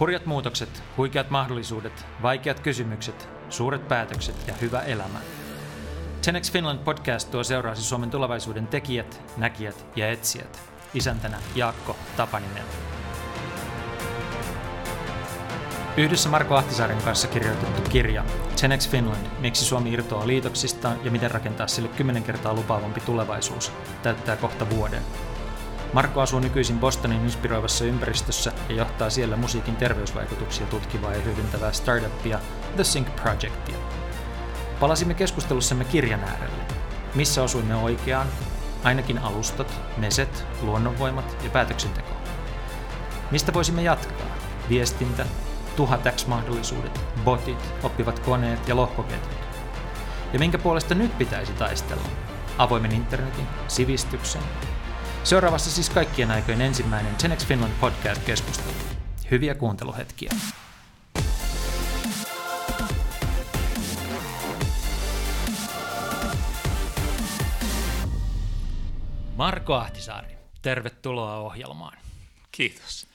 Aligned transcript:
Hurjat 0.00 0.26
muutokset, 0.26 0.82
huikeat 0.96 1.30
mahdollisuudet, 1.30 2.06
vaikeat 2.22 2.60
kysymykset, 2.60 3.28
suuret 3.48 3.88
päätökset 3.88 4.48
ja 4.48 4.54
hyvä 4.60 4.80
elämä. 4.80 5.18
Tenex 6.24 6.52
Finland 6.52 6.78
podcast 6.78 7.30
tuo 7.30 7.44
seuraasi 7.44 7.82
Suomen 7.82 8.10
tulevaisuuden 8.10 8.66
tekijät, 8.66 9.22
näkijät 9.36 9.86
ja 9.96 10.10
etsijät. 10.10 10.62
Isäntänä 10.94 11.38
Jaakko 11.54 11.96
Tapaninen. 12.16 12.64
Yhdessä 15.96 16.28
Marko 16.28 16.54
Ahtisaaren 16.54 17.02
kanssa 17.02 17.28
kirjoitettu 17.28 17.90
kirja 17.90 18.24
Tenex 18.60 18.90
Finland, 18.90 19.26
miksi 19.40 19.64
Suomi 19.64 19.92
irtoaa 19.92 20.26
liitoksista 20.26 20.92
ja 21.04 21.10
miten 21.10 21.30
rakentaa 21.30 21.66
sille 21.66 21.88
kymmenen 21.88 22.24
kertaa 22.24 22.54
lupaavampi 22.54 23.00
tulevaisuus, 23.00 23.72
täyttää 24.02 24.36
kohta 24.36 24.70
vuoden. 24.70 25.02
Marko 25.92 26.20
asuu 26.20 26.40
nykyisin 26.40 26.78
Bostonin 26.78 27.24
inspiroivassa 27.24 27.84
ympäristössä 27.84 28.52
ja 28.68 28.74
johtaa 28.74 29.10
siellä 29.10 29.36
musiikin 29.36 29.76
terveysvaikutuksia 29.76 30.66
tutkivaa 30.66 31.14
ja 31.14 31.20
hyödyntävää 31.20 31.72
startuppia 31.72 32.38
The 32.76 32.84
Sync 32.84 33.16
Projectia. 33.16 33.76
Palasimme 34.80 35.14
keskustelussamme 35.14 35.84
kirjan 35.84 36.24
äärelle. 36.24 36.62
Missä 37.14 37.42
osuimme 37.42 37.76
oikeaan? 37.76 38.26
Ainakin 38.84 39.18
alustat, 39.18 39.80
meset, 39.96 40.46
luonnonvoimat 40.62 41.36
ja 41.44 41.50
päätöksenteko. 41.50 42.08
Mistä 43.30 43.54
voisimme 43.54 43.82
jatkaa? 43.82 44.26
Viestintä, 44.68 45.26
tuhat 45.76 46.00
X-mahdollisuudet, 46.16 47.00
botit, 47.24 47.74
oppivat 47.82 48.18
koneet 48.18 48.68
ja 48.68 48.76
lohkoketjut. 48.76 49.38
Ja 50.32 50.38
minkä 50.38 50.58
puolesta 50.58 50.94
nyt 50.94 51.18
pitäisi 51.18 51.52
taistella? 51.52 52.08
Avoimen 52.58 52.92
internetin, 52.92 53.46
sivistyksen, 53.68 54.42
Seuraavassa 55.24 55.70
siis 55.70 55.90
kaikkien 55.90 56.30
aikojen 56.30 56.60
ensimmäinen 56.60 57.14
Genex 57.18 57.46
Finland 57.46 57.72
podcast-keskustelu. 57.80 58.74
Hyviä 59.30 59.54
kuunteluhetkiä. 59.54 60.30
Marko 69.36 69.74
Ahtisaari, 69.74 70.36
tervetuloa 70.62 71.36
ohjelmaan. 71.36 71.98
Kiitos. 72.52 73.06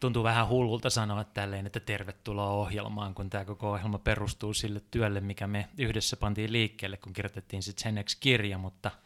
Tuntuu 0.00 0.24
vähän 0.24 0.48
hullulta 0.48 0.90
sanoa 0.90 1.24
tälleen, 1.24 1.66
että 1.66 1.80
tervetuloa 1.80 2.50
ohjelmaan, 2.50 3.14
kun 3.14 3.30
tämä 3.30 3.44
koko 3.44 3.70
ohjelma 3.70 3.98
perustuu 3.98 4.54
sille 4.54 4.80
työlle, 4.90 5.20
mikä 5.20 5.46
me 5.46 5.68
yhdessä 5.78 6.16
pantiin 6.16 6.52
liikkeelle, 6.52 6.96
kun 6.96 7.12
kirjoitettiin 7.12 7.62
se 7.62 7.72
Genex-kirja, 7.72 8.58
mutta– 8.58 8.90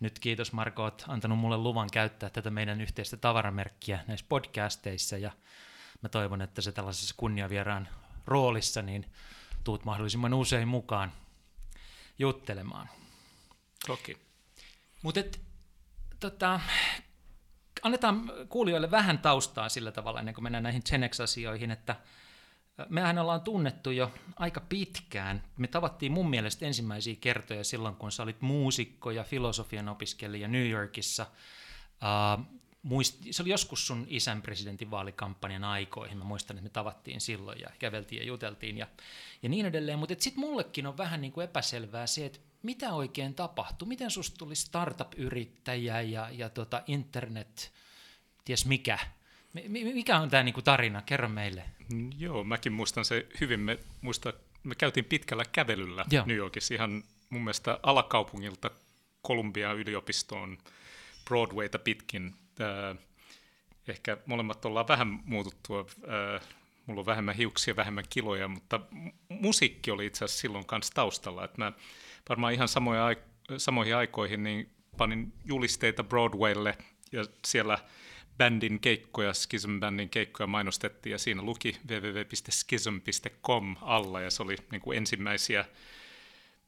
nyt 0.00 0.18
kiitos 0.18 0.52
Marko, 0.52 0.82
olet 0.82 1.04
antanut 1.08 1.38
mulle 1.38 1.56
luvan 1.56 1.88
käyttää 1.92 2.30
tätä 2.30 2.50
meidän 2.50 2.80
yhteistä 2.80 3.16
tavaramerkkiä 3.16 4.04
näissä 4.06 4.26
podcasteissa 4.28 5.18
ja 5.18 5.30
mä 6.02 6.08
toivon, 6.08 6.42
että 6.42 6.62
se 6.62 6.72
tällaisessa 6.72 7.14
kunniavieraan 7.18 7.88
roolissa 8.26 8.82
niin 8.82 9.06
tuut 9.64 9.84
mahdollisimman 9.84 10.34
usein 10.34 10.68
mukaan 10.68 11.12
juttelemaan. 12.18 12.88
Toki. 13.86 14.16
Mutta 15.02 15.20
tota, 16.20 16.60
annetaan 17.82 18.32
kuulijoille 18.48 18.90
vähän 18.90 19.18
taustaa 19.18 19.68
sillä 19.68 19.92
tavalla 19.92 20.18
ennen 20.18 20.34
kuin 20.34 20.42
mennään 20.42 20.64
näihin 20.64 20.82
Genex-asioihin, 20.90 21.70
että– 21.70 21.96
mehän 22.88 23.18
ollaan 23.18 23.40
tunnettu 23.40 23.90
jo 23.90 24.12
aika 24.36 24.60
pitkään. 24.60 25.42
Me 25.56 25.66
tavattiin 25.66 26.12
mun 26.12 26.30
mielestä 26.30 26.66
ensimmäisiä 26.66 27.16
kertoja 27.20 27.64
silloin, 27.64 27.96
kun 27.96 28.12
sä 28.12 28.22
olit 28.22 28.40
muusikko 28.40 29.10
ja 29.10 29.24
filosofian 29.24 29.88
opiskelija 29.88 30.48
New 30.48 30.68
Yorkissa. 30.70 31.26
Uh, 32.02 32.44
muist, 32.82 33.18
se 33.30 33.42
oli 33.42 33.50
joskus 33.50 33.86
sun 33.86 34.06
isän 34.08 34.42
presidentinvaalikampanjan 34.42 35.64
aikoihin. 35.64 36.18
Mä 36.18 36.24
muistan, 36.24 36.56
että 36.56 36.64
me 36.64 36.70
tavattiin 36.70 37.20
silloin 37.20 37.60
ja 37.60 37.70
käveltiin 37.78 38.20
ja 38.20 38.26
juteltiin 38.26 38.78
ja, 38.78 38.86
ja 39.42 39.48
niin 39.48 39.66
edelleen. 39.66 39.98
Mutta 39.98 40.14
sitten 40.18 40.40
mullekin 40.40 40.86
on 40.86 40.98
vähän 40.98 41.20
niin 41.20 41.32
kuin 41.32 41.44
epäselvää 41.44 42.06
se, 42.06 42.26
että 42.26 42.38
mitä 42.62 42.92
oikein 42.92 43.34
tapahtui? 43.34 43.88
Miten 43.88 44.10
susta 44.10 44.36
tuli 44.38 44.54
startup-yrittäjä 44.54 46.00
ja, 46.00 46.30
ja 46.30 46.48
tota 46.48 46.82
internet, 46.86 47.72
ties 48.44 48.66
mikä? 48.66 48.98
Mikä 49.94 50.18
on 50.18 50.30
tämä 50.30 50.42
niinku 50.42 50.62
tarina? 50.62 51.02
Kerro 51.02 51.28
meille. 51.28 51.64
Joo, 52.18 52.44
mäkin 52.44 52.72
muistan 52.72 53.04
se 53.04 53.26
hyvin. 53.40 53.60
Me, 53.60 53.78
muista, 54.00 54.32
me 54.64 54.74
käytiin 54.74 55.04
pitkällä 55.04 55.44
kävelyllä 55.52 56.04
Joo. 56.10 56.26
New 56.26 56.36
Yorkissa 56.36 56.74
ihan 56.74 57.02
mun 57.30 57.42
mielestä 57.42 57.78
alakaupungilta 57.82 58.70
Columbia 59.26 59.72
yliopistoon 59.72 60.58
Broadwayta 61.24 61.78
pitkin. 61.78 62.34
Äh, 62.60 62.98
ehkä 63.88 64.16
molemmat 64.26 64.64
ollaan 64.64 64.88
vähän 64.88 65.20
muututtua. 65.24 65.80
Äh, 65.80 66.48
mulla 66.86 67.00
on 67.00 67.06
vähemmän 67.06 67.36
hiuksia, 67.36 67.76
vähemmän 67.76 68.04
kiloja, 68.10 68.48
mutta 68.48 68.80
musiikki 69.28 69.90
oli 69.90 70.06
itse 70.06 70.24
asiassa 70.24 70.40
silloin 70.40 70.66
kanssa 70.66 70.94
taustalla. 70.94 71.44
Että 71.44 71.58
mä 71.58 71.72
varmaan 72.28 72.52
ihan 72.52 72.68
samoja, 72.68 73.16
samoihin 73.56 73.96
aikoihin 73.96 74.42
niin 74.42 74.70
panin 74.96 75.32
julisteita 75.44 76.04
Broadwaylle 76.04 76.78
ja 77.12 77.24
siellä– 77.46 77.78
bändin 78.38 78.80
keikkoja, 78.80 79.32
Schism-bändin 79.32 80.08
keikkoja 80.08 80.46
mainostettiin 80.46 81.10
ja 81.10 81.18
siinä 81.18 81.42
luki 81.42 81.76
www.schism.com 81.88 83.76
alla 83.80 84.20
ja 84.20 84.30
se 84.30 84.42
oli 84.42 84.56
niin 84.70 84.80
kuin 84.80 84.98
ensimmäisiä, 84.98 85.64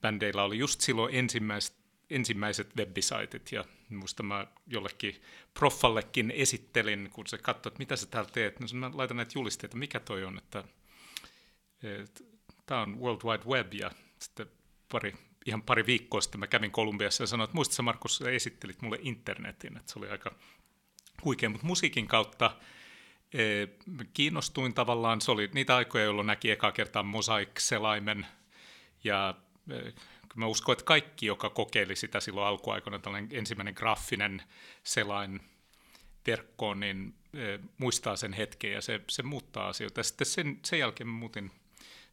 bändeillä 0.01 0.43
oli 0.43 0.59
just 0.59 0.81
silloin 0.81 1.15
ensimmäiset, 1.15 1.77
ensimmäiset 2.11 2.77
webisaitit 2.77 3.53
ja 3.53 3.65
muista 3.91 4.23
mä 4.23 4.47
jollekin 4.67 5.23
proffallekin 5.55 6.31
esittelin, 6.31 7.11
kun 7.13 7.27
se 7.27 7.39
katsoi, 7.39 7.71
että 7.71 7.79
mitä 7.79 7.97
sä 7.97 8.07
täällä 8.07 8.31
teet, 8.31 8.61
no 8.61 8.67
mä 8.75 8.91
laitan 8.95 9.17
näitä 9.17 9.33
julisteita, 9.35 9.77
mikä 9.77 10.01
toi 10.01 10.25
on, 10.25 10.39
että 10.39 10.65
tämä 12.67 12.83
on 12.83 13.01
World 13.01 13.21
Wide 13.25 13.45
Web 13.45 13.75
ja 13.75 13.91
sitten 14.19 14.47
pari, 14.93 15.15
ihan 15.47 15.63
pari 15.63 15.87
viikkoa 15.87 16.21
sitten 16.21 16.41
mä 16.41 16.47
kävin 16.47 16.71
Kolumbiassa 16.71 17.23
ja 17.23 17.27
sanoin, 17.27 17.45
että 17.45 17.55
muistatko 17.55 17.83
Markus, 17.83 18.17
sä 18.17 18.31
esittelit 18.31 18.83
mulle 18.83 18.99
internetin, 19.03 19.77
että 19.77 19.93
se 19.93 19.99
oli 19.99 20.09
aika 20.09 20.35
huikea, 21.25 21.49
mutta 21.49 21.67
musiikin 21.67 22.07
kautta 22.07 22.57
e, 23.35 23.67
kiinnostuin 24.15 24.75
tavallaan, 24.75 25.21
se 25.21 25.31
oli 25.31 25.51
niitä 25.55 25.77
aikoja, 25.77 26.05
jolloin 26.05 26.27
näki 26.27 26.51
eka 26.51 26.73
kertaa 26.73 27.03
Mosaic-selaimen, 27.03 28.27
ja 29.05 29.35
e, 29.71 29.93
mä 30.35 30.47
uskon, 30.47 30.73
että 30.73 30.85
kaikki, 30.85 31.27
joka 31.27 31.51
kokeili 31.51 31.97
sitä 31.97 32.21
silloin 32.21 32.47
alkuaikoina, 32.47 32.99
tällainen 32.99 33.31
ensimmäinen 33.33 33.75
graafinen 33.77 34.43
selain 34.85 35.41
verkkoon, 36.27 36.81
niin 36.81 37.15
e, 37.35 37.59
muistaa 37.79 38.17
sen 38.17 38.33
hetken 38.33 38.73
ja 38.73 38.81
se, 38.81 39.01
se 39.09 39.23
muuttaa 39.23 39.69
asioita. 39.69 40.03
Sitten 40.03 40.27
sen, 40.27 40.59
sen 40.65 40.79
jälkeen 40.79 41.09
muutin 41.09 41.51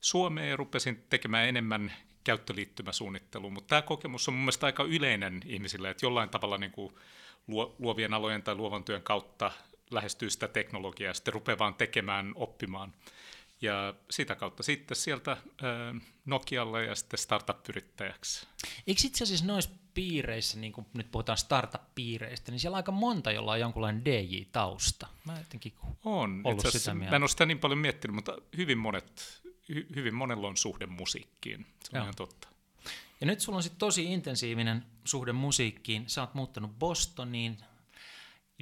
Suomeen 0.01 0.49
ja 0.49 0.55
rupesin 0.55 1.03
tekemään 1.09 1.49
enemmän 1.49 1.93
käyttöliittymäsuunnittelua, 2.23 3.49
mutta 3.49 3.67
tämä 3.67 3.81
kokemus 3.81 4.27
on 4.27 4.33
mun 4.33 4.41
mielestä 4.41 4.65
aika 4.65 4.83
yleinen 4.83 5.41
ihmisille, 5.45 5.89
että 5.89 6.05
jollain 6.05 6.29
tavalla 6.29 6.57
niin 6.57 6.71
kuin 6.71 6.93
luovien 7.79 8.13
alojen 8.13 8.43
tai 8.43 8.55
luovan 8.55 8.83
työn 8.83 9.03
kautta 9.03 9.51
lähestyy 9.91 10.29
sitä 10.29 10.47
teknologiaa 10.47 11.09
ja 11.09 11.13
sitten 11.13 11.33
rupeaa 11.33 11.59
vaan 11.59 11.75
tekemään, 11.75 12.31
oppimaan. 12.35 12.93
Ja 13.61 13.93
sitä 14.09 14.35
kautta 14.35 14.63
sitten 14.63 14.97
sieltä 14.97 15.37
Nokialle 16.25 16.85
ja 16.85 16.95
sitten 16.95 17.19
startup-yrittäjäksi. 17.19 18.47
Eikö 18.87 19.01
itse 19.05 19.23
asiassa 19.23 19.45
noissa 19.45 19.69
piireissä, 19.93 20.59
niin 20.59 20.73
kuin 20.73 20.87
nyt 20.93 21.11
puhutaan 21.11 21.37
startup-piireistä, 21.37 22.51
niin 22.51 22.59
siellä 22.59 22.75
on 22.75 22.79
aika 22.79 22.91
monta, 22.91 23.31
jolla 23.31 23.51
on 23.51 23.59
jonkunlainen 23.59 24.05
DJ-tausta. 24.05 25.07
Mä 25.25 25.37
jotenkin 25.37 25.73
on. 26.05 26.41
ollut 26.43 26.65
itse 26.65 26.79
sitä 26.79 26.93
mieltä. 26.93 27.09
Mä 27.09 27.15
en 27.15 27.23
ole 27.23 27.29
sitä 27.29 27.45
niin 27.45 27.59
paljon 27.59 27.79
miettinyt, 27.79 28.15
mutta 28.15 28.37
hyvin, 28.57 28.77
monet, 28.77 29.41
hy, 29.69 29.87
hyvin 29.95 30.15
monella 30.15 30.47
on 30.47 30.57
suhde 30.57 30.85
musiikkiin. 30.85 31.65
Se 31.83 31.89
on 31.93 31.97
Joo. 31.97 32.03
ihan 32.03 32.15
totta. 32.15 32.48
Ja 33.21 33.27
nyt 33.27 33.39
sulla 33.39 33.57
on 33.57 33.63
sitten 33.63 33.79
tosi 33.79 34.13
intensiivinen 34.13 34.85
suhde 35.05 35.33
musiikkiin. 35.33 36.09
Sä 36.09 36.21
oot 36.21 36.33
muuttanut 36.33 36.79
Bostoniin, 36.79 37.57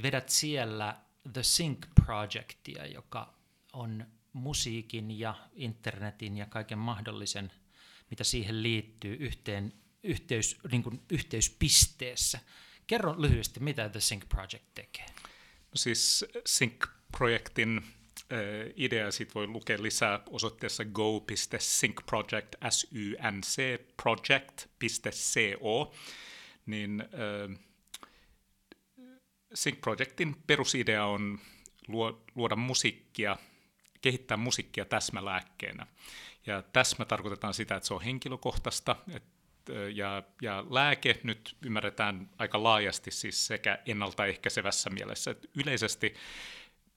vedät 0.01 0.29
siellä 0.29 0.97
The 1.33 1.43
Sync 1.43 1.85
Projectia, 2.05 2.85
joka 2.85 3.33
on 3.73 4.05
musiikin 4.33 5.19
ja 5.19 5.35
internetin 5.53 6.37
ja 6.37 6.45
kaiken 6.45 6.77
mahdollisen, 6.77 7.51
mitä 8.09 8.23
siihen 8.23 8.63
liittyy, 8.63 9.15
yhteen, 9.19 9.73
yhteys, 10.03 10.57
niin 10.71 10.83
kuin 10.83 11.01
yhteyspisteessä. 11.09 12.39
Kerro 12.87 13.21
lyhyesti, 13.21 13.59
mitä 13.59 13.89
The 13.89 13.99
Sync 13.99 14.29
Project 14.29 14.65
tekee. 14.75 15.05
No 15.71 15.75
siis 15.75 16.25
Sync-projektin 16.45 17.83
idea 18.75 19.11
siitä 19.11 19.33
voi 19.35 19.47
lukea 19.47 19.81
lisää 19.81 20.19
osoitteessa 20.29 20.85
go.syncproject, 20.85 22.55
s 22.69 22.87
y 22.91 23.15
n 23.31 23.41
c 23.41 23.79
project.co, 24.03 25.93
niin 26.65 27.01
äh, 27.01 27.59
Sync 29.53 29.81
Projectin 29.81 30.35
perusidea 30.47 31.05
on 31.05 31.39
luoda 32.35 32.55
musiikkia, 32.55 33.37
kehittää 34.01 34.37
musiikkia 34.37 34.85
täsmälääkkeenä. 34.85 35.87
Ja 36.45 36.63
täsmä 36.73 37.05
tarkoitetaan 37.05 37.53
sitä, 37.53 37.75
että 37.75 37.87
se 37.87 37.93
on 37.93 38.01
henkilökohtaista, 38.01 38.95
että 39.07 39.37
ja, 39.93 40.23
ja 40.41 40.65
lääke 40.69 41.19
nyt 41.23 41.55
ymmärretään 41.65 42.29
aika 42.37 42.63
laajasti 42.63 43.11
siis 43.11 43.47
sekä 43.47 43.79
ennaltaehkäisevässä 43.85 44.89
mielessä, 44.89 45.31
että 45.31 45.47
yleisesti 45.55 46.13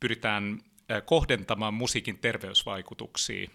pyritään 0.00 0.58
kohdentamaan 1.04 1.74
musiikin 1.74 2.18
terveysvaikutuksia 2.18 3.50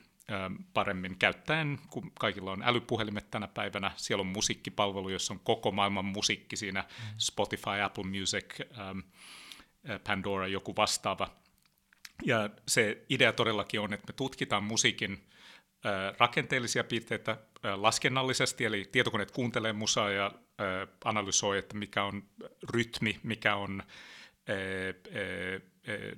paremmin 0.73 1.17
käyttäen, 1.17 1.79
kun 1.89 2.11
kaikilla 2.19 2.51
on 2.51 2.63
älypuhelimet 2.63 3.31
tänä 3.31 3.47
päivänä. 3.47 3.91
Siellä 3.95 4.21
on 4.21 4.27
musiikkipalvelu, 4.27 5.09
jossa 5.09 5.33
on 5.33 5.39
koko 5.39 5.71
maailman 5.71 6.05
musiikki 6.05 6.55
siinä, 6.55 6.81
mm. 6.81 7.15
Spotify, 7.17 7.81
Apple 7.83 8.03
Music, 8.03 8.59
Pandora, 10.07 10.47
joku 10.47 10.75
vastaava. 10.75 11.35
Ja 12.25 12.49
se 12.67 13.05
idea 13.09 13.33
todellakin 13.33 13.79
on, 13.79 13.93
että 13.93 14.07
me 14.07 14.13
tutkitaan 14.13 14.63
musiikin 14.63 15.27
rakenteellisia 16.17 16.83
piirteitä 16.83 17.37
laskennallisesti, 17.75 18.65
eli 18.65 18.89
tietokoneet 18.91 19.31
kuuntelee 19.31 19.73
musaa 19.73 20.09
ja 20.09 20.31
analysoi, 21.03 21.57
että 21.57 21.77
mikä 21.77 22.03
on 22.03 22.23
rytmi, 22.73 23.19
mikä 23.23 23.55
on 23.55 23.83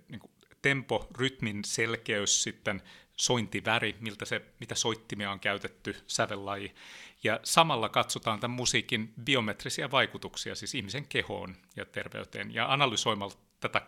niin 0.09 0.19
kuin 0.19 0.31
tempo, 0.61 1.07
rytmin 1.17 1.65
selkeys, 1.65 2.43
sitten 2.43 2.81
sointiväri, 3.17 3.95
miltä 3.99 4.25
se, 4.25 4.41
mitä 4.59 4.75
soittimia 4.75 5.31
on 5.31 5.39
käytetty, 5.39 5.95
sävellaji. 6.07 6.75
Ja 7.23 7.39
samalla 7.43 7.89
katsotaan 7.89 8.39
tämän 8.39 8.55
musiikin 8.55 9.13
biometrisiä 9.23 9.91
vaikutuksia, 9.91 10.55
siis 10.55 10.75
ihmisen 10.75 11.07
kehoon 11.07 11.55
ja 11.75 11.85
terveyteen. 11.85 12.53
Ja 12.53 12.73
analysoimalla 12.73 13.35
tätä 13.59 13.81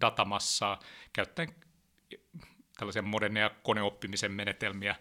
datamassaa 0.00 0.80
käyttäen 1.12 1.54
tällaisia 2.78 3.02
moderneja 3.02 3.50
koneoppimisen 3.62 4.32
menetelmiä, 4.32 4.96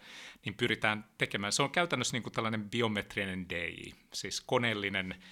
niin 0.46 0.56
pyritään 0.56 1.06
tekemään. 1.18 1.54
Se 1.54 1.64
on 1.64 1.72
käytännössä 1.72 2.16
niin 2.16 2.24
kuin 2.24 2.34
tällainen 2.34 2.70
biometrinen 2.70 3.50
DI, 3.50 3.94
siis 4.14 4.42
koneellinen, 4.42 5.24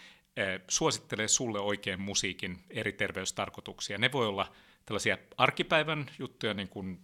suosittelee 0.68 1.27
sulle 1.27 1.60
oikein 1.60 2.01
musiikin 2.01 2.63
eri 2.69 2.94
terveystarkoituksia. 2.94 3.98
Ne 3.98 4.12
voi 4.12 4.27
olla 4.27 4.56
tällaisia 4.88 5.18
arkipäivän 5.38 6.12
juttuja, 6.19 6.54
niin 6.54 6.68
kuin 6.68 7.01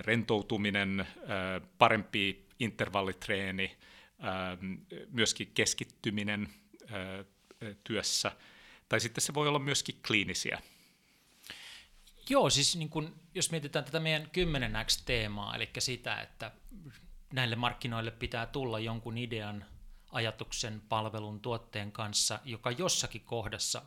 rentoutuminen, 0.00 1.06
parempi 1.78 2.48
intervallitreeni, 2.60 3.76
myöskin 5.10 5.50
keskittyminen 5.54 6.48
työssä, 7.84 8.32
tai 8.88 9.00
sitten 9.00 9.22
se 9.22 9.34
voi 9.34 9.48
olla 9.48 9.58
myöskin 9.58 10.00
kliinisiä. 10.06 10.62
Joo, 12.28 12.50
siis 12.50 12.76
niin 12.76 12.88
kun, 12.88 13.20
jos 13.34 13.50
mietitään 13.50 13.84
tätä 13.84 14.00
meidän 14.00 14.22
10x-teemaa, 14.22 15.56
eli 15.56 15.70
sitä, 15.78 16.20
että 16.20 16.52
näille 17.32 17.56
markkinoille 17.56 18.10
pitää 18.10 18.46
tulla 18.46 18.78
jonkun 18.78 19.18
idean, 19.18 19.64
ajatuksen, 20.12 20.82
palvelun, 20.88 21.40
tuotteen 21.40 21.92
kanssa, 21.92 22.38
joka 22.44 22.70
jossakin 22.70 23.20
kohdassa 23.20 23.82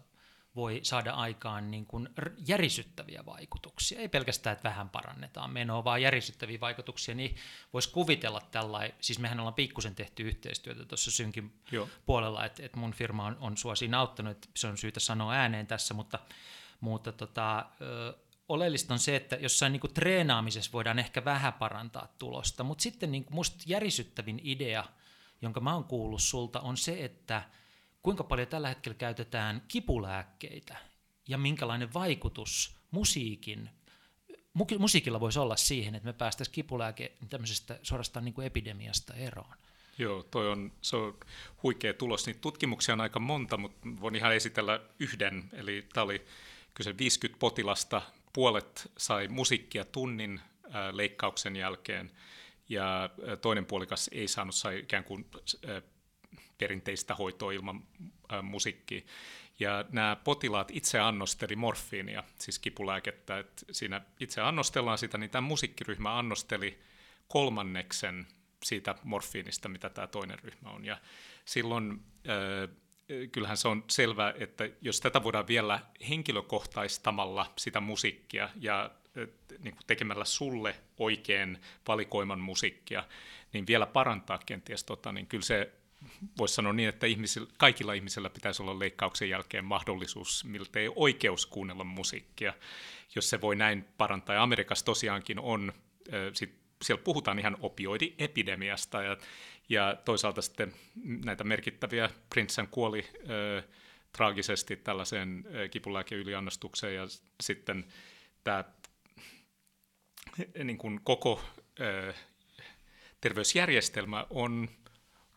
voi 0.57 0.80
saada 0.83 1.12
aikaan 1.12 1.71
niin 1.71 1.86
kuin 1.86 2.09
järisyttäviä 2.48 3.25
vaikutuksia. 3.25 4.00
Ei 4.00 4.09
pelkästään, 4.09 4.51
että 4.54 4.69
vähän 4.69 4.89
parannetaan 4.89 5.54
menoa, 5.54 5.83
vaan 5.83 6.01
järisyttäviä 6.01 6.59
vaikutuksia, 6.59 7.15
niin 7.15 7.36
voisi 7.74 7.92
kuvitella 7.92 8.42
tällainen, 8.51 8.94
siis 9.01 9.19
mehän 9.19 9.39
ollaan 9.39 9.54
pikkusen 9.54 9.95
tehty 9.95 10.24
yhteistyötä 10.24 10.86
tuossa 10.86 11.12
synkin 11.12 11.54
Joo. 11.71 11.89
puolella, 12.06 12.45
että, 12.45 12.65
että 12.65 12.77
mun 12.77 12.94
firma 12.94 13.25
on, 13.25 13.38
on 13.39 13.57
sua 13.57 13.75
siinä 13.75 14.00
auttanut, 14.00 14.31
että 14.31 14.48
se 14.56 14.68
on 14.68 14.77
syytä 14.77 15.00
sanoa 15.00 15.33
ääneen 15.33 15.68
tässä, 15.68 15.94
mutta, 15.94 16.19
mutta 16.81 17.12
tota, 17.12 17.65
oleellista 18.50 18.94
on 18.94 19.00
se, 19.00 19.15
että 19.15 19.36
jossain 19.36 19.74
niin 19.74 19.81
kuin 19.81 19.94
treenaamisessa 19.94 20.71
voidaan 20.71 21.00
ehkä 21.00 21.25
vähän 21.25 21.53
parantaa 21.53 22.07
tulosta, 22.19 22.63
mutta 22.63 22.81
sitten 22.81 23.12
niin 23.12 23.25
kuin 23.25 23.36
musta 23.36 23.63
järisyttävin 23.65 24.42
idea, 24.44 24.83
jonka 25.42 25.60
mä 25.60 25.74
oon 25.74 25.83
kuullut 25.83 26.21
sulta, 26.21 26.60
on 26.60 26.77
se, 26.77 27.06
että 27.06 27.44
kuinka 28.07 28.24
paljon 28.24 28.48
tällä 28.48 28.68
hetkellä 28.68 28.98
käytetään 28.98 29.62
kipulääkkeitä 29.68 30.77
ja 31.27 31.38
minkälainen 31.38 31.94
vaikutus 31.94 32.75
musiikin 32.92 33.69
musiikilla 34.80 35.19
voisi 35.19 35.39
olla 35.39 35.56
siihen, 35.56 35.95
että 35.95 36.06
me 36.06 36.13
päästäisiin 36.13 36.54
kipulääke 36.54 37.12
tämmöisestä 37.30 37.80
suorastaan 37.83 38.25
niin 38.25 38.33
kuin 38.33 38.48
epidemiasta 38.48 39.13
eroon. 39.13 39.54
Joo, 39.98 40.24
toi 40.24 40.51
on, 40.51 40.71
se 40.81 40.95
on 40.95 41.18
huikea 41.63 41.94
tulos. 41.94 42.25
Niitä 42.25 42.42
tutkimuksia 42.42 42.94
on 42.94 43.01
aika 43.01 43.19
monta, 43.19 43.57
mutta 43.57 43.88
voin 44.01 44.15
ihan 44.15 44.36
esitellä 44.36 44.80
yhden. 45.00 45.50
Eli 45.53 45.88
tämä 45.94 46.03
oli 46.03 46.25
kyse 46.74 46.98
50 46.98 47.39
potilasta 47.39 48.01
puolet 48.33 48.92
sai 48.98 49.27
musiikkia 49.27 49.86
tunnin 49.86 50.42
leikkauksen 50.92 51.56
jälkeen 51.56 52.12
ja 52.69 53.10
toinen 53.42 53.65
puolikas 53.65 54.10
ei 54.13 54.27
saanut 54.27 54.56
sai 54.56 54.80
ikään 54.80 55.03
kuin 55.03 55.25
perinteistä 56.57 57.15
hoitoa 57.15 57.51
ilman 57.51 57.83
musiikkia. 58.42 59.01
Ja 59.59 59.86
nämä 59.89 60.15
potilaat 60.24 60.71
itse 60.71 61.00
annosteli 61.00 61.56
morfiinia, 61.56 62.24
siis 62.39 62.59
kipulääkettä. 62.59 63.39
että 63.39 63.65
siinä 63.71 64.01
itse 64.19 64.42
annostellaan 64.42 64.98
sitä, 64.98 65.18
niin 65.18 65.30
tämä 65.30 65.48
musiikkiryhmä 65.48 66.18
annosteli 66.18 66.80
kolmanneksen 67.27 68.27
siitä 68.63 68.95
morfiinista, 69.04 69.69
mitä 69.69 69.89
tämä 69.89 70.07
toinen 70.07 70.39
ryhmä 70.39 70.69
on. 70.69 70.86
Ja 70.86 70.98
silloin 71.45 72.01
kyllähän 73.31 73.57
se 73.57 73.68
on 73.68 73.83
selvä, 73.89 74.33
että 74.38 74.69
jos 74.81 75.01
tätä 75.01 75.24
voidaan 75.24 75.48
vielä 75.48 75.80
henkilökohtaistamalla 76.10 77.53
sitä 77.57 77.80
musiikkia 77.80 78.50
ja 78.56 78.92
niin 79.60 79.75
kuin 79.75 79.88
tekemällä 79.88 80.25
sulle 80.25 80.75
oikein 80.98 81.57
valikoiman 81.88 82.39
musiikkia, 82.39 83.03
niin 83.53 83.68
vielä 83.68 83.86
parantaa 83.86 84.39
kenties, 84.45 84.83
tota, 84.83 85.12
niin 85.12 85.27
kyllä 85.27 85.44
se 85.44 85.71
voisi 86.38 86.54
sanoa 86.54 86.74
niin, 86.74 86.90
että 86.90 87.08
ihmisillä, 87.08 87.48
kaikilla 87.58 87.94
ihmisillä 87.94 88.30
pitäisi 88.30 88.62
olla 88.62 88.80
leikkauksen 88.80 89.30
jälkeen 89.30 89.66
mahdollisuus, 89.66 90.46
miltei 90.46 90.92
oikeus 90.96 91.46
kuunnella 91.46 91.84
musiikkia, 91.84 92.54
jos 93.16 93.30
se 93.30 93.42
voi 93.42 93.56
näin 93.56 93.86
parantaa. 93.98 94.36
Ja 94.36 94.44
Amerikassa 94.44 94.86
tosiaankin 94.86 95.40
on, 95.40 95.74
sit 96.34 96.56
siellä 96.82 97.04
puhutaan 97.04 97.40
ihan 97.40 97.58
opioidiepidemiasta, 97.62 99.02
ja 99.02 99.18
ja 99.70 99.98
toisaalta 100.06 100.42
sitten 100.42 100.74
näitä 101.26 101.44
merkittäviä, 101.44 102.10
Princehän 102.30 102.68
kuoli 102.68 103.06
ö, 103.30 103.64
traagisesti 104.12 104.76
tällaiseen 104.76 105.46
kipulääkeyliannostukseen 105.72 106.96
ja 106.96 107.08
sitten 107.42 107.86
tämä 108.44 108.64
niin 110.64 111.02
koko 111.04 111.44
ö, 111.80 112.14
terveysjärjestelmä 113.22 114.26
on 114.30 114.70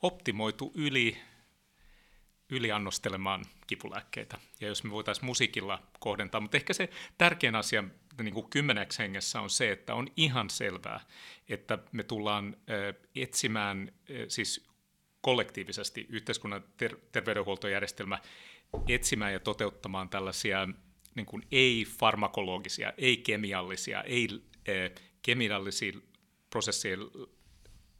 optimoitu 0.02 0.72
yli 0.74 1.16
yliannostelemaan 2.50 3.44
kipulääkkeitä. 3.66 4.38
Ja 4.60 4.68
jos 4.68 4.84
me 4.84 4.90
voitaisiin 4.90 5.24
musiikilla 5.24 5.82
kohdentaa, 6.00 6.40
mutta 6.40 6.56
ehkä 6.56 6.72
se 6.72 6.90
tärkein 7.18 7.54
asia 7.54 7.84
niin 8.22 8.34
kuin 8.34 8.50
kymmeneksi 8.50 8.98
hengessä 8.98 9.40
on 9.40 9.50
se, 9.50 9.72
että 9.72 9.94
on 9.94 10.08
ihan 10.16 10.50
selvää, 10.50 11.00
että 11.48 11.78
me 11.92 12.02
tullaan 12.02 12.56
etsimään 13.14 13.92
siis 14.28 14.66
kollektiivisesti 15.20 16.06
yhteiskunnan 16.08 16.64
ter- 16.76 16.96
terveydenhuoltojärjestelmä 17.12 18.18
etsimään 18.88 19.32
ja 19.32 19.40
toteuttamaan 19.40 20.08
tällaisia 20.08 20.68
niin 21.14 21.26
kuin 21.26 21.42
ei-farmakologisia, 21.52 22.92
ei-kemiallisia, 22.98 24.02
ei-kemiallisia 24.02 25.92
prosessien 26.50 26.98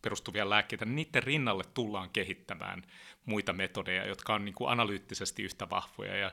perustuvia 0.02 0.50
lääkkeitä, 0.50 0.84
niin 0.84 0.96
niiden 0.96 1.22
rinnalle 1.22 1.64
tullaan 1.74 2.10
kehittämään 2.10 2.82
muita 3.24 3.52
metodeja, 3.52 4.06
jotka 4.06 4.34
on 4.34 4.44
niin 4.44 4.54
kuin 4.54 4.70
analyyttisesti 4.70 5.42
yhtä 5.42 5.70
vahvoja. 5.70 6.16
Ja 6.16 6.32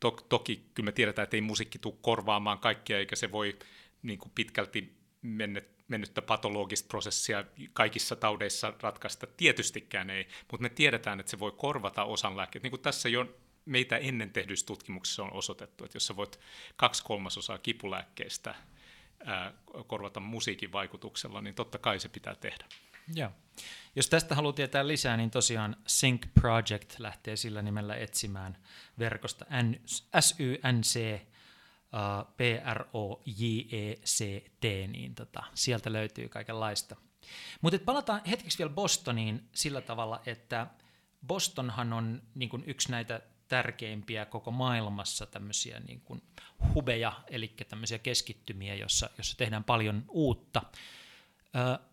to, 0.00 0.10
toki 0.10 0.64
kyllä 0.74 0.84
me 0.84 0.92
tiedetään, 0.92 1.24
että 1.24 1.36
ei 1.36 1.40
musiikki 1.40 1.78
tule 1.78 1.94
korvaamaan 2.02 2.58
kaikkia, 2.58 2.98
eikä 2.98 3.16
se 3.16 3.32
voi 3.32 3.58
niin 4.02 4.18
kuin 4.18 4.32
pitkälti 4.34 4.96
mennyt, 5.22 5.68
mennyttä 5.88 6.22
patologista 6.22 6.88
prosessia 6.88 7.44
kaikissa 7.72 8.16
taudeissa 8.16 8.74
ratkaista. 8.80 9.26
Tietystikään 9.26 10.10
ei, 10.10 10.28
mutta 10.50 10.62
me 10.62 10.68
tiedetään, 10.68 11.20
että 11.20 11.30
se 11.30 11.38
voi 11.38 11.52
korvata 11.56 12.04
osan 12.04 12.36
lääkkeitä. 12.36 12.64
Niin 12.64 12.70
kuin 12.70 12.82
tässä 12.82 13.08
jo 13.08 13.36
meitä 13.64 13.96
ennen 13.96 14.30
tehdyissä 14.30 14.66
tutkimuksissa 14.66 15.22
on 15.22 15.32
osoitettu, 15.32 15.84
että 15.84 15.96
jos 15.96 16.06
sä 16.06 16.16
voit 16.16 16.40
kaksi 16.76 17.04
kolmasosaa 17.04 17.58
kipulääkkeistä 17.58 18.54
ää, 19.24 19.52
korvata 19.86 20.20
musiikin 20.20 20.72
vaikutuksella, 20.72 21.40
niin 21.40 21.54
totta 21.54 21.78
kai 21.78 22.00
se 22.00 22.08
pitää 22.08 22.34
tehdä. 22.34 22.64
Joo. 23.14 23.30
Jos 23.96 24.08
tästä 24.08 24.34
haluaa 24.34 24.52
tietää 24.52 24.86
lisää, 24.86 25.16
niin 25.16 25.30
tosiaan 25.30 25.76
Sync 25.86 26.26
Project 26.40 26.98
lähtee 26.98 27.36
sillä 27.36 27.62
nimellä 27.62 27.96
etsimään 27.96 28.58
verkosta 28.98 29.46
S-Y-N-C 30.20 31.20
P-R-O-J-E-C-T, 32.36 34.64
niin 34.88 35.14
tota, 35.14 35.42
sieltä 35.54 35.92
löytyy 35.92 36.28
kaikenlaista. 36.28 36.96
Mutta 37.60 37.78
palataan 37.84 38.20
hetkeksi 38.26 38.58
vielä 38.58 38.72
Bostoniin 38.72 39.48
sillä 39.52 39.80
tavalla, 39.80 40.20
että 40.26 40.66
Bostonhan 41.26 41.92
on 41.92 42.22
niin 42.34 42.64
yksi 42.66 42.90
näitä 42.90 43.20
tärkeimpiä 43.54 44.26
koko 44.26 44.50
maailmassa 44.50 45.26
tämmöisiä 45.26 45.80
niin 45.80 46.00
kuin 46.00 46.22
hubeja, 46.74 47.12
eli 47.30 47.48
tämmöisiä 47.68 47.98
keskittymiä, 47.98 48.74
jossa, 48.74 49.10
jossa 49.18 49.36
tehdään 49.36 49.64
paljon 49.64 50.04
uutta. 50.08 50.62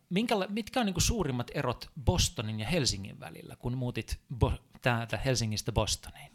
Minkäla- 0.10 0.48
mitkä 0.50 0.80
on 0.80 0.86
niin 0.86 0.94
kuin 0.94 1.04
suurimmat 1.04 1.52
erot 1.54 1.90
Bostonin 2.06 2.60
ja 2.60 2.68
Helsingin 2.68 3.20
välillä, 3.20 3.56
kun 3.56 3.78
muutit 3.78 4.20
Bo- 4.34 4.62
täältä 4.82 5.18
Helsingistä 5.18 5.72
Bostoniin? 5.72 6.32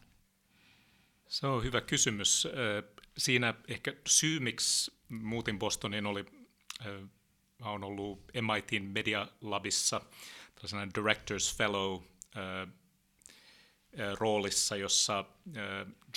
Se 1.28 1.46
on 1.46 1.64
hyvä 1.64 1.80
kysymys. 1.80 2.48
Siinä 3.18 3.54
ehkä 3.68 3.94
syy, 4.08 4.40
miksi 4.40 4.92
muutin 5.08 5.58
Bostoniin, 5.58 6.06
oli, 6.06 6.26
mä 7.58 7.70
olen 7.70 7.84
ollut 7.84 8.24
MITin 8.54 8.84
Media 8.84 9.28
Labissa 9.40 10.00
tällaisena 10.54 10.88
Directors 10.94 11.56
Fellow 11.56 12.02
roolissa, 14.18 14.76
jossa 14.76 15.24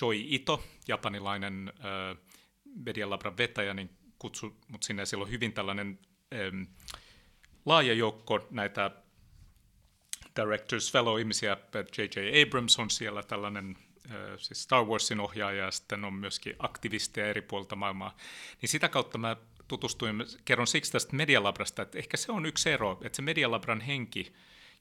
Joy 0.02 0.16
Ito, 0.28 0.64
japanilainen 0.88 1.74
Media 2.86 3.10
Labran 3.10 3.38
vetäjä, 3.38 3.74
niin 3.74 3.90
kutsui 4.20 4.56
mut 4.68 4.84
sinne. 4.84 5.06
Siellä 5.06 5.24
on 5.24 5.32
hyvin 5.32 5.54
tällainen 5.54 6.00
laaja 7.66 7.94
joukko 7.94 8.48
näitä 8.52 8.92
Directors 10.36 10.92
Fellow-ihmisiä. 10.92 11.58
J.J. 11.98 12.44
Abrams 12.44 12.80
on 12.80 12.90
siellä 12.90 13.24
tällainen 13.24 13.78
siis 14.38 14.64
Star 14.64 14.86
Warsin 14.86 15.20
ohjaaja 15.20 15.64
ja 15.64 15.72
sitten 15.72 16.06
on 16.06 16.14
myöskin 16.14 16.56
aktivisteja 16.60 17.28
eri 17.28 17.42
puolilta 17.42 17.76
maailmaa. 17.76 18.18
Niin 18.62 18.70
sitä 18.70 18.90
kautta 18.90 19.18
mä 19.18 19.36
tutustuin, 19.68 20.26
kerron 20.46 20.68
siksi 20.68 20.92
tästä 20.92 21.16
Medialabrasta, 21.16 21.82
että 21.82 21.98
ehkä 21.98 22.18
se 22.18 22.32
on 22.32 22.46
yksi 22.46 22.70
ero, 22.70 23.00
että 23.04 23.16
se 23.16 23.22
Medialabran 23.22 23.82
henki, 23.82 24.34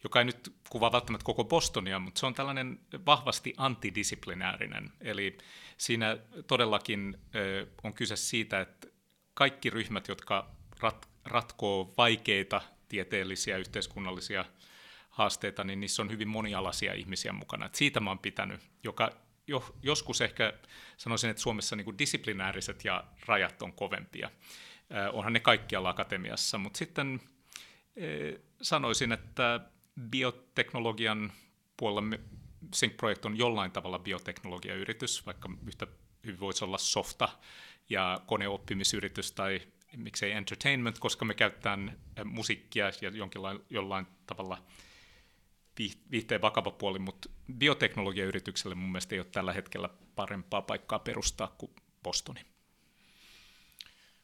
joka 0.04 0.18
ei 0.18 0.24
nyt 0.24 0.52
kuvaa 0.68 0.92
välttämättä 0.92 1.24
koko 1.24 1.44
Bostonia, 1.44 1.98
mutta 1.98 2.20
se 2.20 2.26
on 2.26 2.34
tällainen 2.34 2.80
vahvasti 3.06 3.54
antidisiplinäärinen. 3.56 4.92
Eli 5.00 5.38
siinä 5.76 6.18
todellakin 6.46 7.18
on 7.82 7.94
kyse 7.94 8.16
siitä, 8.16 8.60
että 8.60 8.88
kaikki 9.34 9.70
ryhmät, 9.70 10.08
jotka 10.08 10.50
rat, 10.80 11.08
ratkoo 11.24 11.94
vaikeita 11.96 12.60
tieteellisiä, 12.88 13.56
yhteiskunnallisia 13.56 14.44
haasteita, 15.10 15.64
niin 15.64 15.80
niissä 15.80 16.02
on 16.02 16.10
hyvin 16.10 16.28
monialaisia 16.28 16.94
ihmisiä 16.94 17.32
mukana. 17.32 17.66
Et 17.66 17.74
siitä 17.74 18.00
mä 18.00 18.10
oon 18.10 18.18
pitänyt, 18.18 18.60
joka 18.84 19.12
jo, 19.46 19.74
joskus 19.82 20.20
ehkä 20.20 20.52
sanoisin, 20.96 21.30
että 21.30 21.42
Suomessa 21.42 21.76
niin 21.76 21.98
disiplinääriset 21.98 22.84
ja 22.84 23.04
rajat 23.26 23.62
on 23.62 23.72
kovempia. 23.72 24.30
Äh, 24.94 25.14
onhan 25.14 25.32
ne 25.32 25.40
kaikkialla 25.40 25.88
akatemiassa, 25.88 26.58
mutta 26.58 26.78
sitten 26.78 27.20
sanoisin, 28.62 29.12
että 29.12 29.60
bioteknologian 30.00 31.32
puolella 31.76 32.18
Sync-projekt 32.74 33.24
on 33.24 33.38
jollain 33.38 33.70
tavalla 33.70 33.98
bioteknologiayritys, 33.98 35.26
vaikka 35.26 35.50
yhtä 35.66 35.86
hyvin 36.24 36.40
voisi 36.40 36.64
olla 36.64 36.78
softa 36.78 37.28
ja 37.88 38.20
koneoppimisyritys 38.26 39.32
tai 39.32 39.60
miksei 39.96 40.32
entertainment, 40.32 40.98
koska 40.98 41.24
me 41.24 41.34
käytetään 41.34 41.88
äh, 42.18 42.24
musiikkia 42.24 42.90
ja 43.00 43.10
jonkinlain, 43.10 43.60
jollain 43.70 44.06
tavalla 44.26 44.62
viihteen 46.10 46.42
vakava 46.42 46.70
puoli, 46.70 46.98
mutta 46.98 47.28
bioteknologiayritykselle 47.58 48.74
mun 48.74 48.92
mielestä 48.92 49.14
ei 49.14 49.20
ole 49.20 49.26
tällä 49.32 49.52
hetkellä 49.52 49.88
parempaa 50.16 50.62
paikkaa 50.62 50.98
perustaa 50.98 51.54
kuin 51.58 51.72
Bostoni. 52.02 52.40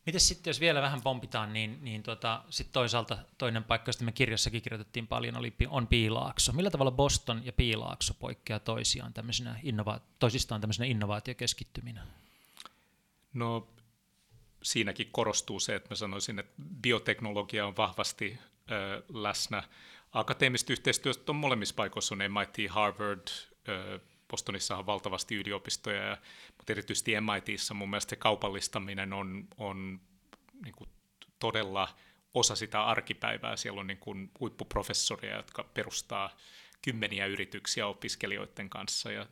Miten 0.06 0.20
sitten, 0.20 0.50
jos 0.50 0.60
vielä 0.60 0.82
vähän 0.82 1.02
pompitaan, 1.02 1.52
niin, 1.52 1.78
niin 1.82 2.02
tota, 2.02 2.44
sitten 2.50 2.72
toisaalta 2.72 3.18
toinen 3.38 3.64
paikka, 3.64 3.88
josta 3.88 4.04
me 4.04 4.12
kirjassakin 4.12 4.62
kirjoitettiin 4.62 5.06
paljon, 5.06 5.36
oli, 5.36 5.54
on 5.68 5.86
Piilaakso. 5.86 6.52
Millä 6.52 6.70
tavalla 6.70 6.90
Boston 6.90 7.46
ja 7.46 7.52
Piilaakso 7.52 8.14
poikkeaa 8.14 8.58
toisiaan 8.58 9.12
tämmöisenä 9.12 9.60
innova- 9.62 10.00
toisistaan 10.18 10.60
tämmöisenä 10.60 10.86
innovaatiokeskittyminä? 10.86 12.06
No 13.34 13.68
siinäkin 14.62 15.08
korostuu 15.12 15.60
se, 15.60 15.74
että 15.74 15.90
mä 15.90 15.94
sanoisin, 15.96 16.38
että 16.38 16.52
bioteknologia 16.82 17.66
on 17.66 17.76
vahvasti 17.76 18.38
ö, 18.70 19.02
läsnä. 19.14 19.62
Akateemista 20.12 20.72
yhteistyöstä 20.72 21.32
on 21.32 21.36
molemmissa 21.36 21.74
paikoissa, 21.74 22.14
on 22.14 22.18
MIT, 22.18 22.70
Harvard, 22.70 23.28
ö, 23.68 24.00
Bostonissa 24.34 24.76
on 24.76 24.86
valtavasti 24.86 25.34
yliopistoja, 25.34 26.02
ja, 26.02 26.16
mutta 26.56 26.72
erityisesti 26.72 27.12
MITissä 27.20 27.74
mun 27.74 27.90
mielestä 27.90 28.10
se 28.10 28.16
kaupallistaminen 28.16 29.12
on, 29.12 29.48
on 29.58 30.00
niin 30.64 30.74
kuin 30.74 30.90
todella 31.38 31.88
osa 32.34 32.56
sitä 32.56 32.84
arkipäivää. 32.84 33.56
Siellä 33.56 33.80
on 33.80 33.86
niin 33.86 33.98
kuin 33.98 34.30
huippuprofessoria, 34.40 35.36
jotka 35.36 35.64
perustaa 35.64 36.36
kymmeniä 36.82 37.26
yrityksiä 37.26 37.86
opiskelijoiden 37.86 38.70
kanssa, 38.70 39.12
ja 39.12 39.26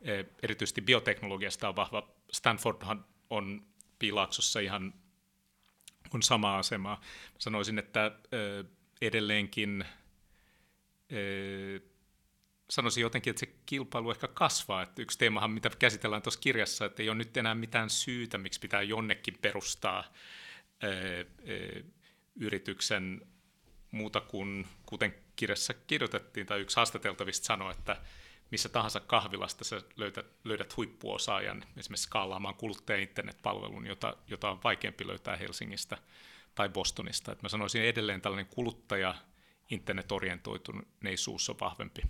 e, 0.00 0.24
erityisesti 0.42 0.80
bioteknologiasta 0.80 1.68
on 1.68 1.76
vahva. 1.76 2.08
Stanfordhan 2.32 3.04
on 3.30 3.62
Piilaaksossa 3.98 4.60
ihan 4.60 4.94
on 6.14 6.22
sama 6.22 6.58
asema. 6.58 7.00
Sanoisin, 7.38 7.78
että 7.78 8.12
edelleenkin 9.00 9.84
sanoisin 12.70 13.02
jotenkin, 13.02 13.30
että 13.30 13.40
se 13.40 13.54
kilpailu 13.66 14.10
ehkä 14.10 14.28
kasvaa. 14.28 14.82
Että 14.82 15.02
yksi 15.02 15.18
teemahan, 15.18 15.50
mitä 15.50 15.70
käsitellään 15.78 16.22
tuossa 16.22 16.40
kirjassa, 16.40 16.84
että 16.84 17.02
ei 17.02 17.08
ole 17.08 17.18
nyt 17.18 17.36
enää 17.36 17.54
mitään 17.54 17.90
syytä, 17.90 18.38
miksi 18.38 18.60
pitää 18.60 18.82
jonnekin 18.82 19.38
perustaa 19.42 20.04
yrityksen 22.34 23.26
muuta 23.90 24.20
kuin, 24.20 24.66
kuten 24.86 25.14
kirjassa 25.36 25.74
kirjoitettiin, 25.74 26.46
tai 26.46 26.60
yksi 26.60 26.76
haastateltavista 26.76 27.46
sanoi, 27.46 27.70
että 27.70 27.96
missä 28.50 28.68
tahansa 28.68 29.00
kahvilasta 29.00 29.64
sä 29.64 29.82
löydät, 29.96 30.26
löydät 30.44 30.76
huippuosaajan, 30.76 31.64
esimerkiksi 31.76 32.06
skaalaamaan 32.06 32.54
kuluttaja-internetpalvelun, 32.54 33.86
jota, 33.86 34.16
jota 34.26 34.50
on 34.50 34.60
vaikeampi 34.64 35.06
löytää 35.06 35.36
Helsingistä 35.36 35.98
tai 36.54 36.68
Bostonista. 36.68 37.32
Et 37.32 37.42
mä 37.42 37.48
sanoisin 37.48 37.82
edelleen 37.82 38.20
tällainen 38.20 38.52
kuluttaja 38.54 39.14
internetorientoituneisuus 39.70 41.50
on 41.50 41.60
vahvempi 41.60 42.02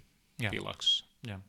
tilauksessa. 0.48 1.04
Ja. 1.26 1.40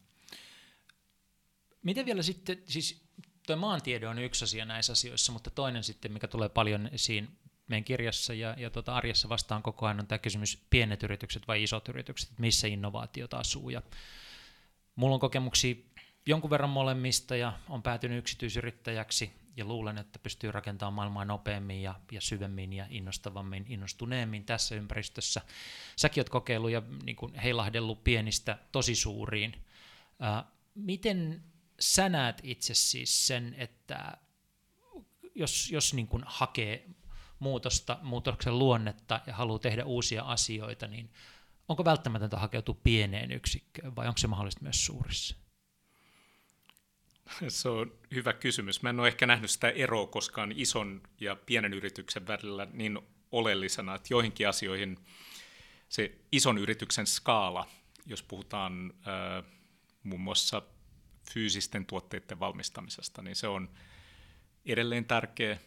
Miten 1.82 2.06
vielä 2.06 2.24
sitten, 2.24 2.62
siis 2.66 3.04
tuo 3.48 3.56
maantiede 3.56 4.08
on 4.08 4.20
yksi 4.20 4.44
asia 4.44 4.66
näissä 4.66 4.94
asioissa, 4.94 5.32
mutta 5.32 5.50
toinen 5.50 5.84
sitten, 5.84 6.12
mikä 6.12 6.28
tulee 6.28 6.50
paljon 6.50 6.90
esiin 6.92 7.38
meidän 7.68 7.84
kirjassa 7.84 8.34
ja, 8.34 8.56
ja 8.58 8.70
tuota 8.70 8.96
arjessa 8.96 9.30
vastaan 9.30 9.64
koko 9.64 9.86
ajan, 9.86 10.00
on 10.00 10.08
tämä 10.08 10.20
kysymys 10.20 10.66
pienet 10.70 11.04
yritykset 11.04 11.48
vai 11.48 11.64
isot 11.64 11.90
yritykset, 11.90 12.30
että 12.30 12.42
missä 12.42 12.68
innovaatiot 12.68 13.34
asuu. 13.34 13.70
Ja 13.70 13.82
mulla 14.96 15.14
on 15.14 15.20
kokemuksia 15.20 15.76
jonkun 16.26 16.50
verran 16.50 16.70
molemmista 16.70 17.36
ja 17.36 17.60
on 17.70 17.84
päätynyt 17.84 18.18
yksityisyrittäjäksi 18.18 19.41
ja 19.58 19.66
luulen, 19.66 19.98
että 19.98 20.20
pystyy 20.20 20.52
rakentamaan 20.52 20.94
maailmaa 20.94 21.26
nopeammin 21.26 21.82
ja, 21.82 21.96
ja 22.12 22.22
syvemmin 22.22 22.74
ja 22.74 22.86
innostavammin, 22.90 23.66
innostuneemmin 23.70 24.46
tässä 24.46 24.76
ympäristössä. 24.76 25.42
Säkin 25.96 26.22
oot 26.22 26.30
kokeillut 26.30 26.72
ja 26.72 26.82
niin 27.04 27.16
kuin 27.16 27.36
heilahdellut 27.36 28.04
pienistä 28.04 28.58
tosi 28.72 28.96
suuriin. 28.96 29.66
Miten 30.76 31.44
sä 31.80 32.10
näet 32.10 32.42
itse 32.44 32.74
siis 32.74 33.28
sen, 33.28 33.56
että 33.58 34.18
jos, 35.36 35.72
jos 35.72 35.94
niin 35.94 36.08
kuin 36.08 36.24
hakee 36.26 36.90
muutosta, 37.40 38.00
muutoksen 38.02 38.60
luonnetta 38.60 39.22
ja 39.28 39.36
haluaa 39.36 39.60
tehdä 39.60 39.86
uusia 39.86 40.24
asioita, 40.24 40.88
niin 40.88 41.14
onko 41.68 41.86
välttämätöntä 41.86 42.38
hakeutua 42.38 42.76
pieneen 42.84 43.32
yksikköön 43.32 43.96
vai 43.96 44.08
onko 44.08 44.18
se 44.18 44.28
mahdollista 44.28 44.64
myös 44.64 44.86
suurissa? 44.86 45.41
Se 47.48 47.70
on 47.70 47.94
hyvä 48.14 48.34
kysymys. 48.34 48.82
Mä 48.82 48.90
en 48.90 49.00
ole 49.00 49.08
ehkä 49.08 49.28
nähnyt 49.28 49.52
sitä 49.52 49.70
eroa 49.70 50.08
koskaan 50.08 50.52
ison 50.56 51.02
ja 51.20 51.36
pienen 51.36 51.74
yrityksen 51.74 52.28
välillä 52.28 52.68
niin 52.74 53.00
oleellisena, 53.32 53.96
että 53.96 54.08
joihinkin 54.12 54.50
asioihin 54.50 54.98
se 55.90 56.16
ison 56.32 56.58
yrityksen 56.58 57.08
skaala, 57.08 57.68
jos 58.06 58.24
puhutaan 58.24 58.94
äh, 59.08 59.52
muun 60.04 60.22
muassa 60.22 60.62
fyysisten 61.34 61.86
tuotteiden 61.86 62.40
valmistamisesta, 62.40 63.22
niin 63.22 63.36
se 63.36 63.48
on 63.48 63.70
edelleen 64.66 65.06
tärkeä, 65.06 65.52
äh, 65.52 65.60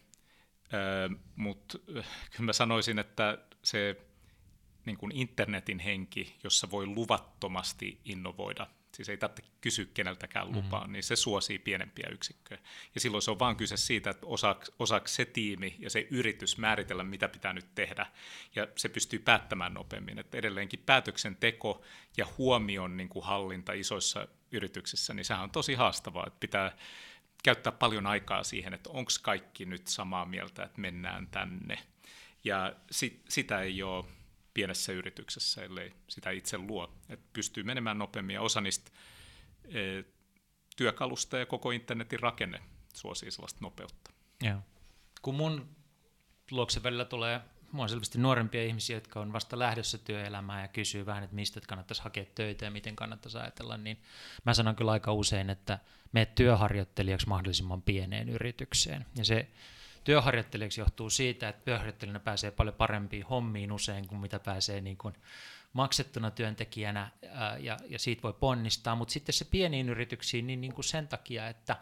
mutta 1.36 1.78
äh, 1.98 2.06
kyllä 2.30 2.46
mä 2.46 2.52
sanoisin, 2.52 2.98
että 2.98 3.38
se 3.62 3.96
niin 4.86 4.96
kuin 4.96 5.12
internetin 5.12 5.78
henki, 5.78 6.36
jossa 6.44 6.70
voi 6.70 6.86
luvattomasti 6.86 8.00
innovoida 8.04 8.66
siis 8.94 9.08
ei 9.08 9.16
tarvitse 9.16 9.50
kysyä 9.60 9.86
keneltäkään 9.94 10.46
mm-hmm. 10.46 10.64
lupaa, 10.64 10.80
mm-hmm. 10.80 10.92
niin 10.92 11.02
se 11.02 11.16
suosii 11.16 11.58
pienempiä 11.58 12.08
yksikköjä. 12.12 12.60
Ja 12.94 13.00
silloin 13.00 13.22
se 13.22 13.30
on 13.30 13.38
vaan 13.38 13.56
kyse 13.56 13.76
siitä, 13.76 14.10
että 14.10 14.26
osaako, 14.26 14.64
osaako 14.78 15.08
se 15.08 15.24
tiimi 15.24 15.76
ja 15.78 15.90
se 15.90 16.06
yritys 16.10 16.58
määritellä, 16.58 17.04
mitä 17.04 17.28
pitää 17.28 17.52
nyt 17.52 17.74
tehdä, 17.74 18.06
ja 18.54 18.68
se 18.76 18.88
pystyy 18.88 19.18
päättämään 19.18 19.74
nopeammin. 19.74 20.18
Että 20.18 20.38
edelleenkin 20.38 20.82
päätöksenteko 20.86 21.82
ja 22.16 22.26
huomion 22.38 22.96
niin 22.96 23.08
kuin 23.08 23.24
hallinta 23.24 23.72
isoissa 23.72 24.28
yrityksissä, 24.52 25.14
niin 25.14 25.24
sehän 25.24 25.42
on 25.42 25.50
tosi 25.50 25.74
haastavaa, 25.74 26.26
että 26.26 26.40
pitää 26.40 26.76
käyttää 27.44 27.72
paljon 27.72 28.06
aikaa 28.06 28.44
siihen, 28.44 28.74
että 28.74 28.90
onko 28.90 29.10
kaikki 29.22 29.64
nyt 29.64 29.86
samaa 29.86 30.24
mieltä, 30.24 30.62
että 30.62 30.80
mennään 30.80 31.26
tänne. 31.26 31.78
Ja 32.44 32.74
sit, 32.90 33.22
sitä 33.28 33.60
ei 33.60 33.82
ole 33.82 34.04
pienessä 34.54 34.92
yrityksessä, 34.92 35.64
ellei 35.64 35.92
sitä 36.08 36.30
itse 36.30 36.58
luo. 36.58 36.92
Et 37.08 37.20
pystyy 37.32 37.62
menemään 37.62 37.98
nopeammin 37.98 38.34
ja 38.34 38.42
osa 38.42 38.60
niistä 38.60 38.90
e, 39.64 40.02
työkalusta 40.76 41.38
ja 41.38 41.46
koko 41.46 41.70
internetin 41.70 42.20
rakenne 42.20 42.62
suosii 42.94 43.30
sellaista 43.30 43.58
nopeutta. 43.62 44.10
Joo. 44.42 44.58
Kun 45.22 45.34
mun 45.34 45.68
luokse 46.50 46.82
välillä 46.82 47.04
tulee 47.04 47.40
mua 47.72 47.88
selvästi 47.88 48.18
nuorempia 48.18 48.64
ihmisiä, 48.64 48.96
jotka 48.96 49.20
on 49.20 49.32
vasta 49.32 49.58
lähdössä 49.58 49.98
työelämään 49.98 50.62
ja 50.62 50.68
kysyy 50.68 51.06
vähän, 51.06 51.24
että 51.24 51.36
mistä 51.36 51.60
kannattaisi 51.68 52.02
hakea 52.02 52.24
töitä 52.34 52.64
ja 52.64 52.70
miten 52.70 52.96
kannattaisi 52.96 53.38
ajatella, 53.38 53.76
niin 53.76 54.00
mä 54.44 54.54
sanon 54.54 54.76
kyllä 54.76 54.92
aika 54.92 55.12
usein, 55.12 55.50
että 55.50 55.78
me 56.12 56.26
työharjoittelijaksi 56.26 57.28
mahdollisimman 57.28 57.82
pieneen 57.82 58.28
yritykseen. 58.28 59.06
Ja 59.16 59.24
se 59.24 59.48
työharjoittelijaksi 60.04 60.80
johtuu 60.80 61.10
siitä, 61.10 61.48
että 61.48 61.64
työharjoittelijana 61.64 62.20
pääsee 62.20 62.50
paljon 62.50 62.74
parempiin 62.74 63.26
hommiin 63.26 63.72
usein 63.72 64.08
kuin 64.08 64.20
mitä 64.20 64.38
pääsee 64.38 64.80
niin 64.80 64.96
kuin 64.96 65.14
maksettuna 65.72 66.30
työntekijänä 66.30 67.10
ja, 67.58 67.78
ja 67.88 67.98
siitä 67.98 68.22
voi 68.22 68.32
ponnistaa, 68.32 68.94
mutta 68.94 69.12
sitten 69.12 69.32
se 69.32 69.44
pieniin 69.44 69.88
yrityksiin 69.88 70.46
niin, 70.46 70.60
niin 70.60 70.74
kuin 70.74 70.84
sen 70.84 71.08
takia, 71.08 71.48
että 71.48 71.76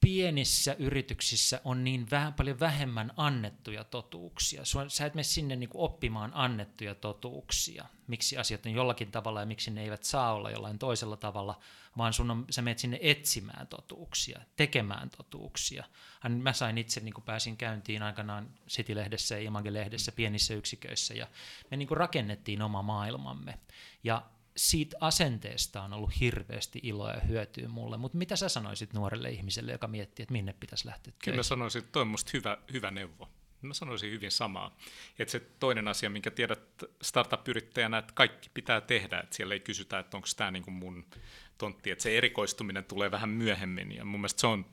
pienissä 0.00 0.76
yrityksissä 0.78 1.60
on 1.64 1.84
niin 1.84 2.10
vähän, 2.10 2.34
paljon 2.34 2.60
vähemmän 2.60 3.12
annettuja 3.16 3.84
totuuksia. 3.84 4.62
Sä 4.88 5.06
et 5.06 5.14
mene 5.14 5.22
sinne 5.22 5.56
niin 5.56 5.68
kuin 5.68 5.82
oppimaan 5.82 6.30
annettuja 6.34 6.94
totuuksia, 6.94 7.84
miksi 8.06 8.38
asiat 8.38 8.66
on 8.66 8.72
jollakin 8.72 9.10
tavalla 9.10 9.40
ja 9.40 9.46
miksi 9.46 9.70
ne 9.70 9.82
eivät 9.82 10.04
saa 10.04 10.34
olla 10.34 10.50
jollain 10.50 10.78
toisella 10.78 11.16
tavalla, 11.16 11.58
vaan 11.96 12.12
sun 12.12 12.30
on, 12.30 12.44
sä 12.50 12.62
menet 12.62 12.78
sinne 12.78 12.98
etsimään 13.02 13.66
totuuksia, 13.66 14.40
tekemään 14.56 15.10
totuuksia. 15.10 15.84
Mä 16.28 16.52
sain 16.52 16.78
itse, 16.78 17.00
niin 17.00 17.14
kuin 17.14 17.24
pääsin 17.24 17.56
käyntiin 17.56 18.02
aikanaan 18.02 18.50
City-lehdessä 18.68 19.38
ja 19.38 19.50
Image-lehdessä 19.50 20.12
pienissä 20.12 20.54
yksiköissä, 20.54 21.14
ja 21.14 21.26
me 21.70 21.76
niin 21.76 21.88
kuin 21.88 21.98
rakennettiin 21.98 22.62
oma 22.62 22.82
maailmamme. 22.82 23.58
Ja 24.04 24.22
siitä 24.58 24.96
asenteesta 25.00 25.82
on 25.82 25.92
ollut 25.92 26.20
hirveästi 26.20 26.80
iloa 26.82 27.12
ja 27.12 27.20
hyötyä 27.20 27.68
mulle, 27.68 27.96
mutta 27.96 28.18
mitä 28.18 28.36
sä 28.36 28.48
sanoisit 28.48 28.92
nuorelle 28.92 29.30
ihmiselle, 29.30 29.72
joka 29.72 29.88
miettii, 29.88 30.22
että 30.22 30.32
minne 30.32 30.52
pitäisi 30.52 30.86
lähteä 30.86 31.12
Kyllä 31.24 31.36
mä 31.36 31.42
sanoisin, 31.42 31.78
että 31.78 31.92
toi 31.92 32.02
on 32.02 32.08
musta 32.08 32.30
hyvä, 32.34 32.58
hyvä 32.72 32.90
neuvo. 32.90 33.28
Mä 33.62 33.74
sanoisin 33.74 34.10
hyvin 34.10 34.30
samaa. 34.30 34.76
Että 35.18 35.32
se 35.32 35.40
toinen 35.40 35.88
asia, 35.88 36.10
minkä 36.10 36.30
tiedät 36.30 36.84
startup-yrittäjänä, 37.02 37.98
että 37.98 38.12
kaikki 38.12 38.50
pitää 38.54 38.80
tehdä, 38.80 39.20
että 39.20 39.36
siellä 39.36 39.54
ei 39.54 39.60
kysytä, 39.60 39.98
että 39.98 40.16
onko 40.16 40.28
tämä 40.36 40.50
niin 40.50 40.72
mun 40.72 41.06
tontti, 41.58 41.90
että 41.90 42.02
se 42.02 42.18
erikoistuminen 42.18 42.84
tulee 42.84 43.10
vähän 43.10 43.28
myöhemmin, 43.28 43.96
ja 43.96 44.04
mun 44.04 44.20
mielestä 44.20 44.40
se 44.40 44.46
on 44.46 44.66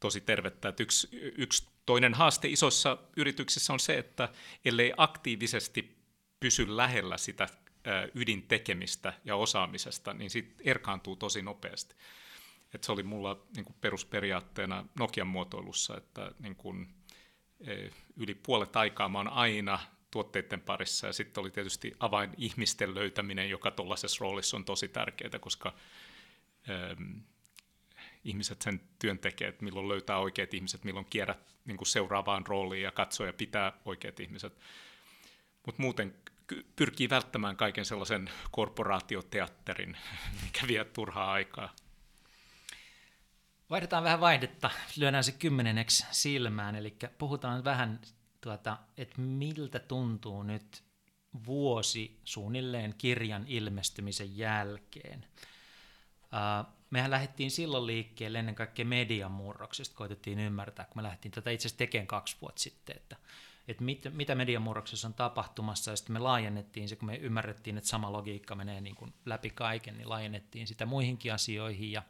tosi 0.00 0.20
tervettä. 0.20 0.68
Että 0.68 0.82
yksi, 0.82 1.08
yksi 1.12 1.68
toinen 1.86 2.14
haaste 2.14 2.48
isoissa 2.48 2.98
yrityksissä 3.16 3.72
on 3.72 3.80
se, 3.80 3.98
että 3.98 4.28
ellei 4.64 4.92
aktiivisesti 4.96 5.96
pysy 6.40 6.76
lähellä 6.76 7.18
sitä 7.18 7.48
ydintekemistä 8.14 9.12
ja 9.24 9.36
osaamisesta, 9.36 10.14
niin 10.14 10.30
siitä 10.30 10.62
erkaantuu 10.64 11.16
tosi 11.16 11.42
nopeasti. 11.42 11.94
Et 12.74 12.84
se 12.84 12.92
oli 12.92 13.02
mulla 13.02 13.46
niin 13.56 13.64
kuin 13.64 13.76
perusperiaatteena 13.80 14.84
Nokian 14.98 15.26
muotoilussa, 15.26 15.96
että 15.96 16.32
niin 16.38 16.56
kuin, 16.56 16.94
yli 18.16 18.34
puolet 18.34 18.76
aikaa 18.76 19.08
mä 19.08 19.18
oon 19.18 19.28
aina 19.28 19.78
tuotteiden 20.10 20.60
parissa, 20.60 21.06
ja 21.06 21.12
sitten 21.12 21.40
oli 21.40 21.50
tietysti 21.50 21.92
avain 22.00 22.30
ihmisten 22.36 22.94
löytäminen, 22.94 23.50
joka 23.50 23.70
tuollaisessa 23.70 24.18
roolissa 24.20 24.56
on 24.56 24.64
tosi 24.64 24.88
tärkeää, 24.88 25.38
koska 25.40 25.74
ähm, 26.70 27.18
ihmiset 28.24 28.62
sen 28.62 28.80
työn 28.98 29.18
tekee, 29.18 29.54
milloin 29.60 29.88
löytää 29.88 30.18
oikeat 30.18 30.54
ihmiset, 30.54 30.84
milloin 30.84 31.06
kierrät 31.10 31.54
niin 31.64 31.76
kuin 31.76 31.88
seuraavaan 31.88 32.46
rooliin 32.46 32.82
ja 32.82 32.92
katsoo 32.92 33.26
ja 33.26 33.32
pitää 33.32 33.72
oikeat 33.84 34.20
ihmiset. 34.20 34.58
Mutta 35.66 35.82
muuten 35.82 36.14
pyrkii 36.76 37.10
välttämään 37.10 37.56
kaiken 37.56 37.84
sellaisen 37.84 38.30
korporaatioteatterin, 38.50 39.96
mikä 40.44 40.66
vie 40.66 40.84
turhaa 40.84 41.32
aikaa. 41.32 41.74
Vaihdetaan 43.70 44.04
vähän 44.04 44.20
vaihdetta, 44.20 44.70
lyödään 44.96 45.24
se 45.24 45.32
kymmeneksi 45.32 46.06
silmään, 46.10 46.76
eli 46.76 46.96
puhutaan 47.18 47.64
vähän, 47.64 48.00
tuota, 48.40 48.78
että 48.96 49.20
miltä 49.20 49.78
tuntuu 49.78 50.42
nyt 50.42 50.84
vuosi 51.46 52.20
suunnilleen 52.24 52.94
kirjan 52.98 53.44
ilmestymisen 53.46 54.36
jälkeen. 54.36 55.26
Uh, 56.22 56.72
mehän 56.90 57.10
lähdettiin 57.10 57.50
silloin 57.50 57.86
liikkeelle 57.86 58.38
ennen 58.38 58.54
kaikkea 58.54 58.84
median 58.84 59.30
murroksesta, 59.30 59.96
koitettiin 59.96 60.38
ymmärtää, 60.38 60.84
kun 60.84 60.96
me 60.96 61.02
lähdettiin 61.02 61.32
tätä 61.32 61.50
itse 61.50 61.62
asiassa 61.62 61.78
tekemään 61.78 62.06
kaksi 62.06 62.36
vuotta 62.40 62.62
sitten, 62.62 62.96
että 62.96 63.16
että 63.68 63.84
mit, 63.84 64.02
mitä 64.12 64.34
mediamurroksessa 64.34 65.08
on 65.08 65.14
tapahtumassa, 65.14 65.90
ja 65.90 65.96
sitten 65.96 66.12
me 66.12 66.18
laajennettiin 66.18 66.88
se, 66.88 66.96
kun 66.96 67.06
me 67.06 67.16
ymmärrettiin, 67.16 67.78
että 67.78 67.90
sama 67.90 68.12
logiikka 68.12 68.54
menee 68.54 68.80
niin 68.80 68.96
kuin 68.96 69.14
läpi 69.26 69.50
kaiken, 69.50 69.96
niin 69.98 70.08
laajennettiin 70.08 70.66
sitä 70.66 70.86
muihinkin 70.86 71.32
asioihin, 71.32 71.92
ja 71.92 72.02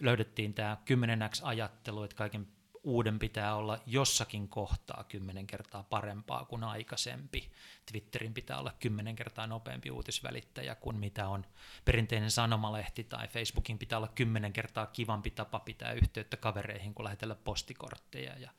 löydettiin 0.00 0.54
tämä 0.54 0.76
10x-ajattelu, 0.90 2.02
että 2.02 2.16
kaiken 2.16 2.46
uuden 2.86 3.18
pitää 3.18 3.54
olla 3.54 3.78
jossakin 3.86 4.48
kohtaa 4.48 5.04
kymmenen 5.04 5.46
kertaa 5.46 5.82
parempaa 5.82 6.44
kuin 6.44 6.64
aikaisempi. 6.64 7.50
Twitterin 7.90 8.34
pitää 8.34 8.58
olla 8.58 8.72
kymmenen 8.80 9.16
kertaa 9.16 9.46
nopeampi 9.46 9.90
uutisvälittäjä 9.90 10.74
kuin 10.74 10.96
mitä 10.96 11.28
on 11.28 11.46
perinteinen 11.84 12.30
sanomalehti, 12.30 13.04
tai 13.04 13.28
Facebookin 13.28 13.78
pitää 13.78 13.98
olla 13.98 14.08
kymmenen 14.08 14.52
kertaa 14.52 14.86
kivampi 14.86 15.30
tapa 15.30 15.60
pitää 15.60 15.92
yhteyttä 15.92 16.36
kavereihin 16.36 16.94
kuin 16.94 17.04
lähetellä 17.04 17.34
postikortteja, 17.34 18.38
ja 18.38 18.50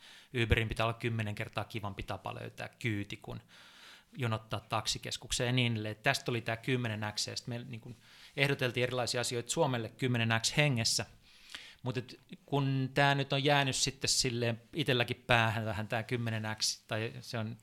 Uberin 0.43 0.69
pitää 0.69 0.85
olla 0.85 0.93
kymmenen 0.93 1.35
kertaa 1.35 1.63
kivampi 1.63 2.03
tapa 2.03 2.35
löytää 2.35 2.69
kyyti 2.79 3.17
kuin 3.17 3.41
jonottaa 4.17 4.59
taksikeskukseen 4.59 5.47
ja 5.47 5.53
niin 5.53 5.71
edelleen. 5.71 5.95
Tästä 5.95 6.25
tuli 6.25 6.41
tämä 6.41 6.55
10x, 6.55 7.29
ja 7.29 7.35
me 7.45 7.65
niin 7.69 7.97
ehdoteltiin 8.37 8.83
erilaisia 8.83 9.21
asioita 9.21 9.51
Suomelle 9.51 9.91
10x 9.97 10.53
hengessä– 10.57 11.05
mutta 11.83 12.01
kun 12.45 12.89
tämä 12.93 13.15
nyt 13.15 13.33
on 13.33 13.43
jäänyt 13.43 13.75
sitten 13.75 14.09
sille 14.09 14.55
itselläkin 14.73 15.23
päähän 15.27 15.65
vähän 15.65 15.87
tämä 15.87 16.01
10x, 16.01 16.83
tai 16.87 17.13
se 17.21 17.37
on 17.37 17.57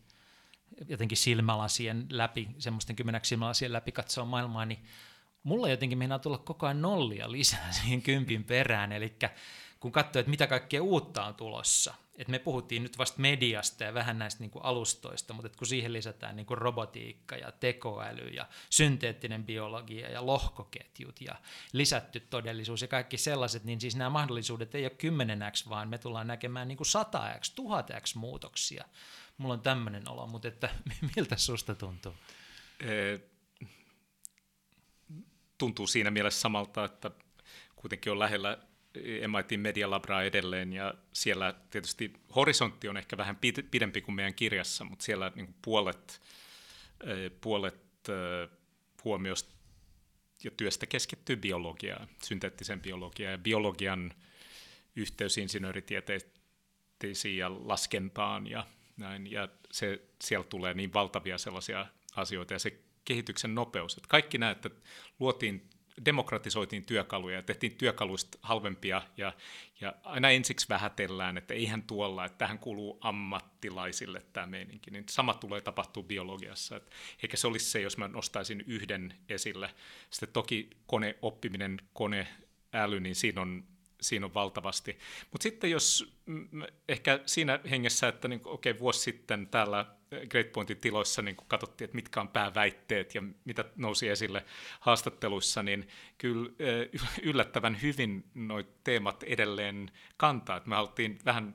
jotenkin 0.88 1.18
silmälasien 1.18 2.06
läpi, 2.10 2.48
semmoisten 2.58 2.96
10x 3.02 3.20
silmälasien 3.22 3.72
läpi 3.72 3.92
katsoa 3.92 4.24
maailmaa, 4.24 4.66
niin 4.66 4.84
mulla 5.42 5.68
jotenkin 5.68 5.98
meinaa 5.98 6.18
tulla 6.18 6.38
koko 6.38 6.66
ajan 6.66 6.82
nollia 6.82 7.32
lisää 7.32 7.72
siihen 7.82 8.02
kympin 8.02 8.44
perään, 8.44 8.92
eli 8.92 9.16
kun 9.80 9.92
katsoo, 9.92 10.20
että 10.20 10.30
mitä 10.30 10.46
kaikkea 10.46 10.82
uutta 10.82 11.24
on 11.24 11.34
tulossa, 11.34 11.94
että 12.16 12.30
me 12.30 12.38
puhuttiin 12.38 12.82
nyt 12.82 12.98
vasta 12.98 13.20
mediasta 13.20 13.84
ja 13.84 13.94
vähän 13.94 14.18
näistä 14.18 14.40
niin 14.40 14.50
kuin 14.50 14.64
alustoista, 14.64 15.34
mutta 15.34 15.58
kun 15.58 15.66
siihen 15.66 15.92
lisätään 15.92 16.36
niin 16.36 16.46
kuin 16.46 16.58
robotiikka 16.58 17.36
ja 17.36 17.52
tekoäly 17.52 18.28
ja 18.28 18.48
synteettinen 18.70 19.44
biologia 19.44 20.10
ja 20.10 20.26
lohkoketjut 20.26 21.20
ja 21.20 21.34
lisätty 21.72 22.20
todellisuus 22.20 22.82
ja 22.82 22.88
kaikki 22.88 23.18
sellaiset, 23.18 23.64
niin 23.64 23.80
siis 23.80 23.96
nämä 23.96 24.10
mahdollisuudet 24.10 24.74
ei 24.74 24.84
ole 24.84 24.92
10x, 24.92 25.68
vaan 25.68 25.88
me 25.88 25.98
tullaan 25.98 26.26
näkemään 26.26 26.68
niin 26.68 26.78
kuin 26.78 26.88
100x, 26.88 27.54
1000x 27.60 28.18
muutoksia. 28.18 28.84
Mulla 29.38 29.54
on 29.54 29.60
tämmöinen 29.60 30.08
olo, 30.08 30.26
mutta 30.26 30.48
että 30.48 30.68
miltä 31.16 31.36
susta 31.36 31.74
tuntuu? 31.74 32.14
tuntuu 35.58 35.86
siinä 35.86 36.10
mielessä 36.10 36.40
samalta, 36.40 36.84
että 36.84 37.10
kuitenkin 37.76 38.12
on 38.12 38.18
lähellä 38.18 38.58
MIT 39.02 39.60
Media 39.60 39.90
Labraa 39.90 40.22
edelleen, 40.22 40.72
ja 40.72 40.94
siellä 41.12 41.54
tietysti 41.70 42.12
horisontti 42.36 42.88
on 42.88 42.96
ehkä 42.96 43.16
vähän 43.16 43.38
pidempi 43.70 44.00
kuin 44.00 44.14
meidän 44.14 44.34
kirjassa, 44.34 44.84
mutta 44.84 45.04
siellä 45.04 45.32
niin 45.34 45.54
puolet, 45.62 46.22
puolet 47.40 47.84
huomiosta 49.04 49.54
ja 50.44 50.50
työstä 50.50 50.86
keskittyy 50.86 51.36
biologiaan, 51.36 52.08
synteettiseen 52.22 52.80
biologiaan, 52.80 53.32
ja 53.32 53.38
biologian 53.38 54.12
yhteys 54.96 55.38
insinööritieteisiin 55.38 57.36
ja 57.36 57.68
laskentaan 57.68 58.46
ja 58.46 58.66
näin, 58.96 59.30
ja 59.30 59.48
se, 59.70 60.00
siellä 60.22 60.46
tulee 60.46 60.74
niin 60.74 60.92
valtavia 60.92 61.38
sellaisia 61.38 61.86
asioita, 62.16 62.54
ja 62.54 62.58
se 62.58 62.80
kehityksen 63.04 63.54
nopeus, 63.54 63.96
että 63.96 64.08
kaikki 64.08 64.38
nämä, 64.38 64.52
että 64.52 64.70
luotiin 65.18 65.70
demokratisoitiin 66.04 66.84
työkaluja 66.84 67.36
ja 67.36 67.42
tehtiin 67.42 67.74
työkaluista 67.76 68.38
halvempia 68.42 69.02
ja, 69.16 69.32
ja 69.80 69.94
aina 70.04 70.30
ensiksi 70.30 70.68
vähätellään, 70.68 71.38
että 71.38 71.54
eihän 71.54 71.82
tuolla, 71.82 72.24
että 72.24 72.38
tähän 72.38 72.58
kuuluu 72.58 72.98
ammattilaisille 73.00 74.22
tämä 74.32 74.46
meininki, 74.46 74.90
niin 74.90 75.04
sama 75.10 75.34
tulee 75.34 75.60
tapahtua 75.60 76.02
biologiassa. 76.02 76.76
Et 76.76 76.90
eikä 77.22 77.36
se 77.36 77.46
olisi 77.46 77.70
se, 77.70 77.80
jos 77.80 77.98
mä 77.98 78.08
nostaisin 78.08 78.64
yhden 78.66 79.14
esille. 79.28 79.74
Sitten 80.10 80.32
toki 80.32 80.70
koneoppiminen, 80.86 81.80
koneäly, 81.92 83.00
niin 83.00 83.14
siinä 83.14 83.40
on 83.40 83.64
siinä 84.04 84.26
on 84.26 84.34
valtavasti. 84.34 84.98
Mutta 85.30 85.42
sitten 85.42 85.70
jos 85.70 86.14
ehkä 86.88 87.20
siinä 87.26 87.60
hengessä, 87.70 88.08
että 88.08 88.28
niin, 88.28 88.40
okei, 88.44 88.70
okay, 88.70 88.80
vuosi 88.80 89.00
sitten 89.00 89.46
täällä 89.46 89.86
Great 90.28 90.52
Pointin 90.52 90.76
tiloissa 90.76 91.22
niin 91.22 91.36
kun 91.36 91.46
katsottiin, 91.46 91.86
että 91.86 91.94
mitkä 91.94 92.20
on 92.20 92.28
pääväitteet 92.28 93.14
ja 93.14 93.22
mitä 93.44 93.64
nousi 93.76 94.08
esille 94.08 94.44
haastatteluissa, 94.80 95.62
niin 95.62 95.88
kyllä 96.18 96.50
yllättävän 97.22 97.82
hyvin 97.82 98.24
nuo 98.34 98.62
teemat 98.84 99.22
edelleen 99.22 99.90
kantaa. 100.16 100.56
Että 100.56 100.68
me 100.68 100.76
haluttiin 100.76 101.18
vähän 101.24 101.54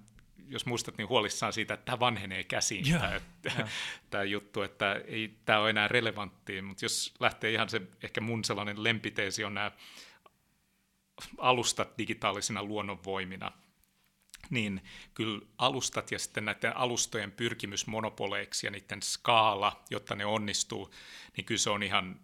jos 0.50 0.66
muistat, 0.66 0.98
niin 0.98 1.10
huolissaan 1.10 1.54
siitä, 1.54 1.74
että 1.74 1.86
tämä 1.86 2.00
vanhenee 2.00 2.44
käsiin, 2.44 2.88
yeah, 2.90 3.02
tämä, 3.42 3.56
yeah. 3.56 3.70
tämä 4.10 4.24
juttu, 4.24 4.62
että 4.62 5.02
ei 5.08 5.34
tämä 5.46 5.60
ole 5.60 5.70
enää 5.70 5.88
relevanttia, 5.88 6.64
mutta 6.64 6.86
jos 6.86 7.14
lähtee 7.20 7.52
ihan 7.52 7.70
se, 7.70 7.82
ehkä 8.04 8.22
mun 8.22 8.44
sellainen 8.44 8.84
lempiteesi 8.84 9.44
on 9.44 9.54
nämä 9.54 9.72
alustat 11.38 11.98
digitaalisina 11.98 12.64
luonnonvoimina. 12.64 13.52
niin 14.50 14.82
kyllä 15.14 15.46
alustat 15.58 16.12
ja 16.12 16.20
sitten 16.20 16.46
näiden 16.46 16.78
alustojen 16.78 17.32
pyrkimys 17.32 17.88
monopoleiksi 17.88 18.68
ja 18.68 18.72
niiden 18.72 19.02
skaala, 19.02 19.84
jotta 19.90 20.16
ne 20.16 20.26
onnistuu, 20.26 20.94
niin 21.38 21.46
kyllä 21.46 21.60
se 21.60 21.70
on 21.70 21.84
ihan 21.84 22.20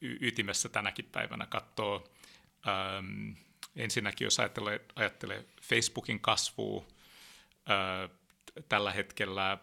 ytimessä 0.00 0.68
tänäkin 0.68 1.08
päivänä 1.12 1.46
katsoa. 1.46 2.04
Ensinnäkin 3.76 4.24
jos 4.24 4.40
ajattelee, 4.40 4.80
ajattelee 4.96 5.44
Facebookin 5.62 6.20
kasvua, 6.20 6.86
tällä 8.68 8.92
hetkellä 8.92 9.58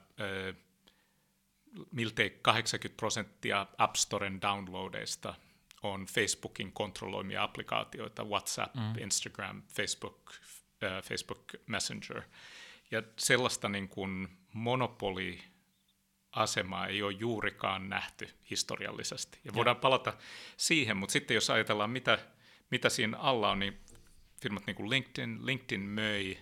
miltei 1.91 2.39
80 2.41 2.97
prosenttia 2.97 3.67
App 3.77 3.95
Storen 3.95 4.41
downloadeista 4.41 5.35
on 5.83 6.05
Facebookin 6.05 6.71
kontrolloimia 6.71 7.43
applikaatioita, 7.43 8.23
WhatsApp, 8.23 8.75
mm. 8.75 8.97
Instagram, 8.97 9.63
Facebook, 9.67 10.31
äh, 10.83 11.03
Facebook 11.03 11.43
Messenger. 11.67 12.21
Ja 12.91 13.03
sellaista 13.19 13.69
niin 13.69 13.89
kuin 13.89 14.27
monopoli-asemaa 14.53 16.87
ei 16.87 17.03
ole 17.03 17.11
juurikaan 17.11 17.89
nähty 17.89 18.29
historiallisesti. 18.49 19.39
Ja 19.43 19.53
voidaan 19.53 19.77
ja. 19.77 19.81
palata 19.81 20.13
siihen, 20.57 20.97
mutta 20.97 21.13
sitten 21.13 21.35
jos 21.35 21.49
ajatellaan, 21.49 21.89
mitä, 21.89 22.19
mitä 22.71 22.89
siinä 22.89 23.17
alla 23.17 23.51
on, 23.51 23.59
niin 23.59 23.79
firmat 24.41 24.65
niin 24.65 24.75
kuin 24.75 24.89
LinkedIn, 24.89 25.45
LinkedIn 25.45 25.81
möi 25.81 26.37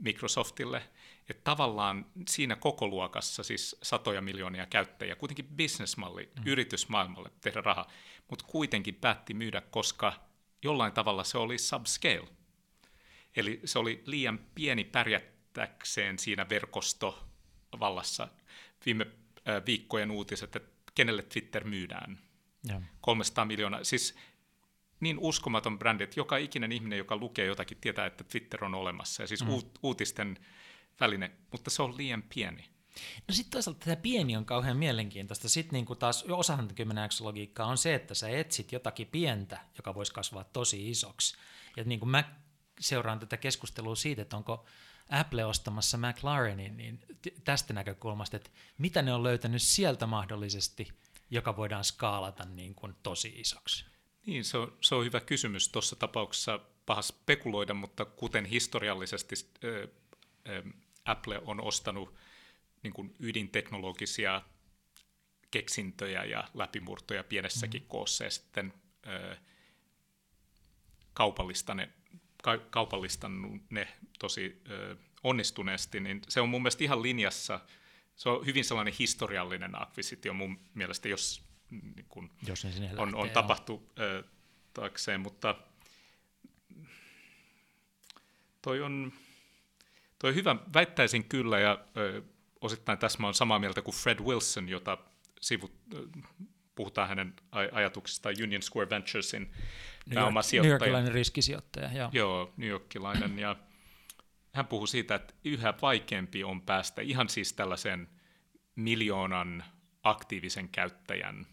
Microsoftille– 0.00 0.82
että 1.28 1.44
tavallaan 1.44 2.06
siinä 2.28 2.56
koko 2.56 2.88
luokassa 2.88 3.42
siis 3.42 3.76
satoja 3.82 4.22
miljoonia 4.22 4.66
käyttäjiä, 4.66 5.16
kuitenkin 5.16 5.48
bisnesmalli 5.48 6.30
mm. 6.36 6.42
yritysmaailmalle 6.46 7.30
tehdä 7.40 7.60
rahaa, 7.60 7.90
mutta 8.30 8.44
kuitenkin 8.48 8.94
päätti 8.94 9.34
myydä, 9.34 9.60
koska 9.60 10.12
jollain 10.62 10.92
tavalla 10.92 11.24
se 11.24 11.38
oli 11.38 11.58
subscale. 11.58 12.28
Eli 13.36 13.60
se 13.64 13.78
oli 13.78 14.02
liian 14.06 14.38
pieni 14.54 14.84
pärjättäkseen 14.84 16.18
siinä 16.18 16.48
verkostovallassa. 16.48 18.28
Viime 18.86 19.06
äh, 19.48 19.62
viikkojen 19.66 20.10
uutiset, 20.10 20.56
että 20.56 20.92
kenelle 20.94 21.22
Twitter 21.22 21.64
myydään. 21.64 22.18
Ja. 22.68 22.82
300 23.00 23.44
miljoonaa. 23.44 23.84
Siis 23.84 24.16
niin 25.00 25.18
uskomaton 25.18 25.78
brändi, 25.78 26.04
että 26.04 26.20
joka 26.20 26.36
ikinen 26.36 26.72
ihminen, 26.72 26.98
joka 26.98 27.16
lukee 27.16 27.46
jotakin, 27.46 27.78
tietää, 27.80 28.06
että 28.06 28.24
Twitter 28.24 28.64
on 28.64 28.74
olemassa. 28.74 29.22
Ja 29.22 29.26
siis 29.26 29.44
mm. 29.44 29.50
uutisten 29.82 30.38
väline, 31.00 31.30
mutta 31.52 31.70
se 31.70 31.82
on 31.82 31.96
liian 31.96 32.22
pieni. 32.34 32.75
No 33.28 33.34
sitten 33.34 33.50
toisaalta 33.50 33.84
tämä 33.84 33.96
pieni 33.96 34.36
on 34.36 34.44
kauhean 34.44 34.76
mielenkiintoista. 34.76 35.48
Sitten 35.48 35.72
niinku 35.72 35.94
taas 35.94 36.24
osahan 36.28 36.74
10 36.74 37.10
logiikkaa 37.20 37.66
on 37.66 37.78
se, 37.78 37.94
että 37.94 38.14
sä 38.14 38.28
etsit 38.28 38.72
jotakin 38.72 39.06
pientä, 39.06 39.60
joka 39.76 39.94
voisi 39.94 40.14
kasvaa 40.14 40.44
tosi 40.44 40.90
isoksi. 40.90 41.36
Ja 41.76 41.84
niin 41.84 42.00
kuin 42.00 42.10
mä 42.10 42.24
seuraan 42.80 43.18
tätä 43.18 43.36
keskustelua 43.36 43.96
siitä, 43.96 44.22
että 44.22 44.36
onko 44.36 44.66
Apple 45.10 45.44
ostamassa 45.44 45.98
McLarenin, 45.98 46.76
niin 46.76 47.00
tästä 47.44 47.72
näkökulmasta, 47.72 48.36
että 48.36 48.50
mitä 48.78 49.02
ne 49.02 49.12
on 49.14 49.22
löytänyt 49.22 49.62
sieltä 49.62 50.06
mahdollisesti, 50.06 50.88
joka 51.30 51.56
voidaan 51.56 51.84
skaalata 51.84 52.44
niin 52.44 52.74
kuin 52.74 52.94
tosi 53.02 53.34
isoksi. 53.36 53.84
Niin, 54.26 54.44
se 54.44 54.58
on, 54.58 54.76
se 54.80 54.94
on 54.94 55.04
hyvä 55.04 55.20
kysymys. 55.20 55.68
Tuossa 55.68 55.96
tapauksessa 55.96 56.60
paha 56.86 57.02
spekuloida, 57.02 57.74
mutta 57.74 58.04
kuten 58.04 58.44
historiallisesti 58.44 59.34
Apple 61.04 61.40
on 61.44 61.60
ostanut 61.60 62.14
niin 62.86 62.94
kuin 62.94 63.14
ydinteknologisia 63.20 64.42
keksintöjä 65.50 66.24
ja 66.24 66.48
läpimurtoja 66.54 67.24
pienessäkin 67.24 67.82
mm. 67.82 67.88
koossa 67.88 68.24
ja 68.24 68.30
sitten 68.30 68.72
ö, 69.06 69.36
kaupallistanut, 71.12 71.88
ka, 72.42 72.58
kaupallistanut 72.58 73.62
ne 73.70 73.88
tosi 74.18 74.62
ö, 74.70 74.96
onnistuneesti, 75.22 76.00
niin 76.00 76.22
se 76.28 76.40
on 76.40 76.48
mun 76.48 76.62
mielestä 76.62 76.84
ihan 76.84 77.02
linjassa, 77.02 77.60
se 78.16 78.28
on 78.28 78.46
hyvin 78.46 78.64
sellainen 78.64 78.94
historiallinen 78.98 79.82
akvisitio 79.82 80.34
mun 80.34 80.60
mielestä, 80.74 81.08
jos, 81.08 81.42
niin 81.70 82.06
kun 82.08 82.30
jos 82.46 82.64
on, 82.64 82.70
lähtee, 82.80 83.04
on 83.14 83.30
tapahtu 83.30 83.92
ö, 83.98 84.24
taakseen, 84.74 85.20
mutta 85.20 85.54
toi 88.62 88.82
on, 88.82 89.12
Toi 90.18 90.34
hyvä, 90.34 90.56
väittäisin 90.74 91.24
kyllä, 91.24 91.58
ja 91.58 91.78
ö, 91.96 92.22
osittain 92.66 92.98
tässä 92.98 93.18
olen 93.22 93.34
samaa 93.34 93.58
mieltä 93.58 93.82
kuin 93.82 93.94
Fred 93.94 94.20
Wilson, 94.20 94.68
jota 94.68 94.98
sivut, 95.40 95.72
puhutaan 96.74 97.08
hänen 97.08 97.34
ajatuksistaan 97.72 98.34
Union 98.42 98.62
Square 98.62 98.90
Venturesin 98.90 99.52
pääomasijoittaja. 100.14 100.62
New 100.62 100.80
Yorkilainen 100.80 101.12
riskisijoittaja, 101.12 101.92
joo. 101.92 102.10
Joo, 102.12 102.52
New 102.56 102.68
Yorkilainen, 102.68 103.38
ja 103.38 103.56
hän 104.54 104.66
puhuu 104.66 104.86
siitä, 104.86 105.14
että 105.14 105.34
yhä 105.44 105.74
vaikeampi 105.82 106.44
on 106.44 106.62
päästä 106.62 107.02
ihan 107.02 107.28
siis 107.28 107.52
tällaisen 107.52 108.08
miljoonan 108.76 109.64
aktiivisen 110.02 110.68
käyttäjän 110.68 111.46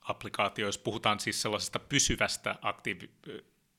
applikaatio, 0.00 0.66
jos 0.66 0.78
puhutaan 0.78 1.20
siis 1.20 1.42
sellaisesta 1.42 1.78
pysyvästä 1.78 2.56
aktiivi- 2.62 3.10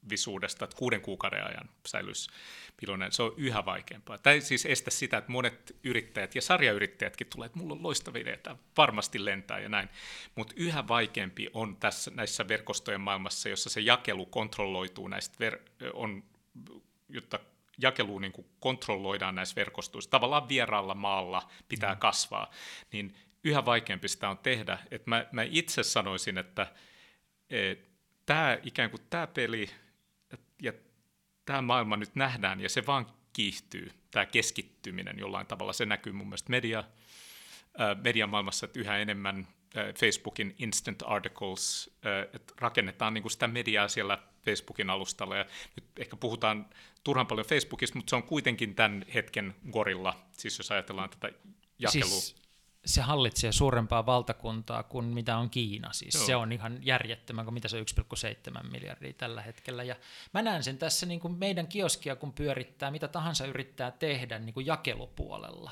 visuudesta, 0.09 0.65
että 0.65 0.77
kuuden 0.77 1.01
kuukauden 1.01 1.47
ajan 1.47 1.69
säilyisi 1.87 2.29
piloinen, 2.77 3.11
se 3.11 3.23
on 3.23 3.33
yhä 3.37 3.65
vaikeampaa. 3.65 4.17
Ei 4.25 4.41
siis 4.41 4.65
estä 4.65 4.91
sitä, 4.91 5.17
että 5.17 5.31
monet 5.31 5.75
yrittäjät 5.83 6.35
ja 6.35 6.41
sarjayrittäjätkin 6.41 7.27
tulee, 7.27 7.45
että 7.45 7.59
mulla 7.59 7.73
on 7.73 7.83
loistava 7.83 8.17
idea, 8.17 8.33
että 8.33 8.55
varmasti 8.77 9.25
lentää 9.25 9.59
ja 9.59 9.69
näin, 9.69 9.89
mutta 10.35 10.53
yhä 10.57 10.87
vaikeampi 10.87 11.49
on 11.53 11.75
tässä 11.75 12.11
näissä 12.15 12.47
verkostojen 12.47 13.01
maailmassa, 13.01 13.49
jossa 13.49 13.69
se 13.69 13.81
jakelu 13.81 14.25
kontrolloituu 14.25 15.07
näistä, 15.07 15.37
ver- 15.49 15.89
on, 15.93 16.23
jotta 17.09 17.39
jakelu 17.77 18.19
niin 18.19 18.31
kuin 18.31 18.47
kontrolloidaan 18.59 19.35
näissä 19.35 19.55
verkostoissa, 19.55 20.09
tavallaan 20.09 20.49
vieraalla 20.49 20.95
maalla 20.95 21.49
pitää 21.69 21.93
mm. 21.93 21.99
kasvaa, 21.99 22.51
niin 22.91 23.15
yhä 23.43 23.65
vaikeampi 23.65 24.07
sitä 24.07 24.29
on 24.29 24.37
tehdä. 24.37 24.77
Et 24.91 25.07
mä, 25.07 25.25
mä 25.31 25.43
itse 25.43 25.83
sanoisin, 25.83 26.37
että 26.37 26.67
et, 27.49 27.89
tämä 28.25 28.57
ikään 28.63 28.89
kuin 28.89 29.01
tämä 29.09 29.27
peli 29.27 29.69
ja 30.61 30.73
tämä 31.45 31.61
maailma 31.61 31.97
nyt 31.97 32.15
nähdään 32.15 32.61
ja 32.61 32.69
se 32.69 32.85
vaan 32.85 33.05
kiihtyy, 33.33 33.91
tämä 34.11 34.25
keskittyminen 34.25 35.19
jollain 35.19 35.47
tavalla. 35.47 35.73
Se 35.73 35.85
näkyy 35.85 36.13
mun 36.13 36.27
mielestä 36.27 36.49
media, 36.49 36.79
äh, 36.79 38.03
median 38.03 38.29
maailmassa, 38.29 38.65
että 38.65 38.79
yhä 38.79 38.97
enemmän 38.97 39.47
äh, 39.77 39.93
Facebookin 39.95 40.55
instant 40.59 41.03
articles, 41.05 41.91
äh, 42.05 42.29
että 42.33 42.53
rakennetaan 42.57 43.13
niin 43.13 43.21
kuin 43.21 43.31
sitä 43.31 43.47
mediaa 43.47 43.87
siellä 43.87 44.17
Facebookin 44.45 44.89
alustalla. 44.89 45.37
Ja 45.37 45.45
nyt 45.75 45.85
ehkä 45.99 46.15
puhutaan 46.15 46.69
turhan 47.03 47.27
paljon 47.27 47.47
Facebookista, 47.47 47.97
mutta 47.97 48.09
se 48.09 48.15
on 48.15 48.23
kuitenkin 48.23 48.75
tämän 48.75 49.05
hetken 49.13 49.55
gorilla, 49.71 50.25
siis 50.31 50.57
jos 50.57 50.71
ajatellaan 50.71 51.09
tätä 51.09 51.31
jakelua. 51.79 52.09
Siis 52.09 52.44
se 52.85 53.01
hallitsee 53.01 53.51
suurempaa 53.51 54.05
valtakuntaa 54.05 54.83
kuin 54.83 55.05
mitä 55.05 55.37
on 55.37 55.49
Kiina. 55.49 55.93
Siis 55.93 56.15
Joo. 56.15 56.25
se 56.25 56.35
on 56.35 56.51
ihan 56.51 56.79
järjettömän, 56.81 57.45
kun 57.45 57.53
mitä 57.53 57.67
se 57.67 57.81
1,7 57.81 58.71
miljardia 58.71 59.13
tällä 59.13 59.41
hetkellä. 59.41 59.83
Ja 59.83 59.95
mä 60.33 60.41
näen 60.41 60.63
sen 60.63 60.77
tässä 60.77 61.05
niin 61.05 61.19
kuin 61.19 61.37
meidän 61.37 61.67
kioskia, 61.67 62.15
kun 62.15 62.33
pyörittää, 62.33 62.91
mitä 62.91 63.07
tahansa 63.07 63.45
yrittää 63.45 63.91
tehdä 63.91 64.39
niin 64.39 64.53
kuin 64.53 64.65
jakelupuolella, 64.65 65.71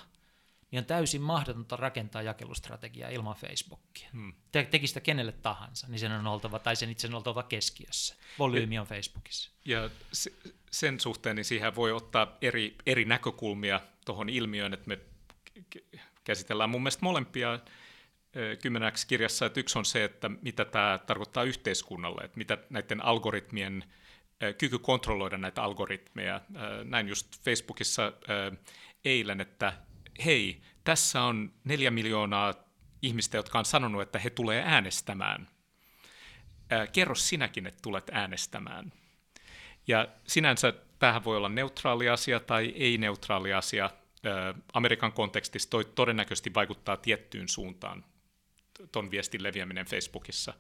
niin 0.72 0.80
on 0.80 0.86
täysin 0.86 1.22
mahdotonta 1.22 1.76
rakentaa 1.76 2.22
jakelustrategiaa 2.22 3.10
ilman 3.10 3.36
Facebookia. 3.36 4.10
Hmm. 4.14 4.34
Te, 4.52 4.64
teki 4.72 4.88
sitä 4.88 5.00
kenelle 5.00 5.32
tahansa, 5.32 5.88
niin 5.88 6.00
sen 6.00 6.12
on 6.12 6.28
oltava, 6.28 6.60
tai 6.60 6.76
sen 6.76 6.90
itse 6.90 7.08
on 7.08 7.16
oltava 7.16 7.44
keskiössä. 7.44 8.16
Volyymi 8.40 8.80
on 8.80 8.88
Facebookissa. 8.88 9.52
Ja 9.66 9.90
sen 10.72 11.00
suhteen, 11.00 11.36
niin 11.36 11.46
siihen 11.46 11.76
voi 11.76 11.92
ottaa 11.92 12.38
eri, 12.42 12.76
eri 12.86 13.06
näkökulmia 13.06 13.82
tuohon 14.06 14.30
ilmiöön, 14.30 14.74
että 14.74 14.88
me 14.88 15.00
käsitellään 16.24 16.70
mun 16.70 16.82
mielestä 16.82 17.06
molempia 17.06 17.60
kymmeneksi 18.62 19.08
kirjassa, 19.08 19.46
että 19.46 19.60
yksi 19.60 19.80
on 19.80 19.86
se, 19.86 20.04
että 20.04 20.30
mitä 20.30 20.66
tämä 20.66 21.00
tarkoittaa 21.08 21.44
yhteiskunnalle, 21.44 22.22
että 22.24 22.38
mitä 22.38 22.58
näiden 22.70 23.06
algoritmien 23.06 23.84
kyky 24.58 24.80
kontrolloida 24.80 25.38
näitä 25.38 25.64
algoritmeja. 25.64 26.42
Näin 26.84 27.08
just 27.08 27.44
Facebookissa 27.44 28.14
eilen, 29.06 29.42
että 29.42 29.74
hei, 30.26 30.62
tässä 30.84 31.22
on 31.22 31.54
neljä 31.64 31.92
miljoonaa 31.92 32.54
ihmistä, 33.02 33.38
jotka 33.38 33.60
on 33.60 33.66
sanonut, 33.66 34.02
että 34.02 34.20
he 34.20 34.30
tulee 34.30 34.64
äänestämään. 34.66 35.48
Kerro 36.94 37.16
sinäkin, 37.16 37.68
että 37.68 37.82
tulet 37.82 38.10
äänestämään. 38.12 38.94
Ja 39.88 40.08
sinänsä 40.28 40.74
tähän 41.00 41.24
voi 41.24 41.38
olla 41.38 41.50
neutraali 41.50 42.10
asia 42.10 42.40
tai 42.40 42.74
ei-neutraali 42.76 43.54
asia, 43.54 43.90
Amerikan 44.74 45.14
kontekstissa 45.14 45.70
toi 45.70 45.86
todennäköisesti 45.86 46.54
vaikuttaa 46.54 46.98
tiettyyn 46.98 47.50
suuntaan 47.50 48.06
ton 48.92 49.12
viestin 49.12 49.44
leviäminen 49.44 49.86
Facebookissa. 49.86 50.54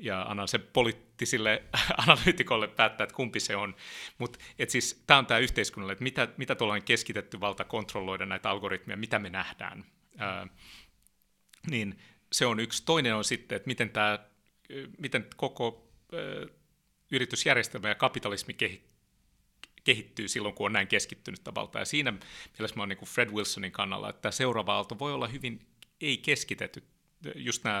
Ja 0.00 0.22
annan 0.22 0.48
sen 0.48 0.62
poliittisille 0.72 1.62
analyytikolle 2.06 2.68
päättää, 2.68 3.04
että 3.04 3.16
kumpi 3.16 3.40
se 3.40 3.56
on. 3.56 3.76
Mutta 4.18 4.38
siis 4.68 5.02
tämä 5.06 5.18
on 5.18 5.26
tämä 5.26 5.38
yhteiskunnalle, 5.38 5.92
että 5.92 6.02
mitä, 6.02 6.28
mitä 6.36 6.54
tuollainen 6.54 6.86
keskitetty 6.86 7.40
valta 7.40 7.64
kontrolloida 7.64 8.26
näitä 8.26 8.50
algoritmeja, 8.50 8.96
mitä 8.96 9.18
me 9.18 9.30
nähdään. 9.30 9.84
Ää, 10.18 10.46
niin 11.70 11.98
se 12.32 12.46
on 12.46 12.60
yksi. 12.60 12.82
Toinen 12.84 13.14
on 13.14 13.24
sitten, 13.24 13.56
että 13.56 13.66
miten, 13.66 13.90
tämä, 13.90 14.18
miten 14.98 15.26
koko 15.36 15.92
ää, 16.12 16.20
yritysjärjestelmä 17.12 17.88
ja 17.88 17.94
kapitalismi 17.94 18.54
kehittyy 19.84 20.28
silloin, 20.28 20.54
kun 20.54 20.66
on 20.66 20.72
näin 20.72 20.88
keskittynyt 20.88 21.40
valta. 21.54 21.78
Ja 21.78 21.84
siinä 21.84 22.12
mielessä 22.58 22.76
mä 22.76 22.82
oon 22.82 22.88
niin 22.88 22.98
Fred 23.04 23.30
Wilsonin 23.30 23.72
kannalla, 23.72 24.10
että 24.10 24.30
seuraava 24.30 24.74
aalto 24.74 24.98
voi 24.98 25.12
olla 25.12 25.28
hyvin 25.28 25.66
ei 26.00 26.18
keskitetyt, 26.18 26.84
just 27.34 27.64
nämä 27.64 27.78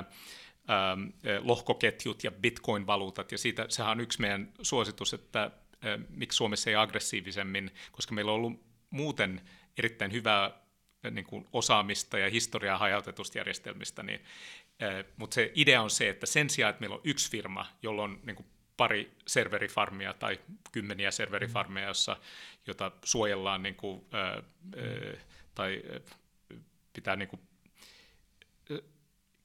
ähm, 0.70 1.02
lohkoketjut 1.40 2.24
ja 2.24 2.30
bitcoin-valuutat, 2.30 3.32
ja 3.32 3.38
siitä, 3.38 3.66
sehän 3.68 3.90
on 3.90 4.00
yksi 4.00 4.20
meidän 4.20 4.52
suositus, 4.62 5.14
että 5.14 5.42
äh, 5.44 6.00
miksi 6.08 6.36
Suomessa 6.36 6.70
ei 6.70 6.76
aggressiivisemmin, 6.76 7.70
koska 7.92 8.14
meillä 8.14 8.32
on 8.32 8.36
ollut 8.36 8.62
muuten 8.90 9.40
erittäin 9.78 10.12
hyvää 10.12 10.44
äh, 10.44 11.12
niin 11.12 11.24
kuin 11.24 11.48
osaamista 11.52 12.18
ja 12.18 12.30
historiaa 12.30 12.78
hajautetusta 12.78 13.38
järjestelmistä, 13.38 14.02
niin, 14.02 14.20
äh, 14.82 15.04
mutta 15.16 15.34
se 15.34 15.52
idea 15.54 15.82
on 15.82 15.90
se, 15.90 16.08
että 16.08 16.26
sen 16.26 16.50
sijaan, 16.50 16.70
että 16.70 16.80
meillä 16.80 16.96
on 16.96 17.02
yksi 17.04 17.30
firma, 17.30 17.66
jolla 17.82 18.02
on 18.02 18.20
niin 18.22 18.36
kuin 18.36 18.46
pari 18.80 19.10
serverifarmia 19.26 20.14
tai 20.14 20.40
kymmeniä 20.72 21.10
serverifarmeja, 21.10 21.88
jossa, 21.88 22.16
jota 22.66 22.92
suojellaan 23.04 23.62
niin 23.62 23.74
kuin, 23.74 24.06
ää, 24.12 24.42
tai 25.54 25.82
pitää 26.92 27.16
niin 27.16 27.28
kuin, 27.28 27.40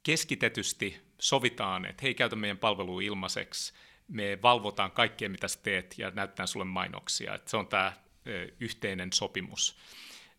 keskitetysti 0.04 1.02
sovitaan, 1.20 1.86
että 1.86 2.02
hei, 2.04 2.14
käytä 2.14 2.36
meidän 2.36 2.58
palvelua 2.58 3.02
ilmaiseksi, 3.02 3.74
me 4.08 4.40
valvotaan 4.42 4.92
kaikkea, 4.92 5.30
mitä 5.30 5.48
sä 5.48 5.60
teet, 5.64 5.96
ja 5.98 6.12
näyttää 6.12 6.46
sulle 6.46 6.66
mainoksia. 6.66 7.36
Että 7.36 7.50
se 7.50 7.58
on 7.58 7.68
tämä 7.68 7.94
yhteinen 8.60 9.14
sopimus. 9.14 9.78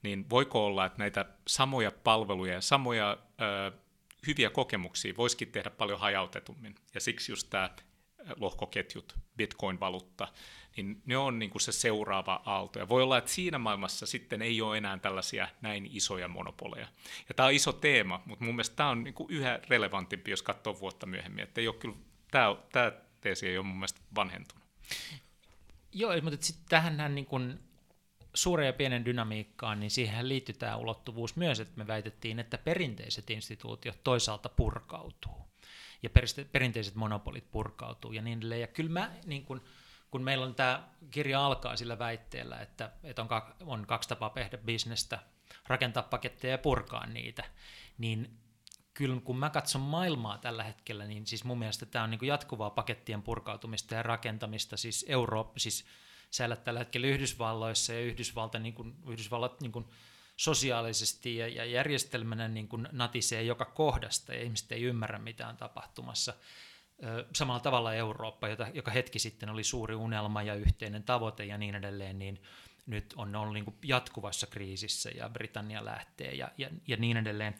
Niin 0.02 0.30
voiko 0.30 0.66
olla, 0.66 0.86
että 0.86 0.98
näitä 0.98 1.24
samoja 1.46 1.90
palveluja 1.90 2.54
ja 2.54 2.60
samoja 2.60 3.18
ö, 3.40 3.72
hyviä 4.26 4.50
kokemuksia 4.50 5.16
voisikin 5.16 5.52
tehdä 5.52 5.70
paljon 5.70 6.00
hajautetummin. 6.00 6.74
Ja 6.94 7.00
siksi 7.00 7.32
just 7.32 7.50
tämä 7.50 7.70
lohkoketjut, 8.36 9.14
bitcoin-valuutta, 9.36 10.28
niin 10.76 11.02
ne 11.06 11.16
on 11.16 11.38
niin 11.38 11.50
kuin 11.50 11.62
se 11.62 11.72
seuraava 11.72 12.42
aalto. 12.44 12.78
Ja 12.78 12.88
voi 12.88 13.02
olla, 13.02 13.18
että 13.18 13.30
siinä 13.30 13.58
maailmassa 13.58 14.06
sitten 14.06 14.42
ei 14.42 14.62
ole 14.62 14.78
enää 14.78 14.98
tällaisia 14.98 15.48
näin 15.60 15.90
isoja 15.92 16.28
monopoleja. 16.28 16.88
Ja 17.28 17.34
tämä 17.34 17.46
on 17.46 17.52
iso 17.52 17.72
teema, 17.72 18.22
mutta 18.26 18.44
mun 18.44 18.54
mielestä 18.54 18.76
tämä 18.76 18.88
on 18.88 19.04
niin 19.04 19.14
kuin 19.14 19.30
yhä 19.30 19.60
relevantimpi, 19.68 20.30
jos 20.30 20.42
katsoo 20.42 20.80
vuotta 20.80 21.06
myöhemmin. 21.06 21.44
Että 21.44 21.60
ei 21.60 21.68
ole 21.68 21.76
kyllä, 21.76 21.96
tämä, 22.30 22.56
tämä 22.72 22.92
teesi 23.20 23.48
ei 23.48 23.58
ole 23.58 23.66
mun 23.66 23.76
mielestä 23.76 24.00
vanhentunut. 24.14 24.64
Joo, 25.92 26.12
mutta 26.22 26.46
sitten 26.46 26.66
tähän 26.68 27.14
niin 27.14 27.26
kuin 27.26 27.58
suuren 28.34 28.66
ja 28.66 28.72
pienen 28.72 29.04
dynamiikkaan, 29.04 29.80
niin 29.80 29.90
siihen 29.90 30.28
liittyy 30.28 30.54
tämä 30.54 30.76
ulottuvuus 30.76 31.36
myös, 31.36 31.60
että 31.60 31.72
me 31.76 31.86
väitettiin, 31.86 32.38
että 32.38 32.58
perinteiset 32.58 33.30
instituutiot 33.30 34.04
toisaalta 34.04 34.48
purkautuu 34.48 35.46
ja 36.02 36.10
perinteiset 36.52 36.94
monopolit 36.94 37.50
purkautuu 37.50 38.12
ja 38.12 38.22
niin 38.22 38.38
edelleen. 38.38 38.60
Ja 38.60 38.66
kyllä 38.66 38.90
mä, 38.90 39.12
niin 39.26 39.44
kun, 39.44 39.62
kun 40.10 40.22
meillä 40.22 40.46
on 40.46 40.54
tämä 40.54 40.88
kirja 41.10 41.46
alkaa 41.46 41.76
sillä 41.76 41.98
väitteellä, 41.98 42.60
että, 42.60 42.90
että 43.02 43.22
on, 43.22 43.28
on 43.66 43.86
kaksi 43.86 44.08
tapaa 44.08 44.30
tehdä 44.30 44.58
bisnestä, 44.58 45.18
rakentaa 45.66 46.02
paketteja 46.02 46.50
ja 46.50 46.58
purkaa 46.58 47.06
niitä, 47.06 47.44
niin 47.98 48.38
kyllä 48.94 49.20
kun 49.20 49.38
mä 49.38 49.50
katson 49.50 49.80
maailmaa 49.80 50.38
tällä 50.38 50.64
hetkellä, 50.64 51.06
niin 51.06 51.26
siis 51.26 51.44
mun 51.44 51.58
mielestä 51.58 51.86
tämä 51.86 52.04
on 52.04 52.10
niin 52.10 52.26
jatkuvaa 52.26 52.70
pakettien 52.70 53.22
purkautumista 53.22 53.94
ja 53.94 54.02
rakentamista, 54.02 54.76
siis 54.76 55.04
Eurooppa, 55.08 55.58
siis 55.58 55.84
sä 56.30 56.56
tällä 56.56 56.80
hetkellä 56.80 57.06
Yhdysvalloissa 57.06 57.92
ja 57.92 58.00
Yhdysvalta, 58.00 58.58
niin 58.58 58.74
kuin, 58.74 58.94
Yhdysvallat 59.08 59.60
niin 59.60 59.72
kuin 59.72 59.86
sosiaalisesti 60.36 61.36
ja, 61.36 61.48
ja 61.48 61.64
järjestelmänä 61.64 62.48
niin 62.48 62.68
kuin 62.68 62.88
natisee 62.92 63.42
joka 63.42 63.64
kohdasta 63.64 64.34
ja 64.34 64.42
ihmiset 64.42 64.72
ei 64.72 64.82
ymmärrä 64.82 65.18
mitä 65.18 65.48
on 65.48 65.56
tapahtumassa. 65.56 66.34
Samalla 67.34 67.60
tavalla 67.60 67.94
Eurooppa, 67.94 68.48
jota, 68.48 68.66
joka 68.74 68.90
hetki 68.90 69.18
sitten 69.18 69.48
oli 69.48 69.64
suuri 69.64 69.94
unelma 69.94 70.42
ja 70.42 70.54
yhteinen 70.54 71.02
tavoite 71.02 71.44
ja 71.44 71.58
niin 71.58 71.74
edelleen, 71.74 72.18
niin 72.18 72.42
nyt 72.86 73.14
on 73.16 73.36
ollut 73.36 73.54
niin 73.54 73.64
kuin 73.64 73.76
jatkuvassa 73.82 74.46
kriisissä 74.46 75.10
ja 75.10 75.28
Britannia 75.28 75.84
lähtee 75.84 76.34
ja, 76.34 76.50
ja, 76.58 76.70
ja 76.86 76.96
niin 76.96 77.16
edelleen. 77.16 77.54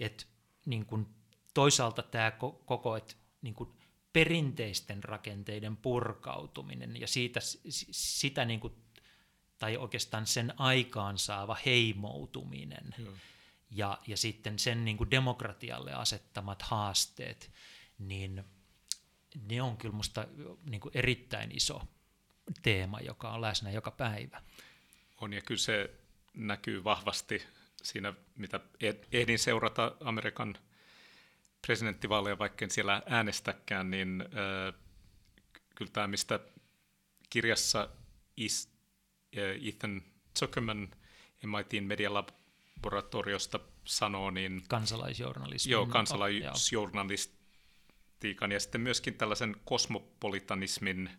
Et 0.00 0.26
niin 0.66 0.86
kuin 0.86 1.06
toisaalta 1.54 2.02
tämä 2.02 2.30
koko, 2.64 2.96
että 2.96 3.14
niin 3.42 3.54
kuin 3.54 3.70
perinteisten 4.12 5.04
rakenteiden 5.04 5.76
purkautuminen 5.76 7.00
ja 7.00 7.06
siitä, 7.06 7.40
sitä 7.70 8.44
niin 8.44 8.60
kuin 8.60 8.72
tai 9.64 9.76
oikeastaan 9.76 10.26
sen 10.26 10.54
aikaansaava 10.56 11.56
heimoutuminen 11.66 12.94
ja, 13.70 13.98
ja 14.06 14.16
sitten 14.16 14.58
sen 14.58 14.84
niin 14.84 14.96
kuin 14.96 15.10
demokratialle 15.10 15.92
asettamat 15.92 16.62
haasteet, 16.62 17.50
niin 17.98 18.44
ne 19.48 19.62
on 19.62 19.76
kyllä 19.76 19.92
minusta 19.92 20.26
niin 20.64 20.80
kuin 20.80 20.92
erittäin 20.94 21.56
iso 21.56 21.82
teema, 22.62 23.00
joka 23.00 23.30
on 23.30 23.40
läsnä 23.40 23.70
joka 23.70 23.90
päivä. 23.90 24.42
On 25.20 25.32
ja 25.32 25.40
kyllä 25.40 25.58
se 25.58 25.90
näkyy 26.34 26.84
vahvasti 26.84 27.42
siinä, 27.82 28.14
mitä 28.34 28.60
ehdin 29.12 29.38
seurata 29.38 29.96
Amerikan 30.00 30.58
presidenttivaaleja, 31.66 32.38
vaikka 32.38 32.64
en 32.64 32.70
siellä 32.70 33.02
äänestäkään, 33.06 33.90
niin 33.90 34.22
äh, 34.22 34.80
kyllä 35.74 35.90
tämä, 35.90 36.06
mistä 36.06 36.40
kirjassa 37.30 37.88
is, 38.36 38.73
Ethan 39.68 40.02
Zuckerman 40.38 40.88
MITin 41.46 41.84
medialaboratoriosta 41.84 43.60
sanoo, 43.84 44.30
niin... 44.30 44.62
Kansalaisjournalismi. 44.68 45.72
Joo, 45.72 45.86
kansalaisjournalistiikan 45.86 48.52
ja 48.52 48.60
sitten 48.60 48.80
myöskin 48.80 49.14
tällaisen 49.14 49.56
kosmopolitanismin 49.64 51.10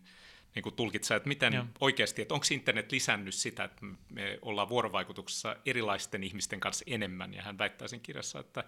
niin 0.54 0.62
kuin 0.62 0.74
tulkitsaa, 0.74 1.16
että 1.16 1.28
miten 1.28 1.52
Joo. 1.52 1.64
oikeasti, 1.80 2.22
että 2.22 2.34
onko 2.34 2.46
internet 2.50 2.92
lisännyt 2.92 3.34
sitä, 3.34 3.64
että 3.64 3.86
me 4.08 4.38
ollaan 4.42 4.68
vuorovaikutuksessa 4.68 5.56
erilaisten 5.66 6.24
ihmisten 6.24 6.60
kanssa 6.60 6.84
enemmän, 6.88 7.34
ja 7.34 7.42
hän 7.42 7.58
väittää 7.58 7.88
sen 7.88 8.00
kirjassa, 8.00 8.40
että 8.40 8.64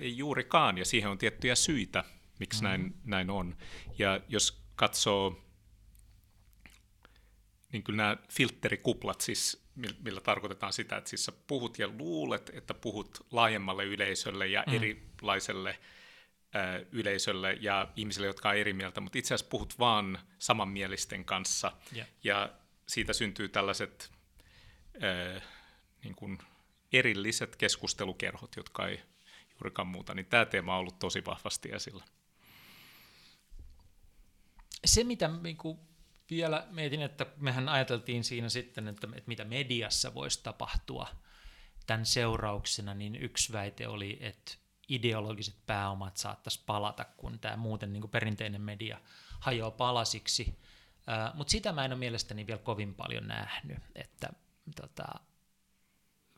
ei 0.00 0.16
juurikaan, 0.16 0.78
ja 0.78 0.84
siihen 0.84 1.10
on 1.10 1.18
tiettyjä 1.18 1.54
syitä, 1.54 2.04
miksi 2.38 2.62
mm-hmm. 2.62 2.82
näin, 2.82 2.94
näin 3.04 3.30
on. 3.30 3.56
Ja 3.98 4.20
jos 4.28 4.62
katsoo 4.76 5.47
niin 7.72 7.82
kyllä 7.82 7.96
nämä 7.96 8.16
filterikuplat, 8.30 9.20
siis 9.20 9.68
millä 10.04 10.20
tarkoitetaan 10.20 10.72
sitä, 10.72 10.96
että 10.96 11.10
siis 11.10 11.24
sä 11.24 11.32
puhut 11.32 11.78
ja 11.78 11.88
luulet, 11.88 12.50
että 12.54 12.74
puhut 12.74 13.26
laajemmalle 13.30 13.84
yleisölle 13.84 14.46
ja 14.46 14.64
mm. 14.66 14.74
erilaiselle 14.74 15.78
ö, 16.54 16.86
yleisölle 16.92 17.52
ja 17.60 17.88
ihmisille, 17.96 18.26
jotka 18.26 18.48
on 18.48 18.56
eri 18.56 18.72
mieltä, 18.72 19.00
mutta 19.00 19.18
itse 19.18 19.34
asiassa 19.34 19.50
puhut 19.50 19.78
vaan 19.78 20.18
samanmielisten 20.38 21.24
kanssa 21.24 21.72
yeah. 21.96 22.08
ja 22.24 22.52
siitä 22.88 23.12
syntyy 23.12 23.48
tällaiset 23.48 24.10
ö, 25.02 25.40
niin 26.04 26.14
kuin 26.14 26.38
erilliset 26.92 27.56
keskustelukerhot, 27.56 28.56
jotka 28.56 28.88
ei 28.88 29.00
juurikaan 29.50 29.88
muuta, 29.88 30.14
niin 30.14 30.26
tämä 30.26 30.44
teema 30.44 30.74
on 30.74 30.80
ollut 30.80 30.98
tosi 30.98 31.24
vahvasti 31.24 31.68
esillä. 31.72 32.04
Se, 34.84 35.04
mitä 35.04 35.28
niin 35.42 35.56
kuin 35.56 35.78
vielä 36.30 36.66
mietin, 36.70 37.02
että 37.02 37.26
mehän 37.36 37.68
ajateltiin 37.68 38.24
siinä 38.24 38.48
sitten, 38.48 38.88
että, 38.88 39.08
että 39.14 39.28
mitä 39.28 39.44
mediassa 39.44 40.14
voisi 40.14 40.42
tapahtua 40.42 41.08
tämän 41.86 42.06
seurauksena, 42.06 42.94
niin 42.94 43.16
yksi 43.16 43.52
väite 43.52 43.88
oli, 43.88 44.18
että 44.20 44.52
ideologiset 44.88 45.54
pääomat 45.66 46.16
saattaisi 46.16 46.62
palata, 46.66 47.04
kun 47.16 47.38
tämä 47.38 47.56
muuten 47.56 47.92
niin 47.92 48.00
kuin 48.00 48.10
perinteinen 48.10 48.60
media 48.60 49.00
hajoaa 49.40 49.70
palasiksi. 49.70 50.58
Uh, 50.98 51.36
Mutta 51.36 51.50
sitä 51.50 51.72
mä 51.72 51.84
en 51.84 51.92
ole 51.92 51.98
mielestäni 51.98 52.46
vielä 52.46 52.60
kovin 52.60 52.94
paljon 52.94 53.28
nähnyt, 53.28 53.78
että 53.94 54.28
tota, 54.76 55.04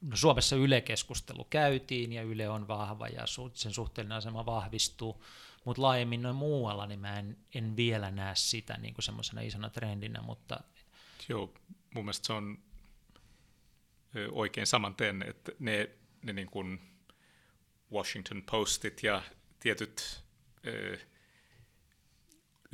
no 0.00 0.16
Suomessa 0.16 0.56
Yle-keskustelu 0.56 1.44
käytiin 1.44 2.12
ja 2.12 2.22
Yle 2.22 2.48
on 2.48 2.68
vahva 2.68 3.08
ja 3.08 3.24
sen 3.54 3.72
suhteellinen 3.72 4.18
asema 4.18 4.46
vahvistuu, 4.46 5.24
mutta 5.64 5.82
laajemmin 5.82 6.22
noin 6.22 6.36
muualla, 6.36 6.86
niin 6.86 7.00
mä 7.00 7.18
en, 7.18 7.36
en 7.54 7.76
vielä 7.76 8.10
näe 8.10 8.36
sitä 8.36 8.78
niin 8.78 8.94
kuin 8.94 9.02
semmoisena 9.02 9.40
isona 9.40 9.70
trendinä, 9.70 10.22
mutta... 10.22 10.60
Joo, 11.28 11.54
mun 11.94 12.04
mielestä 12.04 12.26
se 12.26 12.32
on 12.32 12.58
oikein 14.32 14.66
saman 14.66 14.96
että 15.28 15.52
ne, 15.58 15.90
ne 16.22 16.32
niin 16.32 16.50
kuin 16.50 16.80
Washington 17.92 18.42
Postit 18.50 19.02
ja 19.02 19.22
tietyt 19.60 20.24
ö, 20.66 20.98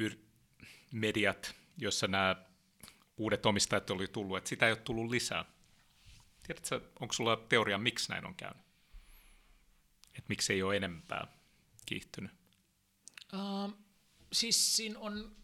yr- 0.03 0.19
mediat, 0.93 1.55
joissa 1.79 2.09
nämä 2.09 2.37
uudet 3.17 3.47
omistajat 3.47 3.91
oli 3.91 4.09
tullut, 4.09 4.37
että 4.37 4.49
sitä 4.49 4.67
ei 4.67 4.73
ole 4.73 4.81
tullut 4.81 5.11
lisää. 5.11 5.45
Tiedätkö, 6.47 6.81
onko 7.01 7.13
sulla 7.13 7.37
teoria, 7.37 7.79
miksi 7.79 8.09
näin 8.13 8.27
on 8.27 8.35
käynyt? 8.35 8.63
Että 10.09 10.29
miksi 10.29 10.53
ei 10.53 10.63
ole 10.63 10.77
enempää 10.77 11.27
kiihtynyt? 11.87 12.36
Uh, 13.33 13.79
siis 14.33 14.77
siinä 14.77 14.99
on 14.99 15.37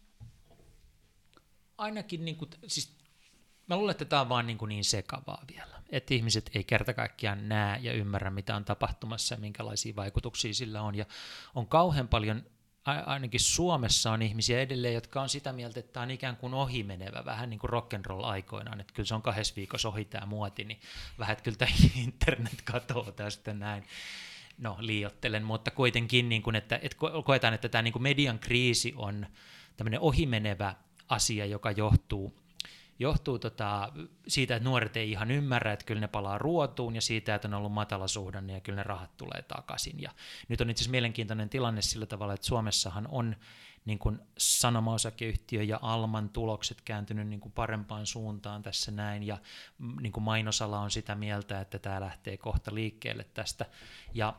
ainakin, 1.77 2.25
niin 2.25 2.37
kuin, 2.37 2.49
siis 2.67 2.97
mä 3.67 3.75
luulen, 3.75 3.91
että 3.91 4.05
tämä 4.05 4.21
on 4.21 4.29
vaan 4.29 4.47
niin, 4.47 4.57
kuin 4.57 4.69
niin 4.69 4.85
sekavaa 4.85 5.43
vielä, 5.53 5.81
että 5.89 6.13
ihmiset 6.13 6.51
ei 6.53 6.63
kerta 6.63 6.93
kaikkiaan 6.93 7.49
näe 7.49 7.79
ja 7.81 7.93
ymmärrä, 7.93 8.31
mitä 8.31 8.55
on 8.55 8.65
tapahtumassa 8.65 9.35
ja 9.35 9.39
minkälaisia 9.39 9.95
vaikutuksia 9.95 10.53
sillä 10.53 10.81
on. 10.81 10.95
Ja 10.95 11.05
on 11.55 11.67
kauhean 11.67 12.07
paljon 12.07 12.43
ainakin 12.85 13.39
Suomessa 13.39 14.11
on 14.11 14.21
ihmisiä 14.21 14.59
edelleen, 14.59 14.93
jotka 14.93 15.21
on 15.21 15.29
sitä 15.29 15.53
mieltä, 15.53 15.79
että 15.79 15.93
tämä 15.93 16.03
on 16.03 16.11
ikään 16.11 16.37
kuin 16.37 16.53
ohimenevä, 16.53 17.25
vähän 17.25 17.49
niin 17.49 17.59
kuin 17.59 17.71
rock'n'roll 17.71 18.25
aikoinaan, 18.25 18.79
että 18.79 18.93
kyllä 18.93 19.07
se 19.07 19.15
on 19.15 19.21
kahdessa 19.21 19.55
viikossa 19.55 19.89
ohi 19.89 20.05
tämä 20.05 20.25
muoti, 20.25 20.63
niin 20.63 20.79
vähän, 21.19 21.33
että 21.33 21.43
kyllä 21.43 21.57
tämä 21.57 21.71
internet 22.05 22.61
katoaa 22.61 23.11
tästä 23.11 23.53
näin. 23.53 23.83
No, 24.57 24.77
liiottelen, 24.79 25.43
mutta 25.43 25.71
kuitenkin, 25.71 26.29
niin 26.29 26.41
kuin, 26.41 26.55
että, 26.55 26.79
että 26.81 26.97
koetaan, 27.25 27.53
että 27.53 27.69
tämä 27.69 27.81
niin 27.81 27.91
kuin 27.91 28.03
median 28.03 28.39
kriisi 28.39 28.93
on 28.97 29.25
tämmöinen 29.77 29.99
ohimenevä 29.99 30.75
asia, 31.09 31.45
joka 31.45 31.71
johtuu 31.71 32.43
johtuu 32.99 33.39
tota, 33.39 33.93
siitä, 34.27 34.55
että 34.55 34.69
nuoret 34.69 34.97
ei 34.97 35.11
ihan 35.11 35.31
ymmärrä, 35.31 35.73
että 35.73 35.85
kyllä 35.85 36.01
ne 36.01 36.07
palaa 36.07 36.37
ruotuun 36.37 36.95
ja 36.95 37.01
siitä, 37.01 37.35
että 37.35 37.47
on 37.47 37.53
ollut 37.53 37.71
matala 37.71 38.07
suhdanne 38.07 38.53
ja 38.53 38.59
kyllä 38.59 38.75
ne 38.75 38.83
rahat 38.83 39.17
tulee 39.17 39.41
takaisin. 39.41 40.01
Ja 40.01 40.11
nyt 40.47 40.61
on 40.61 40.69
itse 40.69 40.81
asiassa 40.81 40.91
mielenkiintoinen 40.91 41.49
tilanne 41.49 41.81
sillä 41.81 42.05
tavalla, 42.05 42.33
että 42.33 42.47
Suomessahan 42.47 43.07
on 43.11 43.35
niin 43.85 43.99
kuin 43.99 44.19
sanoma-osakeyhtiö 44.37 45.63
ja 45.63 45.79
Alman 45.81 46.29
tulokset 46.29 46.81
kääntynyt 46.81 47.27
niin 47.27 47.39
kuin 47.39 47.51
parempaan 47.51 48.05
suuntaan 48.05 48.63
tässä 48.63 48.91
näin, 48.91 49.23
ja 49.23 49.37
mm, 49.77 49.95
niin 50.01 50.11
kuin 50.11 50.23
mainosala 50.23 50.79
on 50.79 50.91
sitä 50.91 51.15
mieltä, 51.15 51.61
että 51.61 51.79
tämä 51.79 52.01
lähtee 52.01 52.37
kohta 52.37 52.75
liikkeelle 52.75 53.25
tästä. 53.33 53.65
Ja 54.13 54.35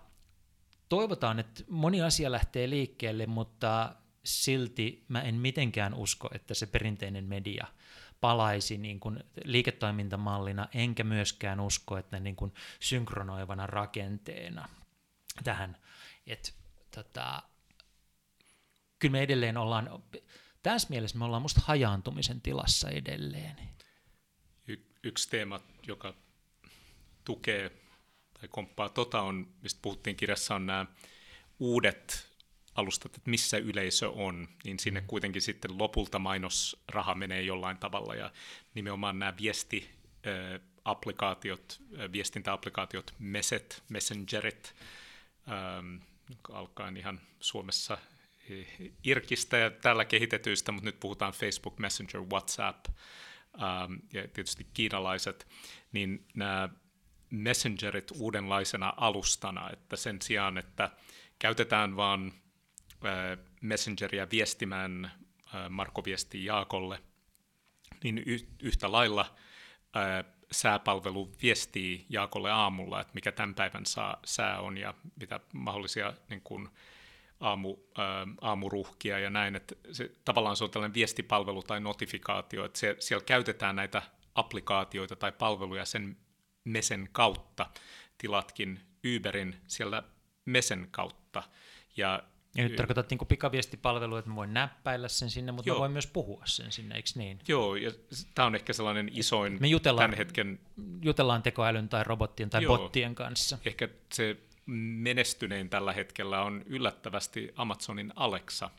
toivotaan, 0.88 1.38
että 1.38 1.62
moni 1.68 2.02
asia 2.02 2.32
lähtee 2.32 2.70
liikkeelle, 2.70 3.26
mutta 3.26 3.94
silti 4.24 5.04
mä 5.08 5.22
en 5.22 5.34
mitenkään 5.34 5.94
usko, 5.94 6.28
että 6.34 6.54
se 6.54 6.66
perinteinen 6.66 7.24
media– 7.24 7.66
palaisi 8.24 8.78
niin 8.78 9.00
kuin 9.00 9.24
liiketoimintamallina, 9.44 10.68
enkä 10.74 11.04
myöskään 11.04 11.60
usko, 11.60 11.98
että 11.98 12.20
niin 12.20 12.36
kuin 12.36 12.54
synkronoivana 12.80 13.66
rakenteena 13.66 14.68
tähän. 15.44 15.76
Et, 16.26 16.54
tota, 16.94 17.42
kyllä 19.04 19.12
me 19.12 19.22
edelleen 19.22 19.56
ollaan, 19.56 20.02
tässä 20.62 20.88
mielessä 20.90 21.18
me 21.18 21.24
ollaan 21.24 21.42
musta 21.42 21.60
hajaantumisen 21.64 22.40
tilassa 22.40 22.90
edelleen. 22.90 23.56
Y- 24.68 24.86
yksi 25.02 25.30
teema, 25.30 25.60
joka 25.86 26.14
tukee 27.24 27.70
tai 28.40 28.48
komppaa 28.48 28.88
tota 28.88 29.20
on, 29.20 29.46
mistä 29.62 29.78
puhuttiin 29.82 30.16
kirjassa, 30.16 30.54
on 30.54 30.66
nämä 30.66 30.86
uudet 31.58 32.28
alustat, 32.74 33.16
että 33.16 33.30
missä 33.30 33.56
yleisö 33.56 34.10
on, 34.10 34.48
niin 34.64 34.78
sinne 34.78 35.00
mm. 35.00 35.06
kuitenkin 35.06 35.42
sitten 35.42 35.78
lopulta 35.78 36.18
mainosraha 36.18 37.14
menee 37.14 37.42
jollain 37.42 37.76
tavalla 37.76 38.14
ja 38.14 38.32
nimenomaan 38.74 39.18
nämä 39.18 39.34
viesti 39.40 39.90
applikaatiot, 40.84 41.82
viestintäapplikaatiot, 42.12 43.14
meset, 43.18 43.82
messengerit, 43.88 44.74
ähm, 45.48 45.96
alkaen 46.52 46.96
ihan 46.96 47.20
Suomessa 47.40 47.98
Irkistä 49.04 49.56
ja 49.56 49.70
tällä 49.70 50.04
kehitetyistä, 50.04 50.72
mutta 50.72 50.88
nyt 50.88 51.00
puhutaan 51.00 51.32
Facebook 51.32 51.78
Messenger, 51.78 52.20
WhatsApp 52.20 52.86
ähm, 53.62 53.94
ja 54.12 54.28
tietysti 54.28 54.66
kiinalaiset, 54.74 55.46
niin 55.92 56.26
nämä 56.34 56.68
messengerit 57.30 58.10
uudenlaisena 58.14 58.92
alustana, 58.96 59.70
että 59.70 59.96
sen 59.96 60.22
sijaan, 60.22 60.58
että 60.58 60.90
käytetään 61.38 61.96
vaan 61.96 62.32
Messengeria 63.60 64.30
viestimään 64.30 65.12
Marko 65.68 66.04
viesti 66.04 66.44
Jaakolle, 66.44 67.00
niin 68.04 68.24
yhtä 68.62 68.92
lailla 68.92 69.34
sääpalvelu 70.52 71.32
viestii 71.42 72.06
Jaakolle 72.08 72.50
aamulla, 72.50 73.00
että 73.00 73.14
mikä 73.14 73.32
tämän 73.32 73.54
päivän 73.54 73.86
saa, 73.86 74.16
sää 74.24 74.60
on 74.60 74.78
ja 74.78 74.94
mitä 75.20 75.40
mahdollisia 75.52 76.12
niin 76.30 76.40
kuin, 76.40 76.68
aamu, 77.44 77.76
ää, 77.98 78.26
aamuruhkia 78.40 79.18
ja 79.18 79.30
näin. 79.30 79.56
Että 79.56 79.74
se, 79.92 80.10
tavallaan 80.24 80.56
se 80.56 80.64
on 80.64 80.70
tällainen 80.70 80.94
viestipalvelu 80.94 81.62
tai 81.62 81.80
notifikaatio, 81.80 82.64
että 82.64 82.78
se, 82.78 82.96
siellä 82.98 83.24
käytetään 83.24 83.76
näitä 83.76 84.02
applikaatioita 84.34 85.16
tai 85.16 85.32
palveluja 85.32 85.84
sen 85.84 86.16
Mesen 86.64 87.08
kautta. 87.12 87.66
Tilatkin 88.18 88.80
Uberin 89.16 89.56
siellä 89.66 90.02
Mesen 90.44 90.88
kautta. 90.90 91.42
Ja 91.96 92.22
ja 92.56 92.64
nyt 92.64 92.76
tarkoitat 92.76 93.10
niin 93.10 93.26
pikaviestipalvelua, 93.28 94.18
että 94.18 94.30
mä 94.30 94.36
voin 94.36 94.54
näppäillä 94.54 95.08
sen 95.08 95.30
sinne, 95.30 95.52
mutta 95.52 95.68
Joo. 95.68 95.76
mä 95.76 95.80
voin 95.80 95.92
myös 95.92 96.06
puhua 96.06 96.42
sen 96.44 96.72
sinne, 96.72 96.94
eikö 96.94 97.08
niin? 97.14 97.38
Joo, 97.48 97.76
ja 97.76 97.90
tämä 98.34 98.46
on 98.46 98.54
ehkä 98.54 98.72
sellainen 98.72 99.10
isoin 99.12 99.56
me 99.60 99.66
jutellaan, 99.66 100.10
tämän 100.10 100.18
hetken... 100.18 100.58
Jutellaan 101.02 101.42
tekoälyn 101.42 101.88
tai 101.88 102.04
robottien 102.04 102.50
tai 102.50 102.62
Joo. 102.62 102.78
bottien 102.78 103.14
kanssa. 103.14 103.58
Ehkä 103.64 103.88
se 104.12 104.36
menestynein 104.66 105.70
tällä 105.70 105.92
hetkellä 105.92 106.42
on 106.42 106.62
yllättävästi 106.66 107.52
Amazonin 107.56 108.12
Alexa, 108.16 108.70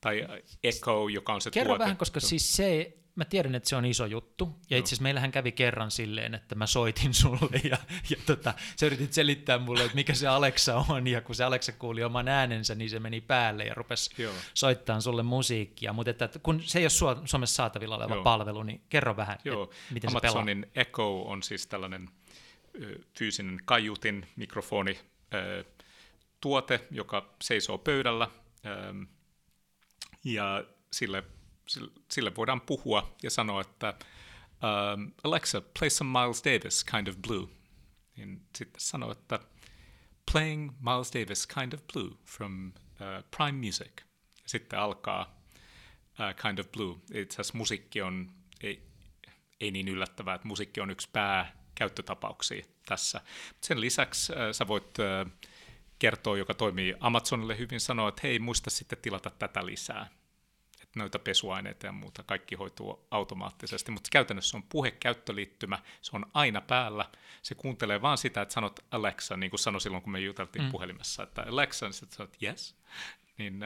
tai 0.00 0.26
Echo, 0.62 1.08
joka 1.08 1.34
on 1.34 1.40
se 1.40 1.50
Kerro 1.50 1.70
tuote. 1.70 1.82
vähän, 1.82 1.96
koska 1.96 2.20
siis 2.20 2.56
se 2.56 2.96
mä 3.16 3.24
tiedän, 3.24 3.54
että 3.54 3.68
se 3.68 3.76
on 3.76 3.84
iso 3.84 4.06
juttu. 4.06 4.56
Ja 4.70 4.78
itse 4.78 4.88
asiassa 4.88 5.02
meillähän 5.02 5.32
kävi 5.32 5.52
kerran 5.52 5.90
silleen, 5.90 6.34
että 6.34 6.54
mä 6.54 6.66
soitin 6.66 7.14
sulle 7.22 7.60
ja, 7.64 7.76
ja 8.10 8.16
tota, 8.26 8.54
sä 8.76 8.86
yritit 8.86 9.12
selittää 9.12 9.58
mulle, 9.58 9.84
että 9.84 9.94
mikä 9.94 10.14
se 10.14 10.26
Alexa 10.26 10.84
on. 10.88 11.06
Ja 11.06 11.20
kun 11.20 11.34
se 11.34 11.44
Alexa 11.44 11.72
kuuli 11.72 12.04
oman 12.04 12.28
äänensä, 12.28 12.74
niin 12.74 12.90
se 12.90 13.00
meni 13.00 13.20
päälle 13.20 13.64
ja 13.64 13.74
rupesi 13.74 14.22
Joo. 14.22 14.34
soittamaan 14.54 15.02
sulle 15.02 15.22
musiikkia. 15.22 15.92
Mutta 15.92 16.10
että, 16.10 16.28
kun 16.42 16.62
se 16.62 16.78
ei 16.78 16.84
ole 16.84 17.26
Suomessa 17.26 17.56
saatavilla 17.56 17.96
oleva 17.96 18.14
Joo. 18.14 18.24
palvelu, 18.24 18.62
niin 18.62 18.80
kerro 18.88 19.16
vähän, 19.16 19.38
Joo. 19.44 19.62
Et, 19.64 19.70
miten 19.90 20.10
Amazonin 20.10 20.58
se 20.60 20.70
pelaa. 20.74 20.82
Echo 20.82 21.22
on 21.22 21.42
siis 21.42 21.66
tällainen 21.66 22.08
fyysinen 23.18 23.60
kaiutin, 23.64 24.26
mikrofoni, 24.36 24.98
tuote, 26.40 26.86
joka 26.90 27.34
seisoo 27.42 27.78
pöydällä. 27.78 28.28
Ja 30.24 30.64
sille 30.92 31.24
sille 32.10 32.36
voidaan 32.36 32.60
puhua 32.60 33.16
ja 33.22 33.30
sanoa, 33.30 33.60
että 33.60 33.94
Alexa, 35.24 35.62
play 35.78 35.90
some 35.90 36.20
Miles 36.20 36.42
Davis, 36.44 36.84
Kind 36.84 37.06
of 37.08 37.16
Blue. 37.26 37.48
Niin 38.16 38.46
sitten 38.56 38.80
sanoo, 38.80 39.12
että 39.12 39.40
playing 40.32 40.70
Miles 40.80 41.12
Davis, 41.14 41.46
Kind 41.46 41.72
of 41.72 41.80
Blue 41.92 42.10
from 42.26 42.68
uh, 42.68 43.30
Prime 43.36 43.66
Music. 43.66 43.92
Sitten 44.46 44.78
alkaa 44.78 45.40
uh, 46.10 46.42
Kind 46.42 46.58
of 46.58 46.72
Blue. 46.72 46.96
Itse 47.14 47.34
asiassa 47.34 47.58
musiikki 47.58 48.02
on, 48.02 48.30
ei, 48.60 48.82
ei 49.60 49.70
niin 49.70 49.88
yllättävää, 49.88 50.34
että 50.34 50.48
musiikki 50.48 50.80
on 50.80 50.90
yksi 50.90 51.08
pääkäyttötapauksia 51.12 52.64
tässä. 52.86 53.20
Sen 53.60 53.80
lisäksi 53.80 54.32
uh, 54.32 54.38
sä 54.52 54.68
voit 54.68 54.98
uh, 54.98 55.32
kertoa, 55.98 56.36
joka 56.36 56.54
toimii 56.54 56.94
Amazonille 57.00 57.58
hyvin, 57.58 57.80
sanoa, 57.80 58.08
että 58.08 58.20
hei, 58.24 58.38
muista 58.38 58.70
sitten 58.70 58.98
tilata 59.02 59.30
tätä 59.30 59.66
lisää. 59.66 60.08
Noita 60.96 61.18
pesuaineita 61.18 61.86
ja 61.86 61.92
muuta, 61.92 62.22
kaikki 62.22 62.54
hoituu 62.54 63.06
automaattisesti, 63.10 63.90
mutta 63.92 64.08
käytännössä 64.12 64.56
on 64.56 64.62
puhekäyttöliittymä, 64.62 65.78
se 66.02 66.10
on 66.14 66.26
aina 66.34 66.60
päällä, 66.60 67.10
se 67.42 67.54
kuuntelee 67.54 68.02
vaan 68.02 68.18
sitä, 68.18 68.42
että 68.42 68.54
sanot 68.54 68.80
Alexa, 68.90 69.36
niin 69.36 69.50
kuin 69.50 69.60
sanoi 69.60 69.80
silloin, 69.80 70.02
kun 70.02 70.12
me 70.12 70.20
juteltiin 70.20 70.64
mm. 70.64 70.70
puhelimessa, 70.70 71.22
että 71.22 71.42
Alexa, 71.42 71.86
niin 71.86 71.92
sitten 71.92 72.16
sanot 72.16 72.36
yes, 72.42 72.76
niin, 73.38 73.60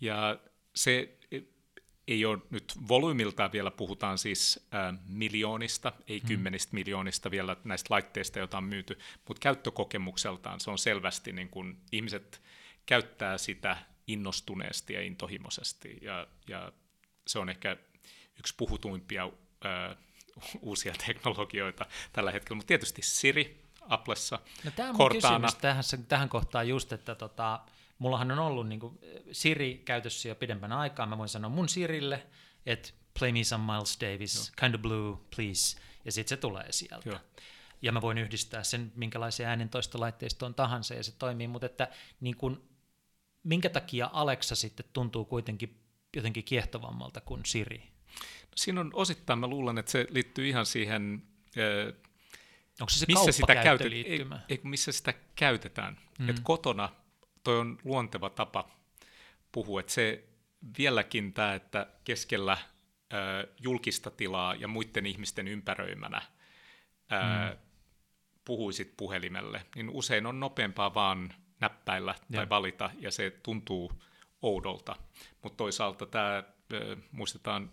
ja 0.00 0.38
se 0.74 1.18
ei 2.08 2.24
ole 2.24 2.38
nyt 2.50 2.72
volyymiltaan 2.88 3.52
vielä, 3.52 3.70
puhutaan 3.70 4.18
siis 4.18 4.66
äh, 4.74 4.98
miljoonista, 5.08 5.92
ei 6.08 6.20
mm. 6.20 6.26
kymmenistä 6.26 6.74
miljoonista 6.74 7.30
vielä 7.30 7.56
näistä 7.64 7.94
laitteista, 7.94 8.38
joita 8.38 8.58
on 8.58 8.64
myyty, 8.64 8.98
mutta 9.28 9.40
käyttökokemukseltaan 9.40 10.60
se 10.60 10.70
on 10.70 10.78
selvästi, 10.78 11.32
niin 11.32 11.48
kun 11.48 11.78
ihmiset 11.92 12.42
käyttää 12.86 13.38
sitä 13.38 13.76
innostuneesti 14.06 14.92
ja 14.92 15.02
intohimoisesti. 15.02 15.98
Ja, 16.02 16.26
ja 16.48 16.72
se 17.26 17.38
on 17.38 17.48
ehkä 17.48 17.76
yksi 18.38 18.54
puhutuimpia 18.56 19.30
ö, 19.64 19.96
uusia 20.60 20.94
teknologioita 21.06 21.86
tällä 22.12 22.30
hetkellä, 22.30 22.56
mutta 22.56 22.68
tietysti 22.68 23.02
Siri 23.02 23.64
Applessa, 23.88 24.38
no, 24.64 24.70
tämä 24.76 24.88
on 24.88 24.96
Cortana. 24.96 25.48
tähän, 25.60 25.84
tähän 26.08 26.28
kohtaan 26.28 26.68
just, 26.68 26.92
että 26.92 27.14
tota, 27.14 27.60
mullahan 27.98 28.30
on 28.30 28.38
ollut 28.38 28.68
niin 28.68 28.80
kuin, 28.80 28.98
Siri 29.32 29.82
käytössä 29.84 30.28
jo 30.28 30.34
pidempän 30.34 30.72
aikaa, 30.72 31.06
mä 31.06 31.18
voin 31.18 31.28
sanoa 31.28 31.50
mun 31.50 31.68
Sirille, 31.68 32.26
että 32.66 32.90
play 33.18 33.32
me 33.32 33.44
some 33.44 33.72
Miles 33.72 33.98
Davis, 34.00 34.34
Joo. 34.36 34.54
kind 34.60 34.74
of 34.74 34.82
blue, 34.82 35.16
please, 35.36 35.80
ja 36.04 36.12
sitten 36.12 36.28
se 36.28 36.36
tulee 36.36 36.72
sieltä. 36.72 37.08
Joo. 37.08 37.18
Ja 37.82 37.92
mä 37.92 38.02
voin 38.02 38.18
yhdistää 38.18 38.62
sen 38.62 38.92
minkälaiseen 38.96 39.48
äänentoistolaitteistoon 39.48 40.54
tahansa, 40.54 40.94
ja 40.94 41.02
se 41.02 41.12
toimii, 41.18 41.48
mutta 41.48 41.66
että 41.66 41.88
niin 42.20 42.36
kun 42.36 42.68
minkä 43.42 43.68
takia 43.68 44.10
Alexa 44.12 44.54
sitten 44.54 44.86
tuntuu 44.92 45.24
kuitenkin 45.24 45.80
jotenkin 46.16 46.44
kiehtovammalta 46.44 47.20
kuin 47.20 47.40
Siri? 47.46 47.78
No 48.42 48.52
siinä 48.56 48.80
on 48.80 48.90
osittain, 48.94 49.38
mä 49.38 49.46
luulen, 49.46 49.78
että 49.78 49.92
se 49.92 50.06
liittyy 50.10 50.48
ihan 50.48 50.66
siihen, 50.66 51.22
Onko 52.80 52.90
se 52.90 52.98
se 52.98 53.06
missä 53.08 53.32
sitä, 53.32 53.54
käytet, 53.54 53.92
ei, 53.92 54.24
ei, 54.48 54.60
missä 54.62 54.92
sitä 54.92 55.14
käytetään. 55.34 55.98
Mm. 56.18 56.28
Et 56.28 56.40
kotona 56.40 56.88
toi 57.44 57.58
on 57.58 57.78
luonteva 57.84 58.30
tapa 58.30 58.70
puhua, 59.52 59.80
että 59.80 59.92
se 59.92 60.24
vieläkin 60.78 61.32
tämä, 61.32 61.54
että 61.54 61.86
keskellä 62.04 62.52
äh, 62.52 62.60
julkista 63.60 64.10
tilaa 64.10 64.54
ja 64.54 64.68
muiden 64.68 65.06
ihmisten 65.06 65.48
ympäröimänä 65.48 66.16
äh, 66.16 67.50
mm. 67.50 67.58
puhuisit 68.44 68.94
puhelimelle, 68.96 69.66
niin 69.74 69.90
usein 69.90 70.26
on 70.26 70.40
nopeampaa 70.40 70.94
vaan 70.94 71.34
näppäillä 71.60 72.14
tai 72.32 72.48
valita, 72.48 72.90
ja 72.98 73.10
se 73.10 73.30
tuntuu 73.42 73.92
oudolta. 74.42 74.96
Mutta 75.42 75.56
toisaalta 75.56 76.06
tämä, 76.06 76.42
muistetaan 77.12 77.70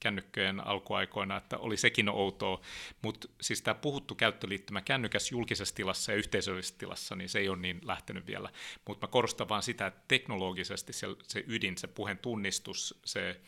kännykköjen 0.00 0.66
alkuaikoina, 0.66 1.36
että 1.36 1.58
oli 1.58 1.76
sekin 1.76 2.08
outoa, 2.08 2.60
mutta 3.02 3.28
siis 3.40 3.62
tämä 3.62 3.74
puhuttu 3.74 4.14
käyttöliittymä 4.14 4.80
kännykäs 4.80 5.32
julkisessa 5.32 5.74
tilassa 5.74 6.12
ja 6.12 6.18
yhteisöllisessä 6.18 6.78
tilassa, 6.78 7.16
niin 7.16 7.28
se 7.28 7.38
ei 7.38 7.48
ole 7.48 7.58
niin 7.58 7.80
lähtenyt 7.82 8.26
vielä. 8.26 8.50
Mutta 8.86 9.06
mä 9.06 9.10
korostan 9.10 9.48
vaan 9.48 9.62
sitä, 9.62 9.86
että 9.86 10.00
teknologisesti 10.08 10.92
se, 10.92 11.06
se 11.22 11.44
ydin, 11.46 11.78
se 11.78 11.86
puheen 11.86 12.18
tunnistus, 12.18 13.00
se 13.04 13.40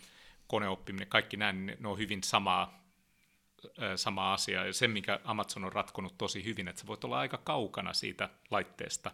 koneoppiminen, 0.47 1.09
kaikki 1.09 1.37
nämä, 1.37 1.53
niin 1.53 1.77
ne 1.81 1.89
on 1.89 1.99
hyvin 1.99 2.23
samaa, 2.23 2.81
sama 3.97 4.35
asia. 4.35 4.67
Ja 4.67 4.73
se, 4.73 4.89
minkä 4.89 5.21
Amazon 5.25 5.65
on 5.65 5.73
ratkonut 5.73 6.19
tosi 6.19 6.45
hyvin, 6.45 6.69
että 6.69 6.81
sä 6.81 6.87
voit 6.87 7.05
olla 7.05 7.19
aika 7.19 7.39
kaukana 7.39 7.95
siitä 7.95 8.31
laitteesta. 8.51 9.11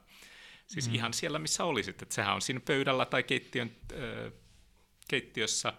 Siis 0.66 0.88
mm. 0.88 0.94
ihan 0.94 1.12
siellä, 1.12 1.38
missä 1.38 1.64
olisit. 1.64 2.02
Että 2.02 2.14
sehän 2.14 2.34
on 2.34 2.42
siinä 2.42 2.60
pöydällä 2.60 3.06
tai 3.06 3.22
keittiön, 3.22 3.76
äh, 3.92 4.32
keittiössä. 5.08 5.72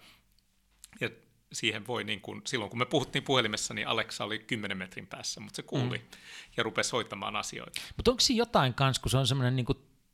Ja 1.01 1.09
siihen 1.53 1.87
voi, 1.87 2.03
niin 2.03 2.21
kuin, 2.21 2.41
silloin 2.47 2.69
kun 2.69 2.79
me 2.79 2.85
puhuttiin 2.85 3.23
puhelimessa, 3.23 3.73
niin 3.73 3.87
Alexa 3.87 4.23
oli 4.23 4.39
10 4.39 4.77
metrin 4.77 5.07
päässä, 5.07 5.39
mutta 5.39 5.55
se 5.55 5.61
kuuli 5.61 5.97
mm. 5.97 6.05
ja 6.57 6.63
rupesi 6.63 6.91
hoitamaan 6.91 7.35
asioita. 7.35 7.81
Mutta 7.95 8.11
onko 8.11 8.21
siinä 8.21 8.37
jotain 8.37 8.73
kanssa, 8.73 9.01
kun 9.01 9.11
se 9.11 9.17
on 9.17 9.27
semmoinen 9.27 9.55
niin 9.55 9.65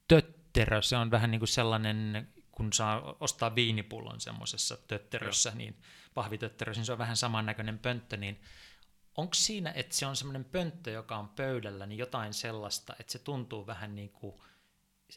tötterö, 0.07 0.81
se 0.81 0.97
on 0.97 1.11
vähän 1.11 1.31
niin 1.31 1.39
kuin 1.39 1.49
sellainen, 1.49 2.27
kun 2.51 2.73
saa 2.73 3.15
ostaa 3.19 3.55
viinipullon 3.55 4.21
semmoisessa 4.21 4.77
tötterössä, 4.87 5.49
Joo. 5.49 5.57
niin 5.57 5.75
pahvitötterössä, 6.13 6.79
niin 6.79 6.85
se 6.85 6.91
on 6.91 6.97
vähän 6.97 7.17
samannäköinen 7.17 7.79
pönttö, 7.79 8.17
niin 8.17 8.41
onko 9.17 9.33
siinä, 9.33 9.71
että 9.75 9.95
se 9.95 10.05
on 10.05 10.15
semmoinen 10.15 10.45
pönttö, 10.45 10.91
joka 10.91 11.17
on 11.17 11.29
pöydällä, 11.29 11.85
niin 11.85 11.99
jotain 11.99 12.33
sellaista, 12.33 12.95
että 12.99 13.11
se 13.11 13.19
tuntuu 13.19 13.67
vähän 13.67 13.95
niin 13.95 14.09
kuin, 14.09 14.35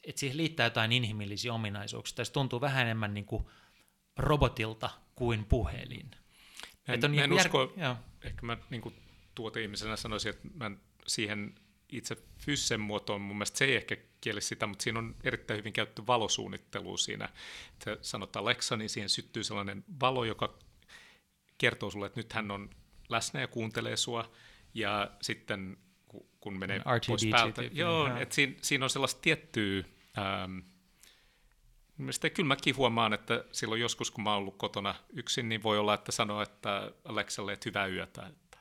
että 0.05 0.21
siihen 0.21 0.37
liittää 0.37 0.67
jotain 0.67 0.93
inhimillisiä 0.93 1.55
ominaisuuksia, 1.55 2.17
tai 2.17 2.27
se 2.27 2.33
tuntuu 2.33 2.61
vähän 2.61 2.83
enemmän 2.83 3.15
niin 3.15 3.25
kuin 3.27 3.47
robotilta 4.17 4.91
kuin 5.15 5.45
puhelin. 5.45 6.11
En, 6.89 6.95
että 6.95 7.07
on 7.07 7.13
niin 7.13 7.25
en 7.25 7.33
jär... 7.33 7.47
usko, 7.47 7.73
Joo. 7.77 7.97
ehkä 8.23 8.47
mä 8.47 8.57
niin 8.71 8.95
tuote-ihmisenä 9.35 9.97
sanoisin, 9.97 10.31
että 10.31 10.49
mä 10.55 10.71
siihen 11.07 11.55
itse 11.89 12.17
fyssen 12.39 12.81
muotoon, 12.81 13.21
mun 13.21 13.37
mielestä 13.37 13.59
se 13.59 13.65
ei 13.65 13.77
ehkä 13.77 13.97
kieli 14.21 14.41
sitä, 14.41 14.67
mutta 14.67 14.83
siinä 14.83 14.99
on 14.99 15.17
erittäin 15.25 15.59
hyvin 15.59 15.73
käytetty 15.73 16.07
valosuunnittelu 16.07 16.97
siinä. 16.97 17.29
Että 17.73 17.97
sanotaan 18.03 18.43
Alexa, 18.43 18.77
niin 18.77 18.91
siihen 18.91 19.09
syttyy 19.09 19.45
sellainen 19.45 19.85
valo, 20.01 20.25
joka 20.25 20.59
kertoo 21.59 21.91
sulle, 21.91 22.07
että 22.07 22.21
nyt 22.21 22.33
hän 22.33 22.51
on 22.51 22.71
läsnä 23.09 23.41
ja 23.41 23.49
kuuntelee 23.49 23.97
sua, 23.97 24.33
ja 24.75 25.11
sitten 25.23 25.77
kun 26.41 26.59
menee 26.59 26.79
RTD 26.79 27.07
pois 27.07 27.27
päältä, 27.31 27.63
joo, 27.63 28.17
että 28.17 28.35
siinä, 28.35 28.55
siinä 28.63 28.85
on 28.85 28.91
sellaista 28.91 29.21
tiettyä 29.21 29.85
ähm, 30.19 30.59
Mielestäni 31.99 32.31
kyllä 32.31 32.47
mäkin 32.47 32.77
huomaan, 32.77 33.13
että 33.13 33.45
silloin 33.53 33.81
joskus, 33.81 34.11
kun 34.11 34.25
mä 34.25 34.31
oon 34.31 34.39
ollut 34.39 34.57
kotona 34.57 34.95
yksin, 35.13 35.49
niin 35.49 35.63
voi 35.63 35.79
olla, 35.79 35.95
että 35.95 36.13
sanoo, 36.13 36.43
että 36.43 36.93
Alexalle, 37.05 37.53
että 37.53 37.69
hyvää 37.69 37.87
yötä. 37.87 38.27
Että. 38.27 38.59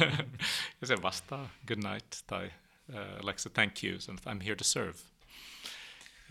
ja 0.80 0.86
se 0.86 1.02
vastaa 1.02 1.50
good 1.66 1.92
night 1.92 2.12
tai 2.26 2.46
uh, 2.46 3.22
Alexa, 3.22 3.50
thank 3.50 3.84
you, 3.84 3.98
and 4.08 4.18
I'm 4.18 4.44
here 4.44 4.56
to 4.56 4.64
serve. 4.64 4.98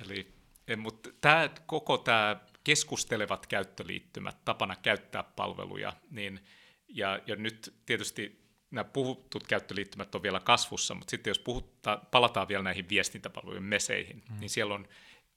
Eli, 0.05 0.33
mutta 0.77 1.09
tämä, 1.21 1.49
koko 1.65 1.97
tämä 1.97 2.35
keskustelevat 2.63 3.47
käyttöliittymät, 3.47 4.45
tapana 4.45 4.75
käyttää 4.75 5.23
palveluja, 5.23 5.93
niin, 6.11 6.39
ja, 6.87 7.19
ja 7.27 7.35
nyt 7.35 7.73
tietysti 7.85 8.43
nämä 8.71 8.83
puhutut 8.83 9.47
käyttöliittymät 9.47 10.15
on 10.15 10.23
vielä 10.23 10.39
kasvussa, 10.39 10.93
mutta 10.93 11.11
sitten 11.11 11.31
jos 11.31 11.39
puhutta, 11.39 12.01
palataan 12.11 12.47
vielä 12.47 12.63
näihin 12.63 12.89
viestintäpalvelujen 12.89 13.63
meseihin, 13.63 14.23
mm. 14.29 14.39
niin 14.39 14.49
siellä 14.49 14.73
on 14.73 14.87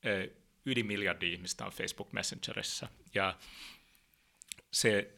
eh, 0.02 0.30
yli 0.66 0.82
miljardi 0.82 1.32
ihmistä 1.32 1.64
on 1.64 1.72
Facebook 1.72 2.12
Messengerissa, 2.12 2.88
ja 3.14 3.38
se 4.70 5.14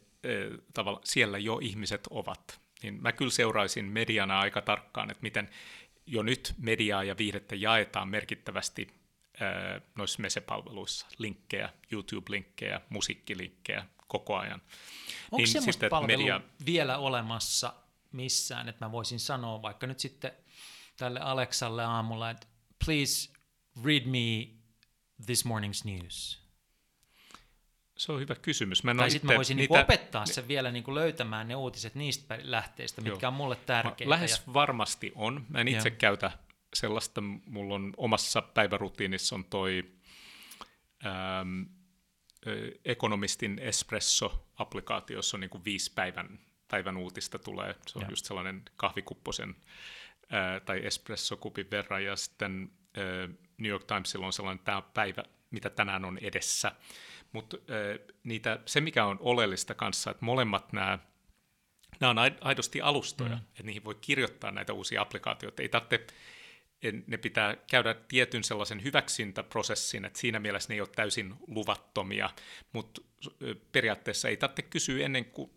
tavalla, 0.75 1.01
siellä 1.05 1.39
jo 1.39 1.59
ihmiset 1.63 2.07
ovat. 2.11 2.61
Niin 2.83 3.03
mä 3.03 3.13
kyllä 3.13 3.31
seuraisin 3.31 3.85
mediana 3.85 4.41
aika 4.41 4.63
tarkkaan, 4.63 5.11
että 5.11 5.23
miten 5.23 5.51
jo 6.07 6.23
nyt 6.23 6.55
mediaa 6.59 7.05
ja 7.05 7.19
viihdettä 7.19 7.55
jaetaan 7.55 8.09
merkittävästi 8.09 8.89
noissa 9.95 10.23
mesepalveluissa, 10.23 11.07
linkkejä, 11.19 11.73
YouTube-linkkejä, 11.93 12.81
musiikkilinkkejä 12.89 13.87
koko 14.07 14.37
ajan. 14.37 14.63
Onko 15.25 15.37
niin 15.37 15.49
semmoista 15.49 15.73
sitten, 15.73 15.91
palvelua 15.91 16.39
media... 16.39 16.41
vielä 16.67 16.99
olemassa 16.99 17.75
missään, 18.13 18.69
että 18.69 18.85
mä 18.85 18.93
voisin 18.93 19.21
sanoa 19.21 19.63
vaikka 19.63 19.87
nyt 19.87 20.01
sitten 20.01 20.33
tälle 20.97 21.21
Aleksalle 21.21 21.85
aamulla, 21.85 22.31
että 22.31 22.47
please 22.85 23.31
read 23.85 24.05
me 24.05 24.58
this 25.27 25.45
morning's 25.45 25.85
news? 25.85 26.49
Se 27.99 28.13
on 28.13 28.21
hyvä 28.21 28.35
kysymys. 28.35 28.85
Mä 28.85 28.95
tai 28.95 29.11
sitten 29.11 29.31
mä 29.31 29.37
voisin 29.37 29.57
niinku 29.57 29.75
niitä... 29.75 29.93
niinku 29.93 30.03
opettaa 30.03 30.27
sen 30.27 30.49
vielä 30.49 30.71
niinku 30.71 30.95
löytämään 30.95 31.49
ne 31.49 31.57
uutiset 31.57 31.95
niistä 31.95 32.39
lähteistä, 32.43 33.01
mitkä 33.01 33.27
Joo. 33.27 33.29
on 33.29 33.35
mulle 33.35 33.57
tärkeitä. 33.57 34.11
Lähes 34.11 34.43
ja... 34.47 34.55
varmasti 34.55 35.13
on. 35.15 35.47
Mä 35.49 35.61
en 35.61 35.69
itse 35.69 35.89
Joo. 35.89 35.97
käytä 35.99 36.31
sellaista. 36.75 37.21
Mulla 37.47 37.75
on 37.75 37.95
omassa 37.97 38.43
päivärutiinissa 38.43 39.35
on 39.35 39.45
toi 39.45 39.93
ähm, 41.07 41.63
Ekonomistin 42.85 43.59
Espresso-applikaatio, 43.59 45.17
jossa 45.17 45.37
on 45.37 45.41
niinku 45.41 45.65
viisi 45.65 45.93
päivän, 45.95 46.39
päivän 46.69 46.97
uutista 46.97 47.39
tulee. 47.39 47.75
Se 47.87 47.99
on 47.99 48.03
Joo. 48.03 48.11
just 48.11 48.25
sellainen 48.25 48.63
kahvikupposen 48.77 49.57
äh, 50.33 50.63
tai 50.65 50.87
espressokupin 50.87 51.71
verran. 51.71 52.05
Ja 52.05 52.17
sitten 52.17 52.71
New 53.59 53.71
York 53.71 53.85
Timesilla 53.85 54.27
on 54.27 54.33
sellainen 54.33 54.65
tämä 54.65 54.83
päivä, 54.83 55.25
mitä 55.51 55.71
tänään 55.71 56.05
on 56.05 56.19
edessä. 56.19 56.73
Mutta 57.33 57.57
niitä, 58.25 58.61
se, 58.67 58.81
mikä 58.81 59.05
on 59.05 59.17
oleellista 59.21 59.75
kanssa, 59.75 60.11
että 60.11 60.25
molemmat 60.25 60.73
nämä 60.73 60.99
nämä 62.01 62.11
on 62.11 62.19
aidosti 62.41 62.81
alustoja, 62.81 63.31
mm. 63.31 63.37
että 63.37 63.63
niihin 63.63 63.85
voi 63.85 63.95
kirjoittaa 63.95 64.51
näitä 64.51 64.73
uusia 64.73 65.03
applikaatioita. 65.03 65.63
Ei 65.63 65.69
tarvitse, 65.69 66.07
ne 67.07 67.17
pitää 67.17 67.57
käydä 67.71 67.95
tietyn 67.95 68.45
sellaisen 68.45 68.83
hyväksyntäprosessin, 68.85 70.05
että 70.05 70.19
siinä 70.19 70.39
mielessä 70.39 70.69
ne 70.69 70.75
ei 70.75 70.81
ole 70.81 70.89
täysin 70.97 71.35
luvattomia, 71.47 72.31
mutta 72.73 73.01
periaatteessa 73.73 74.29
ei 74.29 74.37
tarvitse 74.37 74.63
kysyä 74.63 75.05
ennen 75.05 75.25
kuin 75.25 75.51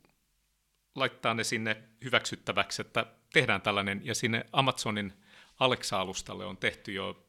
laittaa 0.96 1.34
ne 1.34 1.44
sinne 1.44 1.84
hyväksyttäväksi, 2.04 2.82
että 2.82 3.06
tehdään 3.34 3.62
tällainen, 3.62 4.02
ja 4.04 4.16
sinne 4.16 4.46
Amazonin 4.54 5.14
Alexa-alustalle 5.62 6.46
on 6.46 6.58
tehty 6.58 6.94
jo 6.94 7.28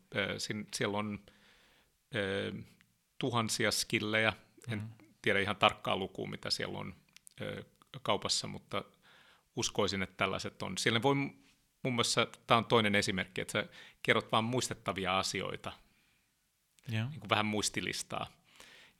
siellä 0.74 0.98
on 0.98 1.20
tuhansia 3.18 3.70
skillejä, 3.70 4.32
en 4.68 4.78
mm. 4.78 4.88
tiedä 5.22 5.40
ihan 5.40 5.56
tarkkaa 5.56 5.96
lukua, 5.96 6.28
mitä 6.28 6.50
siellä 6.50 6.78
on 6.78 6.94
kaupassa, 8.02 8.46
mutta 8.46 8.84
uskoisin, 9.56 10.02
että 10.02 10.16
tällaiset 10.16 10.62
on. 10.62 10.78
Siellä 10.78 11.02
voi 11.02 11.14
mun 11.14 11.34
mielestä, 11.82 12.26
tämä 12.46 12.58
on 12.58 12.64
toinen 12.64 12.94
esimerkki, 12.94 13.40
että 13.40 13.52
sä 13.52 13.66
kerrot 14.02 14.32
vain 14.32 14.44
muistettavia 14.44 15.18
asioita, 15.18 15.72
yeah. 16.92 17.10
niin 17.10 17.20
kuin 17.20 17.30
vähän 17.30 17.46
muistilistaa, 17.46 18.26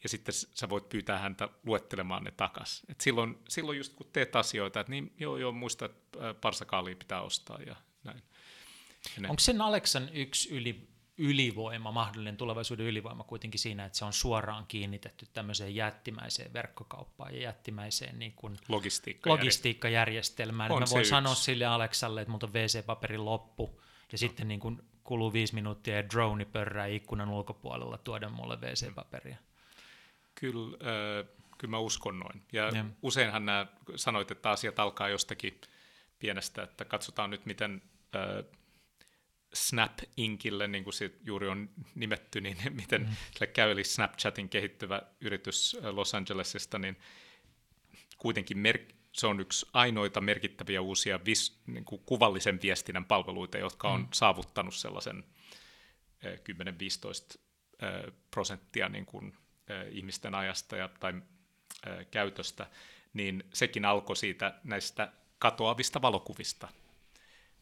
ja 0.02 0.08
sitten 0.08 0.34
sä 0.34 0.68
voit 0.68 0.88
pyytää 0.88 1.18
häntä 1.18 1.48
luettelemaan 1.66 2.24
ne 2.24 2.30
takas. 2.30 2.82
Et 2.88 3.00
silloin, 3.00 3.38
silloin 3.48 3.78
just 3.78 3.92
kun 3.94 4.10
teet 4.12 4.36
asioita, 4.36 4.80
että 4.80 4.90
niin 4.90 5.14
joo 5.18 5.36
joo, 5.36 5.52
muista, 5.52 5.84
että 5.84 6.34
parsakaalia 6.40 6.96
pitää 6.96 7.22
ostaa 7.22 7.58
ja 7.66 7.76
näin. 8.04 8.22
Ja 9.22 9.28
Onko 9.28 9.40
sen 9.40 9.60
Aleksan 9.60 10.08
yksi 10.12 10.50
yli 10.54 10.92
ylivoima, 11.18 11.92
mahdollinen 11.92 12.36
tulevaisuuden 12.36 12.86
ylivoima 12.86 13.24
kuitenkin 13.24 13.60
siinä, 13.60 13.84
että 13.84 13.98
se 13.98 14.04
on 14.04 14.12
suoraan 14.12 14.66
kiinnitetty 14.66 15.26
tämmöiseen 15.32 15.74
jättimäiseen 15.74 16.52
verkkokauppaan 16.52 17.34
ja 17.34 17.40
jättimäiseen 17.40 18.18
niin 18.18 18.32
kuin 18.32 18.56
logistiikkajärjestelmään. 19.24 20.72
On 20.72 20.82
Mä 20.82 20.86
voin 20.90 21.06
sanoa 21.06 21.32
yksi. 21.32 21.44
sille 21.44 21.66
Aleksalle, 21.66 22.20
että 22.20 22.30
multa 22.30 22.46
on 22.46 22.52
WC-paperin 22.52 23.24
loppu, 23.24 23.80
ja 23.80 23.82
no. 24.12 24.18
sitten 24.18 24.48
niin 24.48 24.60
kuin 24.60 24.82
kuluu 25.04 25.32
viisi 25.32 25.54
minuuttia 25.54 25.96
ja 25.96 26.08
drone 26.08 26.44
pörrää 26.44 26.86
ikkunan 26.86 27.28
ulkopuolella 27.28 27.98
tuoda 27.98 28.28
mulle 28.28 28.56
WC-paperia. 28.56 29.36
Kyllä, 30.34 30.76
äh, 30.76 31.28
kyllä 31.58 31.70
mä 31.70 31.78
uskon 31.78 32.18
noin. 32.18 32.42
Ja, 32.52 32.68
ja 32.68 32.84
useinhan 33.02 33.46
nämä 33.46 33.66
sanoit, 33.96 34.30
että 34.30 34.50
asiat 34.50 34.78
alkaa 34.78 35.08
jostakin 35.08 35.60
pienestä, 36.18 36.62
että 36.62 36.84
katsotaan 36.84 37.30
nyt, 37.30 37.46
miten 37.46 37.82
äh, 38.16 38.44
Snap 39.54 39.98
Inkille, 40.16 40.68
niin 40.68 40.84
kuin 40.84 40.94
se 40.94 41.10
juuri 41.24 41.48
on 41.48 41.70
nimetty, 41.94 42.40
niin 42.40 42.56
miten 42.80 43.02
mm. 43.02 43.16
sille 43.32 43.46
käy, 43.46 43.70
eli 43.70 43.84
Snapchatin 43.84 44.48
kehittyvä 44.48 45.02
yritys 45.20 45.76
äh, 45.84 45.94
Los 45.94 46.14
Angelesista, 46.14 46.78
niin 46.78 46.96
kuitenkin 48.18 48.58
mer- 48.58 48.92
se 49.12 49.26
on 49.26 49.40
yksi 49.40 49.66
ainoita 49.72 50.20
merkittäviä 50.20 50.80
uusia 50.80 51.20
vis- 51.24 51.62
niin 51.66 51.84
kuin 51.84 52.02
kuvallisen 52.06 52.58
viestinnän 52.62 53.04
palveluita, 53.04 53.58
jotka 53.58 53.88
on 53.88 54.00
mm. 54.00 54.08
saavuttanut 54.12 54.74
sellaisen 54.74 55.24
10-15 56.24 56.26
äh, 57.82 57.94
äh, 57.94 58.12
prosenttia 58.30 58.88
niin 58.88 59.06
kuin, 59.06 59.36
ihmisten 59.90 60.34
ajasta 60.34 60.76
ja, 60.76 60.88
tai 61.00 61.22
käytöstä, 62.10 62.66
niin 63.12 63.44
sekin 63.54 63.84
alkoi 63.84 64.16
siitä 64.16 64.60
näistä 64.64 65.12
katoavista 65.38 66.02
valokuvista– 66.02 66.68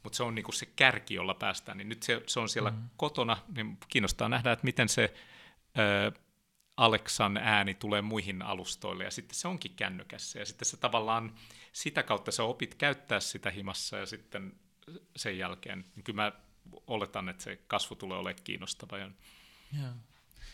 mutta 0.02 0.16
se 0.16 0.22
on 0.22 0.34
niinku 0.34 0.52
se 0.52 0.66
kärki, 0.66 1.14
jolla 1.14 1.34
päästään, 1.34 1.78
niin 1.78 1.88
nyt 1.88 2.02
se, 2.02 2.22
se 2.26 2.40
on 2.40 2.48
siellä 2.48 2.70
mm. 2.70 2.88
kotona, 2.96 3.36
niin 3.56 3.78
kiinnostaa 3.88 4.28
nähdä, 4.28 4.52
että 4.52 4.64
miten 4.64 4.88
se 4.88 5.14
ö, 5.78 6.12
Alexan 6.76 7.36
ääni 7.36 7.74
tulee 7.74 8.02
muihin 8.02 8.42
alustoille 8.42 9.04
ja 9.04 9.10
sitten 9.10 9.34
se 9.34 9.48
onkin 9.48 9.74
kännykässä 9.76 10.38
ja 10.38 10.46
sitten 10.46 10.66
se 10.66 10.76
tavallaan 10.76 11.34
sitä 11.72 12.02
kautta 12.02 12.32
sä 12.32 12.42
opit 12.42 12.74
käyttää 12.74 13.20
sitä 13.20 13.50
himassa 13.50 13.96
ja 13.96 14.06
sitten 14.06 14.52
sen 15.16 15.38
jälkeen, 15.38 15.84
niin 15.96 16.04
kyllä 16.04 16.22
mä 16.22 16.32
oletan, 16.86 17.28
että 17.28 17.42
se 17.42 17.58
kasvu 17.66 17.94
tulee 17.94 18.18
olemaan 18.18 18.44
kiinnostava. 18.44 18.98
Ja... 18.98 19.10
Joo. 19.80 19.92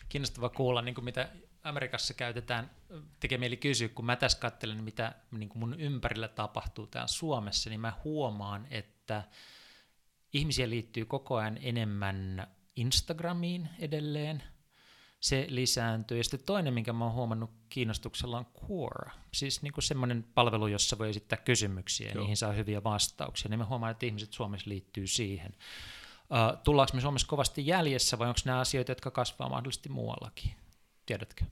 Kiinnostava 0.09 0.49
kuulla, 0.49 0.83
niin 0.83 0.95
kuin 0.95 1.05
mitä 1.05 1.29
Amerikassa 1.65 2.15
käytetään, 2.15 2.71
tekee 3.21 3.39
mieli 3.39 3.57
kysyä, 3.57 3.89
kun 3.89 4.07
mä 4.07 4.17
tässä 4.17 4.39
katselen, 4.39 4.85
mitä 4.85 5.15
niin 5.31 5.49
kuin 5.49 5.61
mun 5.61 5.81
ympärillä 5.81 6.29
tapahtuu 6.29 6.87
täällä 6.87 7.09
Suomessa, 7.09 7.71
niin 7.71 7.81
mä 7.81 7.93
huomaan, 8.05 8.67
että 8.71 8.96
ihmisiä 10.33 10.71
liittyy 10.71 11.05
koko 11.05 11.37
ajan 11.37 11.59
enemmän 11.63 12.47
Instagramiin 12.77 13.69
edelleen, 13.79 14.43
se 15.21 15.47
lisääntyy. 15.49 16.17
Ja 16.17 16.25
sitten 16.25 16.47
toinen, 16.47 16.75
minkä 16.75 16.93
mä 16.93 17.05
oon 17.05 17.15
huomannut 17.15 17.51
kiinnostuksella 17.69 18.39
on 18.39 18.47
Quora, 18.47 19.11
siis 19.35 19.63
niin 19.63 19.73
semmoinen 19.79 20.25
palvelu, 20.35 20.67
jossa 20.67 20.99
voi 20.99 21.11
esittää 21.11 21.39
kysymyksiä 21.39 22.09
ja 22.09 22.15
Joo. 22.15 22.23
niihin 22.23 22.37
saa 22.37 22.53
hyviä 22.53 22.85
vastauksia. 22.85 23.49
Niin 23.49 23.59
mä 23.59 23.65
huomaan, 23.65 23.93
että 23.93 24.07
ihmiset 24.07 24.33
Suomessa 24.33 24.71
liittyy 24.71 25.07
siihen. 25.07 25.53
Uh, 26.21 26.63
tullaanko 26.63 26.95
me 26.95 27.01
Suomessa 27.01 27.27
kovasti 27.27 27.67
jäljessä 27.67 28.19
vai 28.19 28.29
onko 28.29 28.41
nämä 28.45 28.61
asioita, 28.61 28.91
jotka 28.91 29.11
kasvaa 29.11 29.49
mahdollisesti 29.49 29.89
muuallakin? 29.89 30.51
Tiedätkö? 31.07 31.45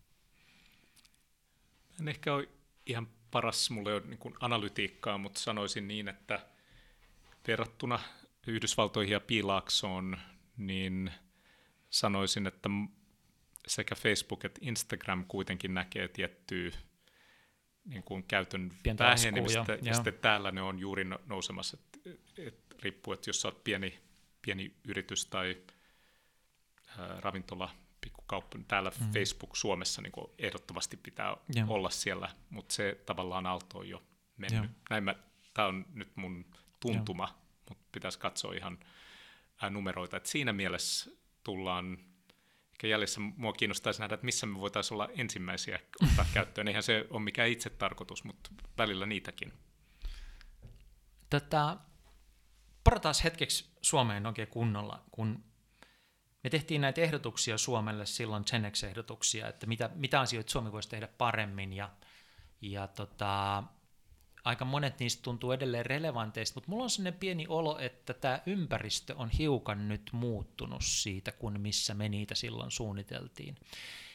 En 2.00 2.08
ehkä 2.08 2.34
ole 2.34 2.48
ihan 2.86 3.08
paras, 3.30 3.70
mulle 3.70 3.90
ei 3.90 3.96
ole 3.96 4.06
niin 4.06 4.34
analytiikkaa, 4.40 5.18
mutta 5.18 5.40
sanoisin 5.40 5.88
niin, 5.88 6.08
että 6.08 6.46
verrattuna 7.46 7.98
Yhdysvaltoihin 8.46 9.12
ja 9.12 9.20
Piilaaksoon, 9.20 10.18
niin 10.56 11.10
sanoisin, 11.90 12.46
että 12.46 12.68
sekä 13.66 13.94
Facebook 13.94 14.44
että 14.44 14.60
Instagram 14.62 15.24
kuitenkin 15.28 15.74
näkee 15.74 16.08
tiettyä 16.08 16.70
niin 17.84 18.02
kuin 18.02 18.22
käytön 18.22 18.72
Pientä 18.82 19.04
vähenemistä, 19.04 19.58
laskua, 19.58 19.74
ja, 19.74 19.80
ja 19.82 19.94
sitten 19.94 20.14
täällä 20.14 20.50
ne 20.50 20.62
on 20.62 20.78
juuri 20.78 21.04
no, 21.04 21.18
nousemassa, 21.26 21.78
että 21.80 22.10
et, 22.38 22.64
riippuu, 22.82 23.12
että 23.12 23.30
jos 23.30 23.44
olet 23.44 23.64
pieni, 23.64 24.00
pieni 24.42 24.76
yritys 24.88 25.26
tai 25.26 25.56
ää, 26.98 27.20
ravintola, 27.20 27.70
pikkukauppa, 28.00 28.58
niin 28.58 28.66
täällä 28.66 28.92
mm. 29.00 29.12
Facebook 29.12 29.56
Suomessa 29.56 30.02
niin 30.02 30.12
kuin 30.12 30.26
ehdottomasti 30.38 30.96
pitää 30.96 31.36
ja. 31.54 31.66
olla 31.68 31.90
siellä, 31.90 32.30
mutta 32.50 32.74
se 32.74 33.02
tavallaan 33.06 33.46
aalto 33.46 33.78
on 33.78 33.88
jo 33.88 34.02
mennyt. 34.36 34.70
Näin 34.90 35.04
mä, 35.04 35.14
tämä 35.54 35.68
on 35.68 35.86
nyt 35.94 36.16
mun 36.16 36.44
tuntuma, 36.92 37.24
ja. 37.24 37.34
mutta 37.68 37.84
pitäisi 37.92 38.18
katsoa 38.18 38.54
ihan 38.54 38.78
ää, 39.62 39.70
numeroita, 39.70 40.16
että 40.16 40.28
siinä 40.28 40.52
mielessä 40.52 41.10
tullaan 41.44 41.98
ehkä 42.72 42.86
jäljessä 42.86 43.20
mua 43.20 43.52
kiinnostaisi 43.52 44.00
nähdä, 44.00 44.14
että 44.14 44.24
missä 44.24 44.46
me 44.46 44.60
voitaisiin 44.60 44.94
olla 44.94 45.08
ensimmäisiä 45.16 45.80
ottaa 46.02 46.26
käyttöön. 46.34 46.68
Eihän 46.68 46.82
se 46.82 47.06
ole 47.10 47.22
mikään 47.22 47.48
itse 47.48 47.70
tarkoitus, 47.70 48.24
mutta 48.24 48.50
välillä 48.78 49.06
niitäkin. 49.06 49.52
Tätä, 51.30 51.76
parataan 52.84 53.14
hetkeksi 53.24 53.70
Suomeen 53.82 54.26
oikein 54.26 54.48
kunnolla, 54.48 55.04
kun 55.10 55.44
me 56.44 56.50
tehtiin 56.50 56.80
näitä 56.80 57.00
ehdotuksia 57.00 57.58
Suomelle 57.58 58.06
silloin 58.06 58.44
Genex-ehdotuksia, 58.50 59.48
että 59.48 59.66
mitä, 59.66 59.90
mitä 59.94 60.20
asioita 60.20 60.50
Suomi 60.50 60.72
voisi 60.72 60.88
tehdä 60.88 61.08
paremmin 61.08 61.72
ja, 61.72 61.90
ja 62.60 62.86
tota, 62.86 63.62
aika 64.44 64.64
monet 64.64 64.98
niistä 64.98 65.22
tuntuu 65.22 65.52
edelleen 65.52 65.86
relevanteista, 65.86 66.56
mutta 66.56 66.70
mulla 66.70 66.84
on 66.84 66.90
sellainen 66.90 67.20
pieni 67.20 67.46
olo, 67.48 67.78
että 67.78 68.14
tämä 68.14 68.40
ympäristö 68.46 69.14
on 69.16 69.30
hiukan 69.30 69.88
nyt 69.88 70.10
muuttunut 70.12 70.84
siitä, 70.84 71.32
kun 71.32 71.60
missä 71.60 71.94
me 71.94 72.08
niitä 72.08 72.34
silloin 72.34 72.70
suunniteltiin. 72.70 73.56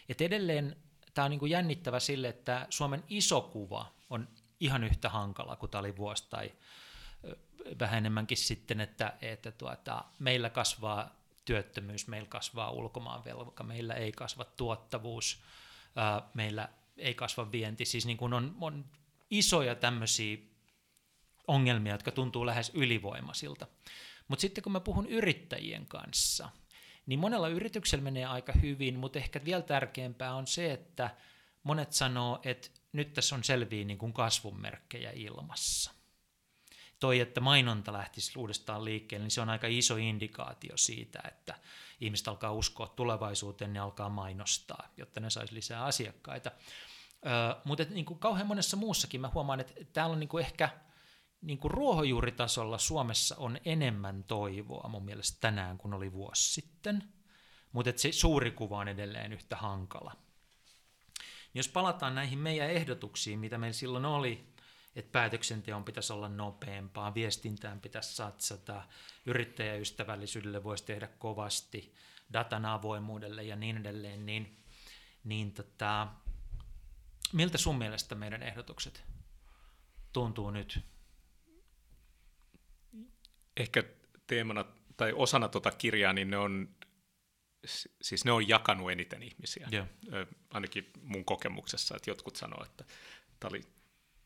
Et 0.09 0.21
edelleen 0.21 0.75
tämä 1.13 1.25
on 1.25 1.32
niin 1.32 1.39
kuin 1.39 1.51
jännittävä 1.51 1.99
sille, 1.99 2.27
että 2.27 2.67
Suomen 2.69 3.03
iso 3.07 3.41
kuva 3.41 3.93
on 4.09 4.27
ihan 4.59 4.84
yhtä 4.84 5.09
hankala 5.09 5.55
kuin 5.55 5.69
tämä 5.69 5.80
oli 5.80 5.97
vuosi 5.97 6.30
tai 6.30 6.51
vähän 7.80 7.97
enemmänkin 7.97 8.38
sitten, 8.38 8.82
että, 8.82 9.13
että 9.21 9.51
tuota, 9.51 10.05
meillä 10.19 10.49
kasvaa 10.49 11.15
työttömyys, 11.45 12.07
meillä 12.07 12.27
kasvaa 12.27 12.71
ulkomaanvelka, 12.71 13.63
meillä 13.63 13.93
ei 13.93 14.11
kasva 14.11 14.43
tuottavuus, 14.43 15.41
meillä 16.34 16.69
ei 16.97 17.13
kasva 17.13 17.51
vienti, 17.51 17.86
siis 17.86 18.05
niin 18.05 18.17
kuin 18.17 18.34
on, 18.34 18.55
on 18.61 18.86
isoja 19.30 19.75
tämmöisiä 19.75 20.38
ongelmia, 21.47 21.93
jotka 21.93 22.11
tuntuu 22.11 22.45
lähes 22.45 22.71
ylivoimaisilta. 22.73 23.67
Mutta 24.27 24.41
sitten 24.41 24.63
kun 24.63 24.71
mä 24.71 24.80
puhun 24.80 25.07
yrittäjien 25.07 25.86
kanssa, 25.86 26.49
niin 27.05 27.19
monella 27.19 27.47
yrityksellä 27.47 28.03
menee 28.03 28.25
aika 28.25 28.53
hyvin, 28.61 28.95
mutta 28.95 29.19
ehkä 29.19 29.45
vielä 29.45 29.61
tärkeämpää 29.61 30.36
on 30.36 30.47
se, 30.47 30.71
että 30.71 31.15
monet 31.63 31.93
sanoo, 31.93 32.39
että 32.43 32.69
nyt 32.93 33.13
tässä 33.13 33.36
on 33.36 33.43
selviä 33.43 33.86
niin 33.86 33.97
kuin 33.97 34.13
kasvunmerkkejä 34.13 35.11
ilmassa. 35.11 35.91
Toi, 36.99 37.19
että 37.19 37.41
mainonta 37.41 37.93
lähtisi 37.93 38.39
uudestaan 38.39 38.86
liikkeelle, 38.86 39.23
niin 39.23 39.32
se 39.32 39.41
on 39.41 39.49
aika 39.49 39.67
iso 39.67 39.95
indikaatio 39.95 40.77
siitä, 40.77 41.19
että 41.27 41.55
ihmiset 42.01 42.27
alkaa 42.27 42.51
uskoa 42.51 42.88
tulevaisuuteen 42.88 43.75
ja 43.75 43.84
alkaa 43.84 44.09
mainostaa, 44.09 44.93
jotta 44.97 45.19
ne 45.19 45.30
saisi 45.30 45.55
lisää 45.55 45.84
asiakkaita. 45.84 46.51
Ö, 47.26 47.61
mutta 47.63 47.84
niin 47.89 48.05
kuin 48.05 48.20
kauhean 48.20 48.47
monessa 48.47 48.78
muussakin 48.78 49.22
mä 49.22 49.32
huomaan, 49.34 49.59
että 49.59 49.74
täällä 49.93 50.13
on 50.13 50.20
niin 50.20 50.30
kuin 50.30 50.45
ehkä 50.45 50.70
niin 51.41 51.57
kuin 51.57 51.72
ruohonjuuritasolla 51.72 52.78
Suomessa 52.78 53.36
on 53.38 53.57
enemmän 53.65 54.24
toivoa 54.24 54.89
mun 54.89 55.05
mielestä 55.05 55.38
tänään 55.41 55.78
kuin 55.78 55.93
oli 55.93 56.13
vuosi 56.13 56.53
sitten, 56.53 57.03
mutta 57.72 57.91
se 57.95 58.11
suuri 58.11 58.51
kuva 58.51 58.78
on 58.78 58.88
edelleen 58.88 59.34
yhtä 59.34 59.55
hankala. 59.55 60.15
Jos 61.53 61.67
palataan 61.67 62.15
näihin 62.15 62.39
meidän 62.39 62.70
ehdotuksiin, 62.70 63.39
mitä 63.39 63.57
meillä 63.57 63.74
silloin 63.74 64.05
oli, 64.05 64.53
että 64.95 65.11
päätöksenteon 65.11 65.84
pitäisi 65.84 66.13
olla 66.13 66.30
nopeampaa, 66.30 67.13
viestintään 67.13 67.82
pitäisi 67.82 68.15
satsata, 68.15 68.84
yrittäjäystävällisyydelle 69.26 70.63
voisi 70.63 70.86
tehdä 70.86 71.07
kovasti, 71.07 71.93
datan 72.34 72.65
avoimuudelle 72.65 73.43
ja 73.43 73.55
niin 73.55 73.78
edelleen, 73.78 74.26
niin, 74.26 74.63
niin 75.24 75.53
tota, 75.53 76.07
Miltä 77.34 77.57
sun 77.57 77.77
mielestä 77.77 78.15
meidän 78.15 78.43
ehdotukset 78.43 79.03
tuntuu 80.13 80.51
nyt? 80.51 80.80
Ehkä 83.57 83.84
teemana 84.27 84.65
tai 84.97 85.13
osana 85.13 85.47
tuota 85.47 85.71
kirjaa, 85.71 86.13
niin 86.13 86.30
ne 86.30 86.38
on, 86.38 86.69
siis 88.01 88.25
ne 88.25 88.32
on 88.32 88.47
jakanut 88.47 88.91
eniten 88.91 89.23
ihmisiä. 89.23 89.67
Yeah. 89.73 89.88
Ainakin 90.49 90.89
mun 91.01 91.25
kokemuksessa, 91.25 91.95
että 91.95 92.09
jotkut 92.09 92.36
sanoo, 92.36 92.63
että 92.63 92.86
tämä 93.39 93.49
oli 93.49 93.61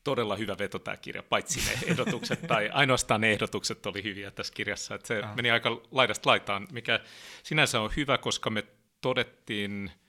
todella 0.04 0.36
hyvä 0.36 0.58
veto 0.58 0.78
tämä 0.78 0.96
kirja, 0.96 1.22
paitsi 1.22 1.70
ne 1.70 1.78
ehdotukset, 1.90 2.46
tai 2.46 2.70
ainoastaan 2.72 3.20
ne 3.20 3.32
ehdotukset 3.32 3.86
oli 3.86 4.02
hyviä 4.02 4.30
tässä 4.30 4.54
kirjassa. 4.54 4.94
Että 4.94 5.08
se 5.08 5.22
ah. 5.22 5.36
meni 5.36 5.50
aika 5.50 5.82
laidasta 5.90 6.30
laitaan, 6.30 6.68
mikä 6.72 7.00
sinänsä 7.42 7.80
on 7.80 7.90
hyvä, 7.96 8.18
koska 8.18 8.50
me 8.50 8.64
todettiin– 9.00 9.90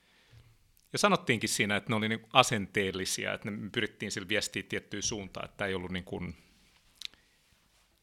ja 0.96 1.00
sanottiinkin 1.00 1.50
siinä, 1.50 1.76
että 1.76 1.90
ne 1.90 1.96
oli 1.96 2.10
niin 2.10 2.26
asenteellisia, 2.34 3.34
että 3.34 3.52
ne 3.52 3.70
pyrittiin 3.70 4.12
sillä 4.12 4.28
viestiä 4.28 4.64
tiettyyn 4.64 5.04
suuntaan, 5.04 5.50
että 5.50 5.66
ei 5.66 5.76
ollut 5.76 5.92
niin 5.92 6.04
kuin 6.04 6.36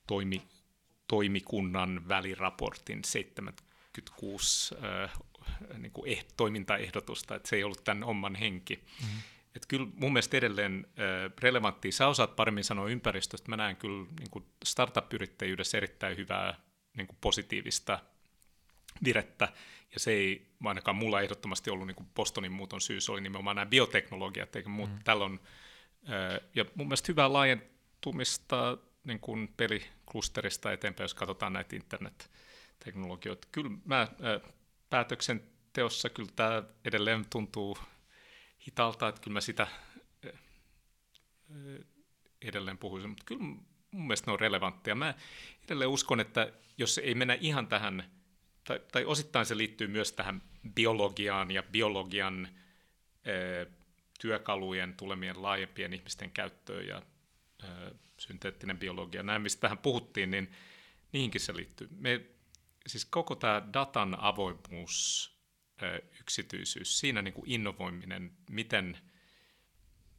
toimi, 0.06 0.42
toimikunnan 1.08 2.08
väliraportin 2.08 3.04
76 3.04 4.74
äh, 4.84 5.12
niin 5.78 5.92
kuin 5.92 6.12
eh, 6.12 6.26
toimintaehdotusta, 6.36 7.34
että 7.34 7.48
se 7.48 7.56
ei 7.56 7.64
ollut 7.64 7.84
tämän 7.84 8.04
oman 8.04 8.34
henki. 8.34 8.76
Mm-hmm. 8.76 9.20
Että 9.56 9.68
kyllä 9.68 9.86
mun 9.94 10.12
mielestä 10.12 10.36
edelleen 10.36 10.86
äh, 10.86 11.32
relevanttia, 11.42 11.92
sä 11.92 12.08
osaat 12.08 12.36
paremmin 12.36 12.64
sanoa 12.64 12.88
ympäristöstä, 12.88 13.48
mä 13.48 13.56
näen 13.56 13.76
kyllä 13.76 14.06
niin 14.18 14.30
kuin 14.30 14.44
startup-yrittäjyydessä 14.64 15.76
erittäin 15.78 16.16
hyvää 16.16 16.54
niin 16.96 17.06
kuin 17.06 17.18
positiivista 17.20 17.98
virettä, 19.04 19.52
ja 19.92 20.00
se 20.00 20.10
ei 20.10 20.46
ainakaan 20.64 20.96
mulla 20.96 21.20
ehdottomasti 21.20 21.70
ollut 21.70 21.86
niin 21.86 22.06
Bostonin 22.14 22.52
muuton 22.52 22.80
syy, 22.80 23.00
se 23.00 23.12
oli 23.12 23.20
nimenomaan 23.20 23.56
nämä 23.56 23.66
bioteknologiat, 23.66 24.56
eikä 24.56 24.68
muut. 24.68 24.90
Mm. 24.90 24.98
Tällä 25.04 25.24
on, 25.24 25.40
ja 26.54 26.64
mun 26.74 26.86
mielestä 26.86 27.12
hyvää 27.12 27.32
laajentumista 27.32 28.78
niin 29.04 29.20
kuin 29.20 29.48
peliklusterista 29.56 30.72
eteenpäin, 30.72 31.04
jos 31.04 31.14
katsotaan 31.14 31.52
näitä 31.52 31.76
internet-teknologioita. 31.76 33.48
Kyllä 33.52 33.70
mä 33.84 34.08
päätöksenteossa 34.90 36.10
kyllä 36.10 36.30
tämä 36.36 36.62
edelleen 36.84 37.26
tuntuu 37.30 37.78
hitaalta, 38.66 39.08
että 39.08 39.20
kyllä 39.20 39.34
mä 39.34 39.40
sitä 39.40 39.66
edelleen 42.42 42.78
puhuisin, 42.78 43.10
mutta 43.10 43.24
kyllä 43.26 43.42
mun 43.90 44.06
mielestä 44.06 44.26
ne 44.26 44.32
on 44.32 44.40
relevantteja. 44.40 44.94
Mä 44.94 45.14
edelleen 45.64 45.90
uskon, 45.90 46.20
että 46.20 46.52
jos 46.78 46.98
ei 46.98 47.14
mennä 47.14 47.34
ihan 47.40 47.66
tähän 47.66 48.10
tai, 48.64 48.80
tai 48.92 49.04
osittain 49.04 49.46
se 49.46 49.56
liittyy 49.56 49.86
myös 49.86 50.12
tähän 50.12 50.42
biologiaan 50.74 51.50
ja 51.50 51.62
biologian 51.62 52.48
ö, 53.26 53.66
työkalujen 54.20 54.94
tulemien 54.94 55.42
laajempien 55.42 55.92
ihmisten 55.92 56.30
käyttöön 56.30 56.86
ja 56.86 57.02
ö, 57.64 57.94
synteettinen 58.18 58.78
biologia, 58.78 59.22
nämä 59.22 59.38
mistä 59.38 59.60
tähän 59.60 59.78
puhuttiin, 59.78 60.30
niin 60.30 60.52
niihinkin 61.12 61.40
se 61.40 61.56
liittyy. 61.56 61.88
Me, 61.90 62.20
siis 62.86 63.04
koko 63.04 63.34
tämä 63.34 63.62
datan 63.72 64.16
avoimuus 64.20 65.32
yksityisyys, 66.20 66.98
siinä 66.98 67.22
niin 67.22 67.34
kuin 67.34 67.50
innovoiminen, 67.50 68.32
miten, 68.50 68.98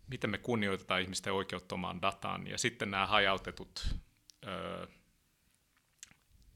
miten 0.07 0.29
me 0.29 0.37
kunnioitetaan 0.37 1.01
ihmisten 1.01 1.33
oikeutta 1.33 1.75
omaan 1.75 2.01
dataan, 2.01 2.47
ja 2.47 2.57
sitten 2.57 2.91
nämä 2.91 3.07
hajautetut 3.07 3.95
ö, 4.47 4.87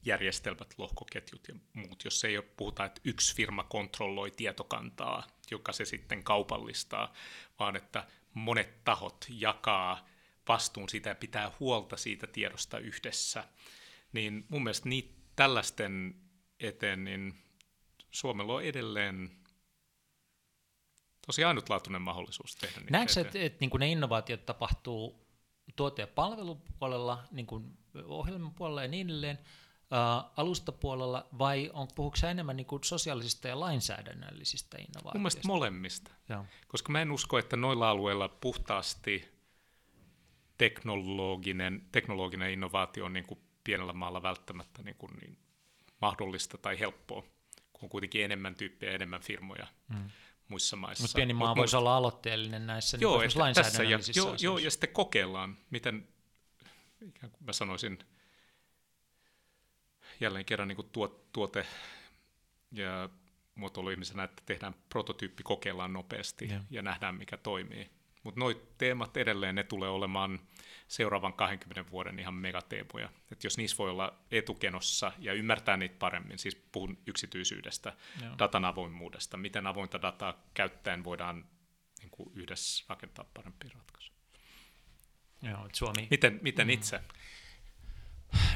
järjestelmät, 0.04 0.74
lohkoketjut 0.78 1.48
ja 1.48 1.54
muut, 1.72 2.04
jos 2.04 2.24
ei 2.24 2.36
ole, 2.36 2.44
puhuta, 2.56 2.84
että 2.84 3.00
yksi 3.04 3.36
firma 3.36 3.64
kontrolloi 3.64 4.30
tietokantaa, 4.30 5.26
joka 5.50 5.72
se 5.72 5.84
sitten 5.84 6.24
kaupallistaa, 6.24 7.12
vaan 7.58 7.76
että 7.76 8.06
monet 8.34 8.84
tahot 8.84 9.26
jakaa 9.28 10.06
vastuun 10.48 10.88
siitä 10.88 11.08
ja 11.08 11.14
pitää 11.14 11.52
huolta 11.60 11.96
siitä 11.96 12.26
tiedosta 12.26 12.78
yhdessä, 12.78 13.44
niin 14.12 14.46
mun 14.48 14.62
mielestä 14.62 14.88
niitä 14.88 15.14
tällaisten 15.36 16.14
eteen, 16.60 17.04
niin 17.04 17.34
Suomella 18.10 18.54
on 18.54 18.64
edelleen 18.64 19.30
tosi 21.26 21.44
ainutlaatuinen 21.44 22.02
mahdollisuus 22.02 22.56
tehdä 22.56 22.80
niitä 22.80 22.92
Näetkö, 22.92 23.20
että, 23.20 23.38
että 23.38 23.58
niin 23.60 23.70
ne 23.78 23.92
innovaatiot 23.92 24.46
tapahtuu 24.46 25.28
tuote- 25.76 26.02
ja 26.02 26.06
palvelupuolella, 26.06 27.24
niin 27.30 27.46
kuin 27.46 27.78
ohjelmapuolella 28.04 28.82
ja 28.82 28.88
niin 28.88 29.06
edelleen, 29.06 29.38
ää, 29.90 30.24
alustapuolella, 30.36 31.26
vai 31.38 31.70
on, 31.72 31.88
puhuuko 31.94 32.16
enemmän 32.30 32.56
niin 32.56 32.66
kuin 32.66 32.84
sosiaalisista 32.84 33.48
ja 33.48 33.60
lainsäädännöllisistä 33.60 34.76
innovaatioista? 34.78 35.18
Mun 35.18 35.22
mielestä 35.22 35.46
molemmista, 35.48 36.10
Joo. 36.28 36.44
koska 36.68 36.92
mä 36.92 37.02
en 37.02 37.12
usko, 37.12 37.38
että 37.38 37.56
noilla 37.56 37.90
alueilla 37.90 38.28
puhtaasti 38.28 39.38
teknologinen, 40.58 41.82
teknologinen 41.92 42.50
innovaatio 42.50 43.04
on 43.04 43.12
niin 43.12 43.26
kuin 43.26 43.40
pienellä 43.64 43.92
maalla 43.92 44.22
välttämättä 44.22 44.82
niin 44.82 44.96
kuin 44.96 45.12
niin 45.20 45.38
mahdollista 46.00 46.58
tai 46.58 46.78
helppoa, 46.78 47.22
kun 47.72 47.82
on 47.82 47.88
kuitenkin 47.88 48.24
enemmän 48.24 48.54
tyyppejä, 48.54 48.92
enemmän 48.92 49.20
firmoja 49.20 49.66
mm. 49.88 50.10
muissa 50.48 50.76
maissa. 50.76 51.04
Mutta 51.04 51.16
pieni 51.16 51.32
maa 51.32 51.48
Mut 51.48 51.58
voisi 51.58 51.76
olla 51.76 51.96
aloitteellinen 51.96 52.66
näissä 52.66 52.96
niin 52.96 53.02
joo, 53.02 53.20
niin 53.20 53.54
tässä 53.54 53.82
ja, 53.82 53.98
joo, 54.16 54.36
joo, 54.40 54.58
ja 54.58 54.70
sitten 54.70 54.90
kokeillaan, 54.92 55.56
miten, 55.70 56.08
ikään 57.08 57.30
kuin 57.30 57.44
mä 57.44 57.52
sanoisin, 57.52 57.98
jälleen 60.20 60.44
kerran 60.44 60.68
niin 60.68 60.76
kuin 60.76 60.88
tuot, 60.92 61.32
tuote 61.32 61.66
ja 62.72 63.08
muotoiluihmisenä, 63.54 64.24
että 64.24 64.42
tehdään 64.46 64.74
prototyyppi, 64.88 65.42
kokeillaan 65.42 65.92
nopeasti 65.92 66.48
ja, 66.48 66.60
ja 66.70 66.82
nähdään, 66.82 67.14
mikä 67.14 67.36
toimii. 67.36 67.90
Mutta 68.22 68.40
nuo 68.40 68.54
teemat 68.78 69.16
edelleen, 69.16 69.54
ne 69.54 69.64
tulee 69.64 69.88
olemaan 69.88 70.40
seuraavan 70.88 71.32
20 71.32 71.90
vuoden 71.90 72.18
ihan 72.18 72.34
megateemoja. 72.34 73.08
Et 73.32 73.44
jos 73.44 73.58
niissä 73.58 73.78
voi 73.78 73.90
olla 73.90 74.18
etukenossa 74.30 75.12
ja 75.18 75.32
ymmärtää 75.32 75.76
niitä 75.76 75.96
paremmin, 75.98 76.38
siis 76.38 76.54
puhun 76.72 76.98
yksityisyydestä, 77.06 77.92
Joo. 78.22 78.34
datan 78.38 78.64
avoimuudesta, 78.64 79.36
miten 79.36 79.66
avointa 79.66 80.02
dataa 80.02 80.42
käyttäen 80.54 81.04
voidaan 81.04 81.44
niin 82.00 82.10
kuin 82.10 82.30
yhdessä 82.34 82.84
rakentaa 82.88 83.24
parempia 83.34 83.70
ratkaisuja. 83.74 84.18
Joo, 85.42 85.68
Suomi. 85.72 86.06
Miten, 86.10 86.38
miten 86.42 86.66
mm. 86.66 86.70
itse? 86.70 87.00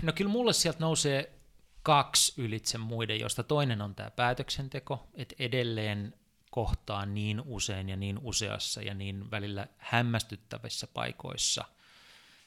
No 0.02 0.12
kyllä 0.12 0.30
mulle 0.30 0.52
sieltä 0.52 0.80
nousee 0.80 1.41
kaksi 1.82 2.42
ylitse 2.42 2.78
muiden, 2.78 3.20
josta 3.20 3.42
toinen 3.42 3.82
on 3.82 3.94
tämä 3.94 4.10
päätöksenteko, 4.10 5.08
että 5.14 5.34
edelleen 5.38 6.14
kohtaa 6.50 7.06
niin 7.06 7.42
usein 7.44 7.88
ja 7.88 7.96
niin 7.96 8.18
useassa 8.22 8.82
ja 8.82 8.94
niin 8.94 9.30
välillä 9.30 9.66
hämmästyttävissä 9.78 10.86
paikoissa 10.86 11.64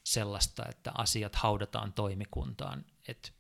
sellaista, 0.04 0.66
että 0.70 0.92
asiat 0.98 1.36
haudataan 1.36 1.94
toimikuntaan. 1.94 2.86
Et 3.08 3.34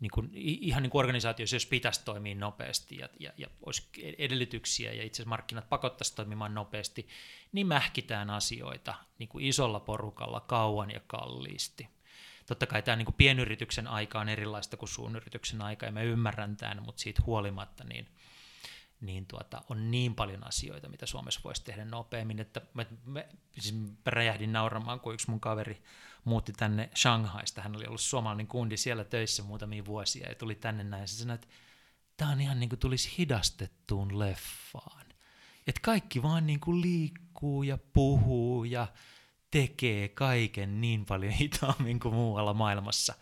niin 0.00 0.10
kuin, 0.10 0.30
ihan 0.34 0.82
niin 0.82 0.90
kuin 0.90 1.00
organisaatioissa, 1.00 1.56
jos 1.56 1.66
pitäisi 1.66 2.04
toimia 2.04 2.34
nopeasti 2.34 2.98
ja, 2.98 3.08
ja, 3.20 3.32
ja 3.36 3.46
olisi 3.66 3.88
edellytyksiä 4.18 4.92
ja 4.92 5.02
itse 5.02 5.16
asiassa 5.16 5.28
markkinat 5.28 5.68
pakottaisi 5.68 6.14
toimimaan 6.14 6.54
nopeasti, 6.54 7.08
niin 7.52 7.66
mähkitään 7.66 8.30
asioita 8.30 8.94
niin 9.18 9.28
kuin 9.28 9.44
isolla 9.44 9.80
porukalla 9.80 10.40
kauan 10.40 10.90
ja 10.90 11.00
kalliisti. 11.06 11.88
Totta 12.46 12.66
kai 12.66 12.82
tämä 12.82 12.96
niin 12.96 13.06
kuin 13.06 13.14
pienyrityksen 13.14 13.88
aika 13.88 14.20
on 14.20 14.28
erilaista 14.28 14.76
kuin 14.76 14.88
suuryrityksen 14.88 15.62
aika, 15.62 15.86
ja 15.86 15.92
mä 15.92 16.02
ymmärrän 16.02 16.56
tämän, 16.56 16.82
mutta 16.82 17.02
siitä 17.02 17.22
huolimatta 17.26 17.84
niin– 17.84 18.08
niin 19.00 19.26
tuota, 19.26 19.62
on 19.68 19.90
niin 19.90 20.14
paljon 20.14 20.46
asioita, 20.46 20.88
mitä 20.88 21.06
Suomessa 21.06 21.40
voisi 21.44 21.64
tehdä 21.64 21.84
nopeammin, 21.84 22.40
että 22.40 22.60
mä, 22.74 22.86
mä 23.04 23.24
siis 23.58 23.74
räjähdin 24.06 24.52
nauramaan, 24.52 25.00
kun 25.00 25.14
yksi 25.14 25.30
mun 25.30 25.40
kaveri 25.40 25.82
muutti 26.24 26.52
tänne 26.52 26.90
Shanghaista, 26.96 27.62
hän 27.62 27.76
oli 27.76 27.86
ollut 27.86 28.00
suomalainen 28.00 28.46
kundi 28.46 28.76
siellä 28.76 29.04
töissä 29.04 29.42
muutamia 29.42 29.84
vuosia 29.84 30.28
ja 30.28 30.34
tuli 30.34 30.54
tänne 30.54 30.84
näin, 30.84 31.00
ja 31.00 31.06
sanoi, 31.06 31.34
että 31.34 31.48
tämä 32.16 32.30
on 32.30 32.40
ihan 32.40 32.60
niin 32.60 32.68
kuin 32.68 32.78
tulisi 32.78 33.14
hidastettuun 33.18 34.18
leffaan. 34.18 35.06
Että 35.66 35.80
kaikki 35.82 36.22
vaan 36.22 36.46
niin 36.46 36.60
kuin 36.60 36.82
liikkuu 36.82 37.62
ja 37.62 37.78
puhuu 37.92 38.64
ja 38.64 38.86
tekee 39.60 40.08
kaiken 40.08 40.80
niin 40.80 41.06
paljon 41.06 41.32
hitaammin 41.42 42.00
kuin 42.00 42.14
muualla 42.14 42.54
maailmassa. 42.54 43.14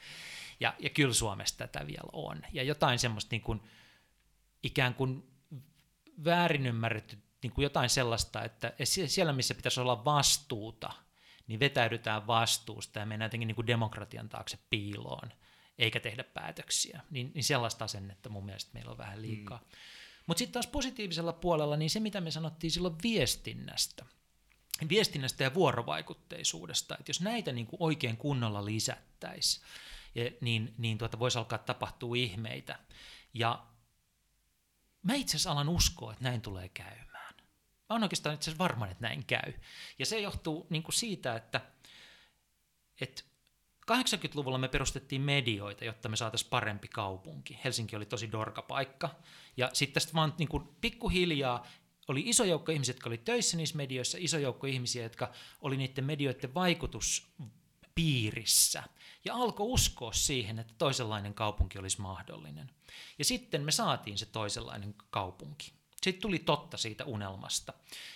Ja, 0.61 0.75
ja 0.79 0.91
kyllä 0.91 1.15
Suomessa 1.15 1.59
tätä 1.59 1.87
vielä 1.87 2.11
on. 2.13 2.43
Ja 2.53 2.63
jotain 2.63 2.99
semmoista 2.99 3.29
niin 3.31 3.43
kuin, 3.43 3.61
ikään 4.63 4.95
kuin 4.95 5.31
väärin 6.25 6.67
ymmärretty 6.67 7.19
niin 7.43 7.53
kuin 7.53 7.63
jotain 7.63 7.91
sellaista, 7.91 8.45
että 8.45 8.73
siellä 9.07 9.33
missä 9.33 9.55
pitäisi 9.55 9.81
olla 9.81 10.05
vastuuta, 10.05 10.93
niin 11.47 11.61
vetäydytään 11.61 12.27
vastuusta 12.27 12.99
ja 12.99 13.07
mennään 13.07 13.27
jotenkin 13.27 13.47
niin 13.47 13.57
kuin 13.57 13.67
demokratian 13.67 14.29
taakse 14.29 14.59
piiloon, 14.71 15.33
eikä 15.79 16.01
tehdä 16.01 16.25
päätöksiä. 16.25 17.01
Niin, 17.11 17.33
niin 17.35 17.45
sellaista 17.45 17.85
asennetta 17.85 18.29
mun 18.29 18.47
mielestä 18.47 18.71
meillä 18.75 18.91
on 18.91 18.99
vähän 18.99 19.23
liikaa. 19.23 19.59
Mm. 19.59 19.65
Mutta 20.27 20.39
sitten 20.39 20.53
taas 20.53 20.67
positiivisella 20.67 21.33
puolella, 21.33 21.77
niin 21.77 21.91
se 21.91 22.01
mitä 22.01 22.21
me 22.21 22.31
sanottiin 22.31 22.71
silloin 22.71 22.97
viestinnästä, 23.03 24.07
viestinnästä 24.89 25.45
ja 25.45 25.55
vuorovaikutteisuudesta, 25.55 26.97
että 26.99 27.11
jos 27.11 27.21
näitä 27.21 27.53
niin 27.53 27.67
kuin 27.67 27.83
oikein 27.83 28.17
kunnolla 28.17 28.65
lisättäisiin, 28.65 29.67
niin, 30.41 30.75
niin 30.79 30.99
tuota, 30.99 31.19
voisi 31.19 31.39
alkaa 31.39 31.59
tapahtua 31.59 32.17
ihmeitä. 32.17 32.79
Ja 33.35 33.67
mä 35.03 35.15
itse 35.15 35.37
asiassa 35.37 35.53
alan 35.53 35.69
uskoa, 35.69 36.13
että 36.13 36.25
näin 36.25 36.41
tulee 36.41 36.69
käymään. 36.69 37.35
Mä 37.89 37.95
oon 37.95 38.03
oikeastaan 38.03 38.35
itse 38.35 38.51
asiassa 38.51 38.65
varma, 38.65 38.87
että 38.87 39.09
näin 39.09 39.25
käy. 39.25 39.53
Ja 39.99 40.07
se 40.07 40.21
johtuu 40.21 40.67
niin 40.71 40.83
kuin 40.83 40.95
siitä, 40.95 41.37
että, 41.37 41.61
että 43.01 43.23
80-luvulla 43.93 44.59
me 44.59 44.69
perustettiin 44.69 45.21
medioita, 45.21 45.85
jotta 45.85 46.09
me 46.09 46.17
saataisiin 46.17 46.51
parempi 46.51 46.89
kaupunki. 46.89 47.59
Helsinki 47.65 47.97
oli 47.97 48.07
tosi 48.07 48.33
dorka 48.33 48.63
paikka. 48.63 49.11
Ja 49.57 49.71
sitten 49.73 49.95
tästä 49.95 50.15
vaan 50.15 50.35
niin 50.39 50.49
kuin 50.49 50.69
pikkuhiljaa 50.81 51.67
oli 52.09 52.23
iso 52.27 52.45
joukko 52.45 52.73
ihmisiä, 52.73 52.95
jotka 52.95 53.09
oli 53.09 53.19
töissä 53.19 53.57
niissä 53.57 53.77
medioissa, 53.77 54.19
iso 54.21 54.39
joukko 54.39 54.67
ihmisiä, 54.67 55.03
jotka 55.03 55.33
oli 55.61 55.77
niiden 55.77 56.05
medioiden 56.05 56.55
vaikutuspiirissä. 56.55 58.83
Ja 59.25 59.35
alkoi 59.35 59.67
uskoa 59.67 60.13
siihen, 60.13 60.59
että 60.59 60.75
toisenlainen 60.79 61.35
kaupunki 61.35 61.79
olisi 61.79 62.01
mahdollinen. 62.01 62.71
Ja 63.19 63.25
sitten 63.25 63.63
me 63.63 63.73
saatiin 63.73 64.19
se 64.19 64.27
toisenlainen 64.27 64.95
kaupunki. 65.11 65.73
Sitten 66.03 66.23
tuli 66.23 66.39
totta 66.39 66.77
siitä 66.77 67.05
unelmasta. 67.05 67.73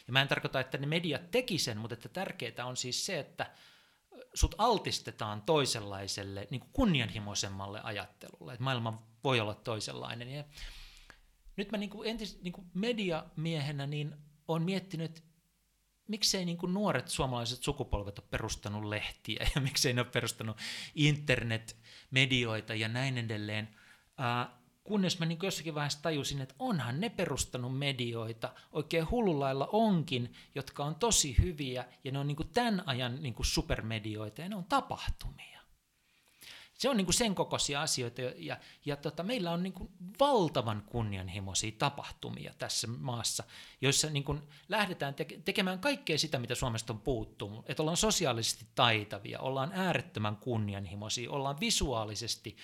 Ja 0.07 0.12
mä 0.12 0.22
en 0.22 0.28
tarkoita, 0.28 0.61
että 0.61 0.78
ne 0.78 0.86
mediat 0.86 1.30
teki 1.30 1.59
sen, 1.59 1.78
mutta 1.78 1.95
että 1.95 2.09
tärkeää 2.09 2.66
on 2.66 2.76
siis 2.76 3.07
se, 3.07 3.18
että 3.18 3.51
sut 4.34 4.55
altistetaan 4.59 5.43
toisenlaiselle, 5.43 6.47
niin 6.51 6.61
kuin 6.61 6.70
kunnianhimoisemmalle 6.72 7.80
ajattelulle, 7.82 8.53
että 8.53 8.64
maailma 8.64 9.03
voi 9.24 9.41
olla 9.41 9.55
toisenlainen. 9.55 10.28
Ja 10.28 10.45
nyt 11.59 11.72
mä 11.72 11.78
niin 11.78 11.90
kuin 11.90 12.09
entis 12.09 12.42
niin 12.42 12.52
kuin 12.52 12.66
mediamiehenä 12.74 13.86
niin 13.86 14.14
on 14.48 14.62
miettinyt, 14.62 15.24
miksei 16.09 16.44
niin 16.44 16.59
kuin 16.59 16.74
nuoret 16.74 17.09
suomalaiset 17.09 17.62
sukupolvet 17.62 18.18
ole 18.18 18.26
perustanut 18.30 18.84
lehtiä 18.84 19.46
ja 19.54 19.61
miksei 19.68 19.92
ne 19.92 20.00
ole 20.00 20.11
perustanut 20.11 20.56
internetmedioita 20.94 22.74
ja 22.74 22.88
näin 22.88 23.18
edelleen. 23.18 23.68
Äh, 24.20 24.59
kunnes 24.84 25.18
mä 25.18 25.26
niin 25.26 25.38
jossakin 25.42 25.74
vaiheessa 25.74 26.02
tajusin, 26.02 26.40
että 26.40 26.54
onhan 26.59 27.00
ne 27.00 27.09
perustanut 27.09 27.78
medioita, 27.78 28.54
oikein 28.72 29.11
hullulailla 29.11 29.68
onkin, 29.72 30.32
jotka 30.54 30.84
on 30.84 30.94
tosi 30.94 31.36
hyviä, 31.38 31.84
ja 32.04 32.12
ne 32.12 32.18
on 32.18 32.26
niin 32.26 32.36
kuin 32.36 32.48
tämän 32.48 32.82
ajan 32.86 33.22
niin 33.22 33.34
kuin 33.34 33.46
supermedioita, 33.46 34.40
ja 34.40 34.48
ne 34.48 34.56
on 34.56 34.64
tapahtumia. 34.64 35.57
Se 36.79 36.89
on 36.89 36.97
niin 36.97 37.07
kuin 37.07 37.14
sen 37.14 37.35
kokoisia 37.35 37.83
asioita, 37.83 38.20
ja, 38.20 38.57
ja, 38.85 38.97
tota, 38.97 39.22
meillä 39.22 39.51
on 39.51 39.62
niin 39.62 39.72
kuin 39.72 39.91
valtavan 40.20 40.83
kunnianhimoisia 40.87 41.72
tapahtumia 41.79 42.55
tässä 42.59 42.87
maassa, 42.87 43.45
joissa 43.81 44.11
niin 44.11 44.24
kuin 44.24 44.43
lähdetään 44.68 45.14
teke- 45.14 45.41
tekemään 45.45 45.79
kaikkea 45.79 46.18
sitä, 46.18 46.39
mitä 46.39 46.55
Suomesta 46.55 46.93
on 46.93 47.01
puuttunut, 47.01 47.70
että 47.70 47.83
ollaan 47.83 47.97
sosiaalisesti 47.97 48.66
taitavia, 48.74 49.41
ollaan 49.41 49.72
äärettömän 49.74 50.37
kunnianhimoisia, 50.37 51.31
ollaan 51.31 51.61
visuaalisesti 51.61 52.57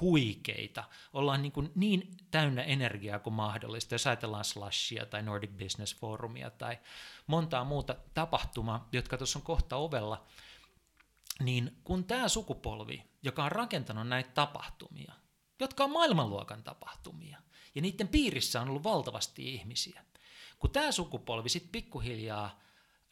huikeita. 0.00 0.84
Ollaan 1.12 1.42
niin, 1.42 1.52
kuin 1.52 1.72
niin 1.74 2.16
täynnä 2.30 2.62
energiaa 2.62 3.18
kuin 3.18 3.34
mahdollista, 3.34 3.94
jos 3.94 4.06
ajatellaan 4.06 4.44
Slashia 4.44 5.06
tai 5.06 5.22
Nordic 5.22 5.50
Business 5.50 5.96
Forumia 5.96 6.50
tai 6.50 6.78
montaa 7.26 7.64
muuta 7.64 7.96
tapahtumaa, 8.14 8.88
jotka 8.92 9.18
tuossa 9.18 9.38
on 9.38 9.42
kohta 9.42 9.76
ovella, 9.76 10.26
niin 11.40 11.76
kun 11.84 12.04
tämä 12.04 12.28
sukupolvi, 12.28 13.11
joka 13.22 13.44
on 13.44 13.52
rakentanut 13.52 14.08
näitä 14.08 14.30
tapahtumia, 14.30 15.12
jotka 15.60 15.84
on 15.84 15.90
maailmanluokan 15.90 16.62
tapahtumia, 16.62 17.38
Ja 17.74 17.82
niiden 17.82 18.08
piirissä 18.08 18.60
on 18.60 18.68
ollut 18.68 18.84
valtavasti 18.84 19.54
ihmisiä. 19.54 20.04
Kun 20.58 20.70
tämä 20.70 20.92
sukupolvi 20.92 21.48
sitten 21.48 21.72
pikkuhiljaa 21.72 22.60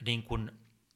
niin 0.05 0.23
kun 0.23 0.53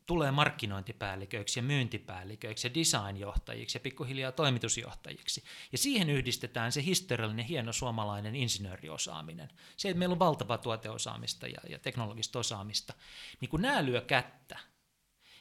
tulee 0.06 0.30
markkinointipäälliköiksi 0.30 1.58
ja 1.58 1.62
myyntipäälliköiksi 1.62 2.66
ja 2.66 2.74
designjohtajiksi 2.74 3.76
ja 3.76 3.80
pikkuhiljaa 3.80 4.32
toimitusjohtajiksi. 4.32 5.44
Ja 5.72 5.78
siihen 5.78 6.10
yhdistetään 6.10 6.72
se 6.72 6.84
historiallinen 6.84 7.44
hieno 7.44 7.72
suomalainen 7.72 8.34
insinööriosaaminen. 8.34 9.48
Se, 9.76 9.88
että 9.88 9.98
meillä 9.98 10.12
on 10.12 10.18
valtavaa 10.18 10.58
tuoteosaamista 10.58 11.46
ja, 11.46 11.58
ja 11.68 11.78
teknologista 11.78 12.38
osaamista. 12.38 12.94
Niin 13.40 13.48
kun 13.48 13.62
nämä 13.62 13.84
lyö 13.84 14.00
kättä, 14.00 14.58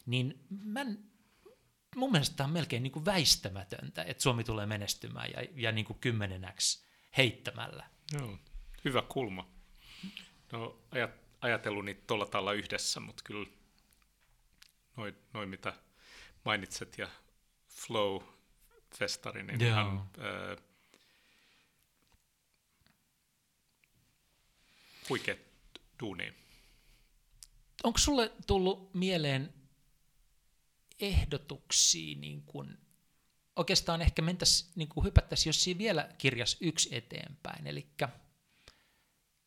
niin 0.05 0.45
mä, 0.49 0.85
mun 1.95 2.11
mielestä 2.11 2.35
tämä 2.35 2.47
on 2.47 2.53
melkein 2.53 2.83
niin 2.83 2.91
kuin 2.91 3.05
väistämätöntä, 3.05 4.03
että 4.03 4.23
Suomi 4.23 4.43
tulee 4.43 4.65
menestymään 4.65 5.29
ja, 5.31 5.47
ja 5.55 5.71
niin 5.71 5.85
kuin 5.85 5.99
kymmenenäksi 5.99 6.85
heittämällä. 7.17 7.85
Joo, 8.11 8.37
hyvä 8.85 9.01
kulma. 9.01 9.49
No, 10.51 10.79
ajat, 10.91 11.11
ajatellut 11.41 11.85
niitä 11.85 12.03
tuolla 12.07 12.25
tavalla 12.25 12.53
yhdessä, 12.53 12.99
mutta 12.99 13.23
kyllä 13.25 13.49
noin, 14.97 15.15
noi 15.33 15.45
mitä 15.45 15.73
mainitset 16.45 16.97
ja 16.97 17.07
Flow-festari, 17.69 19.43
niin 19.43 19.59
Joo. 19.59 19.69
ihan 19.69 20.09
duuni. 25.99 26.33
Onko 27.83 27.99
sulle 27.99 28.31
tullut 28.47 28.93
mieleen 28.93 29.53
ehdotuksia, 31.03 32.17
niin 32.17 32.43
kun, 32.43 32.77
oikeastaan 33.55 34.01
ehkä 34.01 34.21
mentäisi, 34.21 34.71
niin 34.75 34.89
hypättäisiin, 35.03 35.49
jos 35.49 35.63
siinä 35.63 35.77
vielä 35.77 36.09
kirjas 36.17 36.57
yksi 36.61 36.95
eteenpäin, 36.95 37.67
eli 37.67 37.87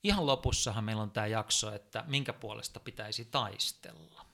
ihan 0.04 0.26
lopussahan 0.26 0.84
meillä 0.84 1.02
on 1.02 1.10
tämä 1.10 1.26
jakso, 1.26 1.72
että 1.72 2.04
minkä 2.06 2.32
puolesta 2.32 2.80
pitäisi 2.80 3.24
taistella. 3.24 4.26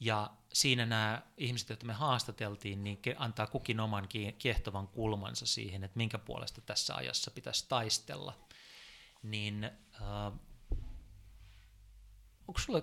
Ja 0.00 0.30
siinä 0.52 0.86
nämä 0.86 1.22
ihmiset, 1.36 1.68
joita 1.68 1.86
me 1.86 1.92
haastateltiin, 1.92 2.84
niin 2.84 2.98
antaa 3.16 3.46
kukin 3.46 3.80
oman 3.80 4.08
kiehtovan 4.38 4.88
kulmansa 4.88 5.46
siihen, 5.46 5.84
että 5.84 5.96
minkä 5.96 6.18
puolesta 6.18 6.60
tässä 6.60 6.94
ajassa 6.94 7.30
pitäisi 7.30 7.66
taistella. 7.68 8.46
Niin 9.22 9.64
äh, 9.64 10.32
onko 12.48 12.60
sulle 12.60 12.82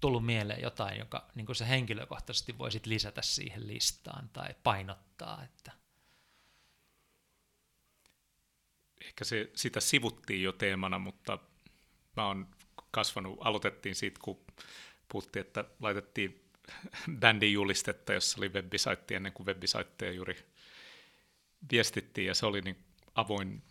tullut 0.00 0.26
mieleen 0.26 0.62
jotain, 0.62 0.98
joka 0.98 1.28
niin 1.34 1.56
sä 1.56 1.64
henkilökohtaisesti 1.64 2.58
voisit 2.58 2.86
lisätä 2.86 3.22
siihen 3.22 3.66
listaan 3.66 4.28
tai 4.28 4.54
painottaa? 4.62 5.42
Että... 5.44 5.72
Ehkä 9.04 9.24
se, 9.24 9.50
sitä 9.54 9.80
sivuttiin 9.80 10.42
jo 10.42 10.52
teemana, 10.52 10.98
mutta 10.98 11.38
mä 12.16 12.26
oon 12.26 12.48
kasvanut, 12.90 13.38
aloitettiin 13.40 13.94
siitä, 13.94 14.20
kun 14.22 14.44
puhuttiin, 15.08 15.46
että 15.46 15.64
laitettiin 15.80 16.44
bändin 17.18 17.52
julistetta, 17.52 18.12
jossa 18.12 18.38
oli 18.38 18.48
webisaitti 18.48 19.14
ennen 19.14 19.32
kuin 19.32 19.46
webisaitteja 19.46 20.12
juuri 20.12 20.46
viestittiin, 21.72 22.26
ja 22.26 22.34
se 22.34 22.46
oli 22.46 22.60
niin 22.60 22.84
avoin, 23.14 23.62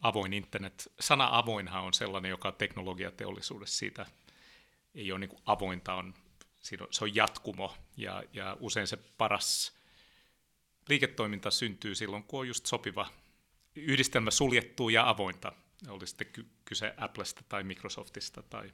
avoin 0.00 0.32
internet. 0.32 0.92
Sana 1.00 1.28
avoinhan 1.32 1.82
on 1.82 1.94
sellainen, 1.94 2.28
joka 2.28 2.52
teknologiateollisuudessa 2.52 3.78
siitä 3.78 4.06
ei 4.94 5.12
ole 5.12 5.20
niin 5.20 5.30
kuin 5.30 5.42
avointa, 5.46 5.94
on, 5.94 6.14
se 6.90 7.04
on 7.04 7.14
jatkumo, 7.14 7.76
ja, 7.96 8.22
ja 8.32 8.56
usein 8.60 8.86
se 8.86 8.96
paras 8.96 9.78
liiketoiminta 10.88 11.50
syntyy 11.50 11.94
silloin, 11.94 12.24
kun 12.24 12.40
on 12.40 12.48
just 12.48 12.66
sopiva 12.66 13.12
yhdistelmä 13.76 14.30
suljettua 14.30 14.90
ja 14.90 15.08
avointa, 15.08 15.52
oli 15.88 16.06
sitten 16.06 16.46
kyse 16.64 16.94
Applesta 16.96 17.44
tai 17.48 17.64
Microsoftista 17.64 18.42
tai 18.42 18.72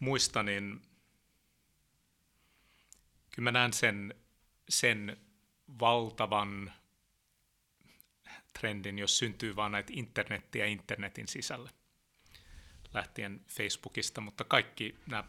muista, 0.00 0.42
niin 0.42 0.82
kyllä 3.30 3.44
mä 3.44 3.52
näen 3.52 3.72
sen, 3.72 4.14
sen 4.68 5.16
valtavan 5.80 6.72
trendin, 8.58 8.98
jos 8.98 9.18
syntyy 9.18 9.56
vaan 9.56 9.72
näitä 9.72 9.92
internettiä 9.96 10.66
internetin 10.66 11.28
sisällä 11.28 11.70
lähtien 12.94 13.40
Facebookista, 13.48 14.20
mutta 14.20 14.44
kaikki 14.44 14.98
nämä 15.06 15.24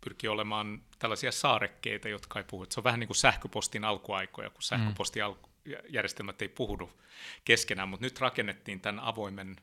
pyrkii 0.00 0.28
olemaan 0.28 0.82
tällaisia 0.98 1.32
saarekkeita, 1.32 2.08
jotka 2.08 2.38
ei 2.38 2.44
puhu. 2.50 2.66
Se 2.70 2.80
on 2.80 2.84
vähän 2.84 3.00
niin 3.00 3.08
kuin 3.08 3.16
sähköpostin 3.16 3.84
alkuaikoja, 3.84 4.50
kun 4.50 4.62
sähköpostijärjestelmät 4.62 6.42
ei 6.42 6.48
puhunut 6.48 6.98
keskenään, 7.44 7.88
mutta 7.88 8.06
nyt 8.06 8.20
rakennettiin 8.20 8.80
tämän 8.80 9.00
avoimen 9.04 9.56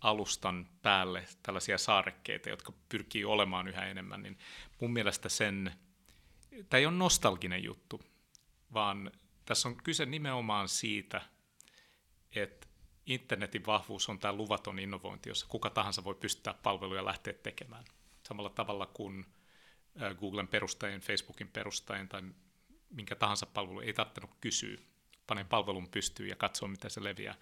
alustan 0.00 0.68
päälle 0.82 1.24
tällaisia 1.42 1.78
saarekkeita, 1.78 2.48
jotka 2.48 2.72
pyrkii 2.88 3.24
olemaan 3.24 3.68
yhä 3.68 3.86
enemmän, 3.86 4.22
niin 4.22 4.38
mun 4.80 4.92
mielestä 4.92 5.28
sen, 5.28 5.72
tämä 6.70 6.78
ei 6.78 6.86
ole 6.86 6.94
nostalginen 6.94 7.64
juttu, 7.64 8.00
vaan 8.74 9.10
tässä 9.44 9.68
on 9.68 9.76
kyse 9.76 10.06
nimenomaan 10.06 10.68
siitä, 10.68 11.20
että 12.34 12.66
internetin 13.06 13.66
vahvuus 13.66 14.08
on 14.08 14.18
tämä 14.18 14.32
luvaton 14.32 14.78
innovointi, 14.78 15.28
jossa 15.28 15.46
kuka 15.48 15.70
tahansa 15.70 16.04
voi 16.04 16.14
pystyttää 16.14 16.54
palveluja 16.54 17.00
ja 17.00 17.04
lähteä 17.04 17.32
tekemään. 17.32 17.84
Samalla 18.22 18.50
tavalla 18.50 18.86
kuin 18.86 19.26
Googlen 20.20 20.48
perustajien, 20.48 21.00
Facebookin 21.00 21.48
perustajien 21.48 22.08
tai 22.08 22.22
minkä 22.90 23.16
tahansa 23.16 23.46
palvelu 23.46 23.80
ei 23.80 23.92
tarvinnut 23.92 24.30
kysyä. 24.40 24.78
Panen 25.26 25.46
palvelun 25.46 25.88
pystyyn 25.88 26.28
ja 26.28 26.36
katsoa, 26.36 26.68
miten 26.68 26.90
se 26.90 27.04
leviää. 27.04 27.34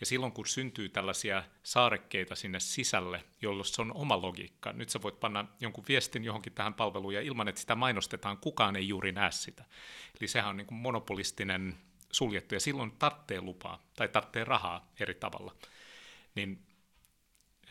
Ja 0.00 0.06
silloin, 0.06 0.32
kun 0.32 0.46
syntyy 0.46 0.88
tällaisia 0.88 1.44
saarekkeita 1.62 2.34
sinne 2.34 2.60
sisälle, 2.60 3.24
jolloin 3.42 3.64
se 3.64 3.82
on 3.82 3.92
oma 3.92 4.22
logiikka. 4.22 4.72
Nyt 4.72 4.88
sä 4.88 5.02
voit 5.02 5.20
panna 5.20 5.46
jonkun 5.60 5.84
viestin 5.88 6.24
johonkin 6.24 6.52
tähän 6.52 6.74
palveluun 6.74 7.14
ja 7.14 7.20
ilman, 7.20 7.48
että 7.48 7.60
sitä 7.60 7.74
mainostetaan, 7.74 8.38
kukaan 8.38 8.76
ei 8.76 8.88
juuri 8.88 9.12
näe 9.12 9.30
sitä. 9.30 9.64
Eli 10.20 10.28
sehän 10.28 10.50
on 10.50 10.56
niin 10.56 10.66
kuin 10.66 10.78
monopolistinen 10.78 11.78
suljettu 12.12 12.54
ja 12.54 12.60
silloin 12.60 12.90
tarvitsee 12.90 13.40
lupaa 13.40 13.82
tai 13.96 14.08
tarvitsee 14.08 14.44
rahaa 14.44 14.92
eri 15.00 15.14
tavalla. 15.14 15.54
Niin 16.34 16.66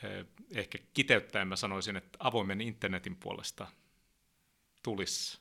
eh, 0.03 0.25
ehkä 0.55 0.77
kiteyttäen 0.93 1.47
mä 1.47 1.55
sanoisin, 1.55 1.95
että 1.95 2.17
avoimen 2.19 2.61
internetin 2.61 3.15
puolesta 3.15 3.67
tulisi 4.83 5.39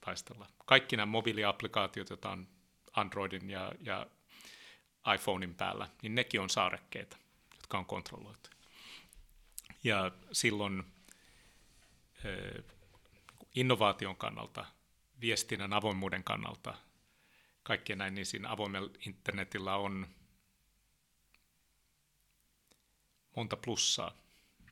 taistella. 0.00 0.46
Kaikki 0.66 0.96
nämä 0.96 1.06
mobiiliaplikaatiot, 1.06 2.10
joita 2.10 2.30
on 2.30 2.48
Androidin 2.92 3.50
ja, 3.50 3.72
ja 3.80 4.06
iPhonein 5.14 5.54
päällä, 5.54 5.88
niin 6.02 6.14
nekin 6.14 6.40
on 6.40 6.50
saarekkeita, 6.50 7.16
jotka 7.56 7.78
on 7.78 7.86
kontrolloitu. 7.86 8.50
Ja 9.84 10.10
silloin 10.32 10.82
eh, 12.24 12.64
innovaation 13.54 14.16
kannalta, 14.16 14.64
viestinnän 15.20 15.72
avoimuuden 15.72 16.24
kannalta– 16.24 16.74
kaikkien 17.66 17.98
näin, 17.98 18.14
niin 18.14 18.26
siinä 18.26 18.50
avoimella 18.50 18.90
internetillä 19.06 19.76
on 19.76 20.06
monta 23.36 23.56
plussaa. 23.56 24.12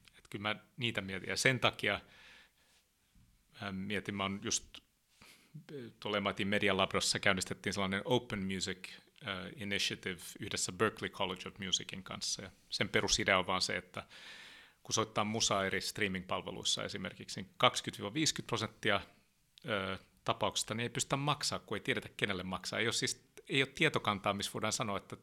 Että 0.08 0.28
kyllä 0.30 0.42
mä 0.42 0.56
niitä 0.76 1.00
mietin. 1.00 1.28
Ja 1.28 1.36
sen 1.36 1.60
takia 1.60 2.00
mä 3.60 3.72
mietin, 3.72 4.14
mä 4.14 4.22
oon 4.22 4.40
just 4.42 4.78
tuolla 6.00 6.20
MIT 6.20 6.48
Media 6.48 6.76
Labrossa 6.76 7.18
käynnistettiin 7.18 7.72
sellainen 7.72 8.02
Open 8.04 8.44
Music 8.54 8.88
uh, 8.88 9.62
Initiative 9.62 10.20
yhdessä 10.40 10.72
Berkeley 10.72 11.10
College 11.10 11.48
of 11.48 11.58
Musicin 11.58 12.02
kanssa. 12.02 12.42
Ja 12.42 12.50
sen 12.70 12.88
perusidea 12.88 13.38
on 13.38 13.46
vaan 13.46 13.62
se, 13.62 13.76
että 13.76 14.06
kun 14.82 14.94
soittaa 14.94 15.24
musaa 15.24 15.66
eri 15.66 15.80
streaming-palveluissa 15.80 16.84
esimerkiksi, 16.84 17.40
niin 17.40 17.50
20-50 18.42 18.44
prosenttia 18.46 19.00
tapauksesta, 20.24 20.74
niin 20.74 20.82
ei 20.82 20.88
pystytä 20.88 21.16
maksaa, 21.16 21.58
kun 21.58 21.76
ei 21.76 21.80
tiedetä, 21.80 22.08
kenelle 22.16 22.42
maksaa. 22.42 22.78
Ei 22.78 22.86
ole, 22.86 22.92
siis, 22.92 23.26
ei 23.48 23.62
ole 23.62 23.70
tietokantaa, 23.74 24.34
missä 24.34 24.52
voidaan 24.54 24.72
sanoa, 24.72 24.96
että 24.96 25.16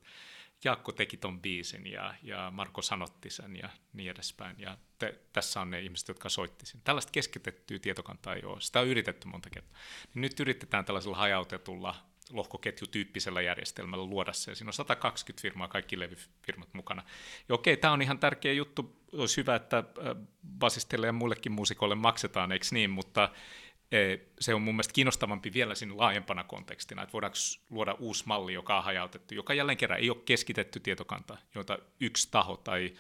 Jaakko 0.63 0.91
teki 0.91 1.17
ton 1.17 1.41
biisin 1.41 1.87
ja, 1.87 2.13
ja 2.23 2.51
Marko 2.51 2.81
sanotti 2.81 3.29
sen 3.29 3.55
ja 3.55 3.69
niin 3.93 4.11
edespäin. 4.11 4.55
Ja 4.59 4.77
te, 4.99 5.19
tässä 5.33 5.61
on 5.61 5.71
ne 5.71 5.81
ihmiset, 5.81 6.07
jotka 6.07 6.29
soitti 6.29 6.65
sen. 6.65 6.81
Tällaista 6.83 7.11
keskitettyä 7.11 7.79
tietokantaa 7.79 8.33
ei 8.33 8.43
ole. 8.43 8.61
Sitä 8.61 8.79
on 8.79 8.87
yritetty 8.87 9.27
monta 9.27 9.49
kertaa. 9.49 9.79
Niin 10.13 10.21
nyt 10.21 10.39
yritetään 10.39 10.85
tällaisella 10.85 11.17
hajautetulla 11.17 11.95
lohkoketjutyyppisellä 12.29 13.41
järjestelmällä 13.41 14.05
luoda 14.05 14.33
se. 14.33 14.55
Siinä 14.55 14.69
on 14.69 14.73
120 14.73 15.41
firmaa, 15.41 15.67
kaikki 15.67 15.99
levyfirmat 15.99 16.73
mukana. 16.73 17.03
Ja 17.49 17.55
okei, 17.55 17.77
tämä 17.77 17.93
on 17.93 18.01
ihan 18.01 18.19
tärkeä 18.19 18.53
juttu. 18.53 19.01
Olisi 19.13 19.37
hyvä, 19.37 19.55
että 19.55 19.83
basisteille 20.57 21.07
ja 21.07 21.13
muillekin 21.13 21.51
muusikoille 21.51 21.95
maksetaan, 21.95 22.51
eikö 22.51 22.65
niin? 22.71 22.89
Mutta 22.89 23.29
se 24.39 24.53
on 24.53 24.61
mun 24.61 24.75
mielestä 24.75 24.93
kiinnostavampi 24.93 25.53
vielä 25.53 25.75
siinä 25.75 25.97
laajempana 25.97 26.43
kontekstina, 26.43 27.03
että 27.03 27.13
voidaanko 27.13 27.37
luoda 27.69 27.93
uusi 27.93 28.23
malli, 28.25 28.53
joka 28.53 28.77
on 28.77 28.83
hajautettu, 28.83 29.33
joka 29.33 29.53
jälleen 29.53 29.77
kerran 29.77 29.99
ei 29.99 30.09
ole 30.09 30.21
keskitetty 30.25 30.79
tietokanta, 30.79 31.37
jota 31.55 31.79
yksi 31.99 32.27
taho 32.31 32.57
tai 32.57 32.93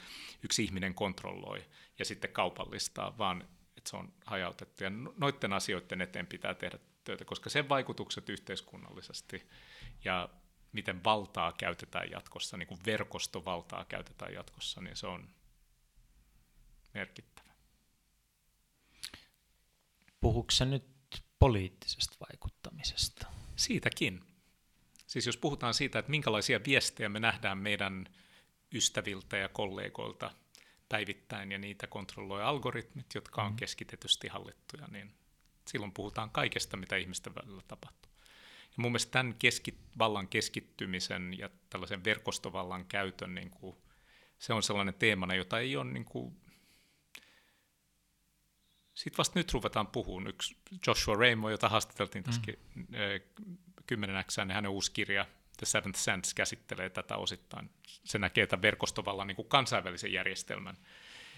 yksi 0.43 0.63
ihminen 0.63 0.93
kontrolloi 0.93 1.65
ja 1.99 2.05
sitten 2.05 2.33
kaupallistaa, 2.33 3.17
vaan 3.17 3.41
että 3.77 3.89
se 3.89 3.97
on 3.97 4.13
hajautettu. 4.25 4.83
Ja 4.83 4.91
noiden 5.17 5.53
asioiden 5.53 6.01
eteen 6.01 6.27
pitää 6.27 6.53
tehdä 6.53 6.79
töitä, 7.03 7.25
koska 7.25 7.49
sen 7.49 7.69
vaikutukset 7.69 8.29
yhteiskunnallisesti 8.29 9.49
ja 10.05 10.29
miten 10.71 11.03
valtaa 11.03 11.51
käytetään 11.51 12.11
jatkossa, 12.11 12.57
niin 12.57 12.67
kuin 12.67 12.79
verkostovaltaa 12.85 13.85
käytetään 13.85 14.33
jatkossa, 14.33 14.81
niin 14.81 14.95
se 14.95 15.07
on 15.07 15.29
merkittävä. 16.93 17.40
Puhuuko 20.21 20.51
se 20.51 20.65
nyt 20.65 20.83
poliittisesta 21.39 22.17
vaikuttamisesta? 22.29 23.27
Siitäkin. 23.55 24.21
Siis 25.07 25.25
jos 25.25 25.37
puhutaan 25.37 25.73
siitä, 25.73 25.99
että 25.99 26.11
minkälaisia 26.11 26.59
viestejä 26.65 27.09
me 27.09 27.19
nähdään 27.19 27.57
meidän 27.57 28.05
ystäviltä 28.73 29.37
ja 29.37 29.49
kollegoilta 29.49 30.31
päivittäin 30.89 31.51
ja 31.51 31.57
niitä 31.57 31.87
kontrolloi 31.87 32.43
algoritmit, 32.43 33.05
jotka 33.15 33.43
on 33.43 33.51
mm. 33.51 33.55
keskitetysti 33.55 34.27
hallittuja, 34.27 34.87
niin 34.87 35.13
silloin 35.67 35.91
puhutaan 35.91 36.29
kaikesta, 36.29 36.77
mitä 36.77 36.95
ihmisten 36.95 37.35
välillä 37.35 37.61
tapahtuu. 37.67 38.11
Ja 38.61 38.75
mun 38.77 38.91
mielestä 38.91 39.11
tämän 39.11 39.35
keski, 39.39 39.77
vallan 39.97 40.27
keskittymisen 40.27 41.37
ja 41.37 41.49
tällaisen 41.69 42.03
verkostovallan 42.03 42.85
käytön, 42.85 43.35
niin 43.35 43.49
kuin, 43.49 43.77
se 44.39 44.53
on 44.53 44.63
sellainen 44.63 44.93
teemana, 44.93 45.35
jota 45.35 45.59
ei 45.59 45.75
ole 45.75 45.91
niin 45.91 46.05
kuin, 46.05 46.41
sitten 48.93 49.17
vasta 49.17 49.39
nyt 49.39 49.53
ruvetaan 49.53 49.87
puhumaan. 49.87 50.27
Yksi 50.27 50.57
Joshua 50.87 51.15
Ramo, 51.15 51.49
jota 51.49 51.69
haastateltiin 51.69 52.23
tässä 52.23 52.41
mm. 52.75 52.85
10 53.87 54.25
x 54.25 54.37
niin 54.37 54.51
hänen 54.51 54.71
uusi 54.71 54.91
kirja 54.91 55.25
The 55.57 55.65
Seventh 55.65 55.99
Sense 55.99 56.35
käsittelee 56.35 56.89
tätä 56.89 57.17
osittain. 57.17 57.69
Se 57.87 58.19
näkee 58.19 58.47
tämän 58.47 58.61
verkostovallan 58.61 59.27
niin 59.27 59.35
kuin 59.35 59.47
kansainvälisen 59.47 60.13
järjestelmän 60.13 60.77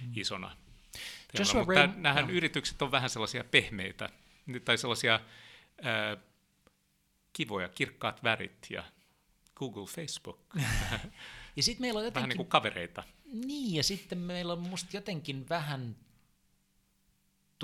mm. 0.02 0.12
isona. 0.16 0.58
Joshua 1.40 1.66
Mutta 1.66 1.86
Ram- 1.86 1.96
nämähän 1.96 2.28
no. 2.28 2.32
yritykset 2.34 2.82
on 2.82 2.92
vähän 2.92 3.10
sellaisia 3.10 3.44
pehmeitä, 3.44 4.10
tai 4.66 4.78
sellaisia 4.78 5.20
ää, 5.82 6.18
kivoja, 7.34 7.70
kirkkaat 7.70 8.24
värit 8.24 8.68
ja 8.70 8.84
Google, 9.56 9.86
Facebook. 9.86 10.40
ja 11.56 11.64
sitten 11.64 11.82
meillä 11.82 11.98
on 11.98 12.06
jotenkin... 12.06 12.16
Vähän 12.16 12.30
niin 12.30 12.38
kuin 12.38 12.48
kavereita. 12.48 13.04
Niin, 13.26 13.76
ja 13.76 13.84
sitten 13.84 14.18
meillä 14.18 14.54
on 14.54 14.60
musta 14.60 14.98
jotenkin 14.98 15.50
vähän 15.50 15.96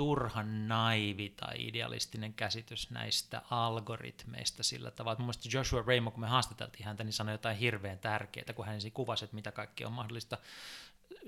turhan 0.00 0.68
naivi 0.68 1.28
tai 1.28 1.66
idealistinen 1.66 2.34
käsitys 2.34 2.90
näistä 2.90 3.42
algoritmeista 3.50 4.62
sillä 4.62 4.90
tavalla. 4.90 5.12
Että 5.12 5.22
mun 5.22 5.26
mielestä 5.26 5.56
Joshua 5.56 5.84
Ramo, 5.86 6.10
kun 6.10 6.20
me 6.20 6.26
haastateltiin 6.26 6.84
häntä, 6.84 7.04
niin 7.04 7.12
sanoi 7.12 7.34
jotain 7.34 7.56
hirveän 7.56 7.98
tärkeää, 7.98 8.52
kun 8.54 8.66
hän 8.66 8.80
kuvasi, 8.94 9.24
että 9.24 9.34
mitä 9.34 9.52
kaikkea 9.52 9.86
on 9.86 9.92
mahdollista, 9.92 10.38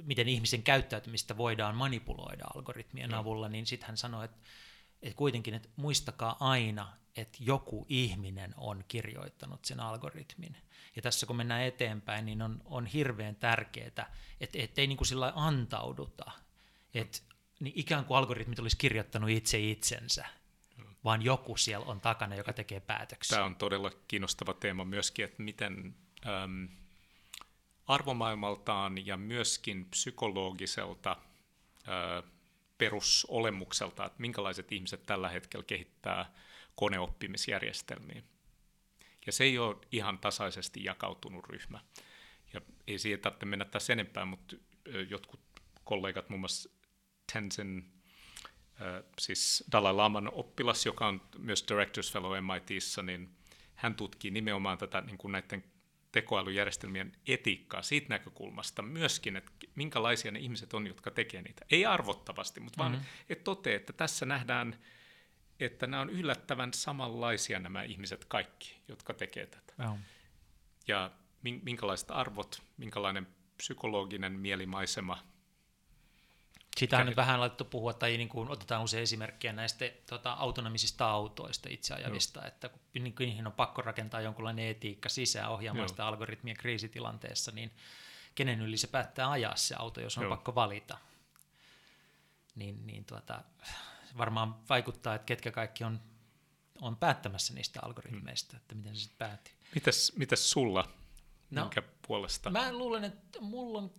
miten 0.04 0.28
ihmisen 0.28 0.62
käyttäytymistä 0.62 1.36
voidaan 1.36 1.76
manipuloida 1.76 2.44
algoritmien 2.54 3.10
no. 3.10 3.18
avulla, 3.18 3.48
niin 3.48 3.66
sitten 3.66 3.86
hän 3.86 3.96
sanoi, 3.96 4.24
että, 4.24 4.38
että 5.02 5.16
kuitenkin, 5.16 5.54
että 5.54 5.68
muistakaa 5.76 6.36
aina, 6.40 6.96
että 7.16 7.38
joku 7.40 7.86
ihminen 7.88 8.54
on 8.56 8.84
kirjoittanut 8.88 9.64
sen 9.64 9.80
algoritmin. 9.80 10.56
Ja 10.96 11.02
tässä 11.02 11.26
kun 11.26 11.36
mennään 11.36 11.62
eteenpäin, 11.62 12.26
niin 12.26 12.42
on, 12.42 12.62
on 12.64 12.86
hirveän 12.86 13.36
tärkeää, 13.36 13.86
että, 13.86 14.06
että 14.40 14.80
ei 14.80 14.86
niin 14.86 14.98
kuin 14.98 15.08
sillä 15.08 15.32
antauduta, 15.34 16.30
että 16.94 17.31
niin 17.62 17.72
ikään 17.76 18.04
kuin 18.04 18.18
algoritmit 18.18 18.58
olisi 18.58 18.76
kirjoittanut 18.76 19.30
itse 19.30 19.58
itsensä, 19.58 20.26
vaan 21.04 21.22
joku 21.22 21.56
siellä 21.56 21.86
on 21.86 22.00
takana, 22.00 22.34
joka 22.34 22.52
tekee 22.52 22.80
päätöksiä. 22.80 23.36
Tämä 23.36 23.46
on 23.46 23.56
todella 23.56 23.90
kiinnostava 24.08 24.54
teema 24.54 24.84
myöskin, 24.84 25.24
että 25.24 25.42
miten 25.42 25.94
äm, 26.26 26.68
arvomaailmaltaan 27.86 29.06
ja 29.06 29.16
myöskin 29.16 29.84
psykologiselta 29.84 31.10
ä, 31.88 32.22
perusolemukselta, 32.78 34.06
että 34.06 34.20
minkälaiset 34.20 34.72
ihmiset 34.72 35.06
tällä 35.06 35.28
hetkellä 35.28 35.64
kehittää 35.64 36.32
koneoppimisjärjestelmiä. 36.74 38.22
Ja 39.26 39.32
se 39.32 39.44
ei 39.44 39.58
ole 39.58 39.76
ihan 39.92 40.18
tasaisesti 40.18 40.84
jakautunut 40.84 41.46
ryhmä. 41.48 41.80
Ja 42.52 42.60
ei 42.86 42.98
siihen 42.98 43.20
tarvitse 43.20 43.46
mennä 43.46 43.64
tässä 43.64 43.92
enempää, 43.92 44.24
mutta 44.24 44.56
jotkut 45.08 45.40
kollegat, 45.84 46.28
muun 46.28 46.40
muassa 46.40 46.70
Tenzin, 47.32 47.92
äh, 48.80 49.04
siis 49.18 49.64
Dalai 49.72 49.92
Laman 49.92 50.34
oppilas, 50.34 50.86
joka 50.86 51.06
on 51.06 51.20
myös 51.38 51.64
Directors 51.68 52.12
Fellow 52.12 52.32
MITissä, 52.52 53.02
niin 53.02 53.36
hän 53.74 53.94
tutkii 53.94 54.30
nimenomaan 54.30 54.78
tätä 54.78 55.00
niin 55.00 55.18
kuin 55.18 55.32
näiden 55.32 55.64
tekoälyjärjestelmien 56.12 57.12
etiikkaa 57.26 57.82
siitä 57.82 58.06
näkökulmasta 58.08 58.82
myöskin, 58.82 59.36
että 59.36 59.52
minkälaisia 59.74 60.30
ne 60.30 60.38
ihmiset 60.38 60.74
on, 60.74 60.86
jotka 60.86 61.10
tekee 61.10 61.42
niitä. 61.42 61.64
Ei 61.70 61.86
arvottavasti, 61.86 62.60
mutta 62.60 62.82
mm-hmm. 62.82 62.96
vaan 62.96 63.06
että 63.28 63.44
toteaa, 63.44 63.76
että 63.76 63.92
tässä 63.92 64.26
nähdään, 64.26 64.78
että 65.60 65.86
nämä 65.86 66.00
on 66.00 66.10
yllättävän 66.10 66.72
samanlaisia 66.74 67.58
nämä 67.58 67.82
ihmiset 67.82 68.24
kaikki, 68.24 68.76
jotka 68.88 69.14
tekee 69.14 69.46
tätä. 69.46 69.74
Oh. 69.88 69.98
Ja 70.88 71.10
minkälaiset 71.42 72.10
arvot, 72.10 72.62
minkälainen 72.76 73.26
psykologinen 73.56 74.32
mielimaisema 74.32 75.31
sitä 76.76 76.98
on 76.98 77.06
nyt 77.06 77.16
vähän 77.16 77.40
laitettu 77.40 77.64
puhua, 77.64 77.92
tai 77.92 78.16
niin 78.16 78.28
kuin 78.28 78.50
otetaan 78.50 78.82
usein 78.82 79.02
esimerkkejä 79.02 79.52
näistä 79.52 79.84
tota, 80.08 80.32
autonomisista 80.32 81.10
autoista 81.10 81.68
itse 81.72 81.94
ajavista, 81.94 82.40
no. 82.40 82.46
että 82.46 82.68
kun 82.68 82.80
niihin 83.18 83.46
on 83.46 83.52
pakko 83.52 83.82
rakentaa 83.82 84.20
jonkunlainen 84.20 84.66
etiikka 84.66 85.08
sisään 85.08 85.50
ohjaamaan 85.50 85.88
sitä 85.88 86.06
algoritmia 86.06 86.54
kriisitilanteessa, 86.54 87.52
niin 87.52 87.70
kenen 88.34 88.60
yli 88.60 88.76
se 88.76 88.86
päättää 88.86 89.30
ajaa 89.30 89.56
se 89.56 89.74
auto, 89.78 90.00
jos 90.00 90.18
on 90.18 90.24
Joo. 90.24 90.30
pakko 90.30 90.54
valita. 90.54 90.98
Niin, 92.54 92.86
niin 92.86 93.04
tuota, 93.04 93.42
varmaan 94.18 94.68
vaikuttaa, 94.68 95.14
että 95.14 95.26
ketkä 95.26 95.50
kaikki 95.50 95.84
on, 95.84 96.00
on 96.80 96.96
päättämässä 96.96 97.54
niistä 97.54 97.80
algoritmeista, 97.82 98.50
hmm. 98.50 98.60
että 98.60 98.74
miten 98.74 98.96
se 98.96 99.00
sitten 99.02 99.18
päätyy. 99.18 99.54
Mitäs, 99.74 100.12
mitäs 100.16 100.50
sulla? 100.50 100.88
No, 101.50 101.62
Minkä 101.62 101.82
puolesta? 102.06 102.50
Mä 102.50 102.72
luulen, 102.72 103.04
että 103.04 103.40
mulla 103.40 103.78
on 103.78 103.94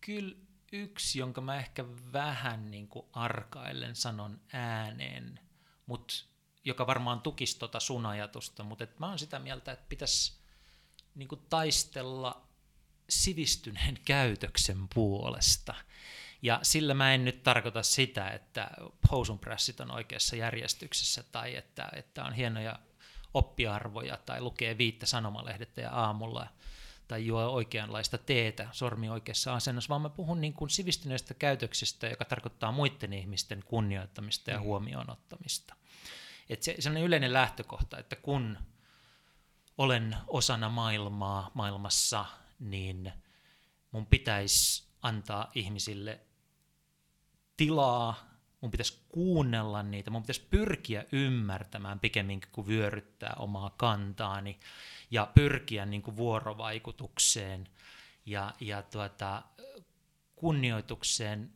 kyllä 0.00 0.36
yksi, 0.72 1.18
jonka 1.18 1.40
mä 1.40 1.56
ehkä 1.56 1.84
vähän 2.12 2.70
niin 2.70 2.88
kuin 2.88 3.06
arkaillen 3.12 3.96
sanon 3.96 4.40
ääneen, 4.52 5.40
mut, 5.86 6.28
joka 6.64 6.86
varmaan 6.86 7.20
tukisi 7.20 7.58
tota 7.58 7.80
sun 7.80 8.06
ajatusta, 8.06 8.64
mutta 8.64 8.84
et 8.84 8.98
mä 8.98 9.08
oon 9.08 9.18
sitä 9.18 9.38
mieltä, 9.38 9.72
että 9.72 9.86
pitäisi 9.88 10.40
niin 11.14 11.28
kuin 11.28 11.40
taistella 11.50 12.46
sivistyneen 13.08 13.98
käytöksen 14.04 14.88
puolesta. 14.94 15.74
Ja 16.42 16.60
sillä 16.62 16.94
mä 16.94 17.14
en 17.14 17.24
nyt 17.24 17.42
tarkoita 17.42 17.82
sitä, 17.82 18.30
että 18.30 18.70
housunprässit 19.10 19.80
on 19.80 19.90
oikeassa 19.90 20.36
järjestyksessä 20.36 21.22
tai 21.22 21.56
että, 21.56 21.88
että 21.92 22.24
on 22.24 22.32
hienoja 22.32 22.78
oppiarvoja 23.34 24.16
tai 24.16 24.40
lukee 24.40 24.78
viittä 24.78 25.06
sanomalehdettä 25.06 25.80
ja 25.80 25.90
aamulla 25.90 26.46
tai 27.08 27.26
juo 27.26 27.42
oikeanlaista 27.42 28.18
teetä 28.18 28.68
sormi 28.72 29.08
oikeassa 29.08 29.54
asennossa, 29.54 29.88
vaan 29.88 30.02
mä 30.02 30.08
puhun 30.08 30.40
niin 30.40 30.52
kuin 30.52 30.70
sivistyneestä 30.70 31.34
käytöksestä, 31.34 32.06
joka 32.06 32.24
tarkoittaa 32.24 32.72
muiden 32.72 33.12
ihmisten 33.12 33.62
kunnioittamista 33.66 34.50
ja 34.50 34.58
mm. 34.58 34.64
huomioon 34.64 35.10
ottamista. 35.10 35.74
Et 36.48 36.62
se, 36.62 36.76
on 36.90 36.96
yleinen 36.96 37.32
lähtökohta, 37.32 37.98
että 37.98 38.16
kun 38.16 38.58
olen 39.78 40.16
osana 40.26 40.68
maailmaa 40.68 41.50
maailmassa, 41.54 42.24
niin 42.60 43.12
mun 43.90 44.06
pitäisi 44.06 44.86
antaa 45.02 45.50
ihmisille 45.54 46.20
tilaa, 47.56 48.30
mun 48.60 48.70
pitäisi 48.70 49.02
kuunnella 49.08 49.82
niitä, 49.82 50.10
mun 50.10 50.22
pitäisi 50.22 50.46
pyrkiä 50.50 51.04
ymmärtämään 51.12 52.00
pikemminkin 52.00 52.50
kuin 52.52 52.66
vyöryttää 52.66 53.34
omaa 53.38 53.70
kantaani 53.76 54.58
ja 55.10 55.30
pyrkiä 55.34 55.86
niin 55.86 56.02
kuin 56.02 56.16
vuorovaikutukseen 56.16 57.68
ja, 58.26 58.54
ja 58.60 58.82
tuota, 58.82 59.42
kunnioitukseen. 60.36 61.52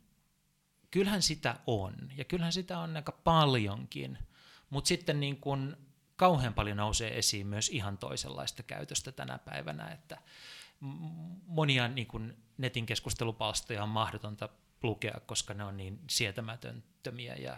Kyllähän 0.91 1.21
sitä 1.21 1.55
on, 1.67 1.95
ja 2.15 2.25
kyllähän 2.25 2.53
sitä 2.53 2.79
on 2.79 2.95
aika 2.95 3.11
paljonkin, 3.11 4.17
mutta 4.69 4.87
sitten 4.87 5.19
niin 5.19 5.37
kuin 5.37 5.75
kauhean 6.15 6.53
paljon 6.53 6.77
nousee 6.77 7.17
esiin 7.17 7.47
myös 7.47 7.69
ihan 7.69 7.97
toisenlaista 7.97 8.63
käytöstä 8.63 9.11
tänä 9.11 9.37
päivänä, 9.37 9.87
että 9.87 10.17
monia 11.45 11.87
niin 11.87 12.07
kuin 12.07 12.37
netin 12.57 12.85
keskustelupalstoja 12.85 13.83
on 13.83 13.89
mahdotonta 13.89 14.49
lukea, 14.83 15.19
koska 15.25 15.53
ne 15.53 15.63
on 15.63 15.77
niin 15.77 15.99
sietämätöntömiä 16.09 17.35
ja, 17.35 17.57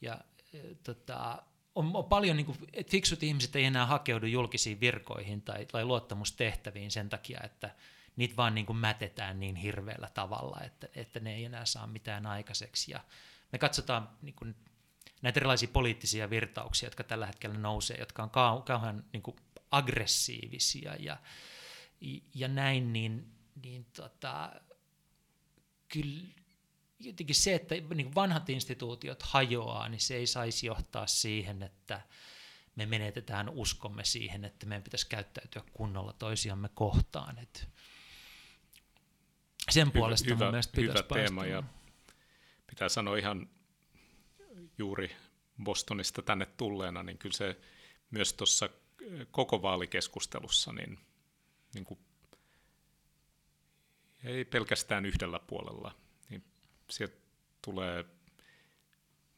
ja 0.00 0.20
e, 0.52 0.58
tota, 0.74 1.42
on, 1.74 1.90
on 1.94 2.04
paljon, 2.04 2.36
niin 2.36 2.46
kuin, 2.46 2.58
että 2.72 2.90
fiksut 2.90 3.22
ihmiset 3.22 3.56
ei 3.56 3.64
enää 3.64 3.86
hakeudu 3.86 4.26
julkisiin 4.26 4.80
virkoihin 4.80 5.42
tai, 5.42 5.66
tai 5.66 5.84
luottamustehtäviin 5.84 6.90
sen 6.90 7.08
takia, 7.08 7.40
että 7.44 7.70
niitä 8.16 8.36
vaan 8.36 8.54
niin 8.54 8.66
kuin 8.66 8.76
mätetään 8.76 9.40
niin 9.40 9.56
hirveällä 9.56 10.08
tavalla, 10.14 10.60
että, 10.64 10.88
että 10.94 11.20
ne 11.20 11.34
ei 11.34 11.44
enää 11.44 11.64
saa 11.64 11.86
mitään 11.86 12.26
aikaiseksi. 12.26 12.90
Ja 12.90 13.00
me 13.52 13.58
katsotaan 13.58 14.08
niin 14.22 14.34
kuin, 14.34 14.54
näitä 15.22 15.40
erilaisia 15.40 15.68
poliittisia 15.72 16.30
virtauksia, 16.30 16.86
jotka 16.86 17.04
tällä 17.04 17.26
hetkellä 17.26 17.58
nousee, 17.58 17.96
jotka 17.96 18.22
on 18.22 18.30
kau, 18.30 18.62
kauhean 18.62 19.04
niin 19.12 19.22
kuin 19.22 19.36
aggressiivisia 19.70 20.96
ja, 20.98 21.16
ja 22.34 22.48
näin, 22.48 22.92
niin, 22.92 23.32
niin 23.62 23.86
tota, 23.96 24.52
kyllä 25.88 26.41
jotenkin 27.02 27.36
se, 27.36 27.54
että 27.54 27.74
niin 27.94 28.14
vanhat 28.14 28.50
instituutiot 28.50 29.22
hajoaa, 29.22 29.88
niin 29.88 30.00
se 30.00 30.14
ei 30.14 30.26
saisi 30.26 30.66
johtaa 30.66 31.06
siihen, 31.06 31.62
että 31.62 32.00
me 32.76 32.86
menetetään 32.86 33.48
uskomme 33.48 34.04
siihen, 34.04 34.44
että 34.44 34.66
meidän 34.66 34.82
pitäisi 34.82 35.08
käyttäytyä 35.08 35.62
kunnolla 35.72 36.12
toisiamme 36.12 36.68
kohtaan. 36.74 37.38
Et 37.38 37.68
sen 39.70 39.86
hyvä, 39.86 39.98
puolesta 39.98 40.34
hyvä, 40.34 40.44
mun 40.44 40.52
mielestä 40.52 40.76
pitäisi 40.76 41.04
hyvä 41.04 41.14
teema 41.14 41.46
ja 41.46 41.62
pitää 42.66 42.88
sanoa 42.88 43.16
ihan 43.16 43.48
juuri 44.78 45.16
Bostonista 45.62 46.22
tänne 46.22 46.46
tulleena, 46.46 47.02
niin 47.02 47.18
kyllä 47.18 47.36
se 47.36 47.60
myös 48.10 48.32
tuossa 48.32 48.68
koko 49.30 49.62
vaalikeskustelussa, 49.62 50.72
niin, 50.72 50.98
niin 51.74 51.84
kuin, 51.84 52.00
ei 54.24 54.44
pelkästään 54.44 55.06
yhdellä 55.06 55.38
puolella, 55.38 55.94
sieltä 56.92 57.16
tulee 57.62 58.04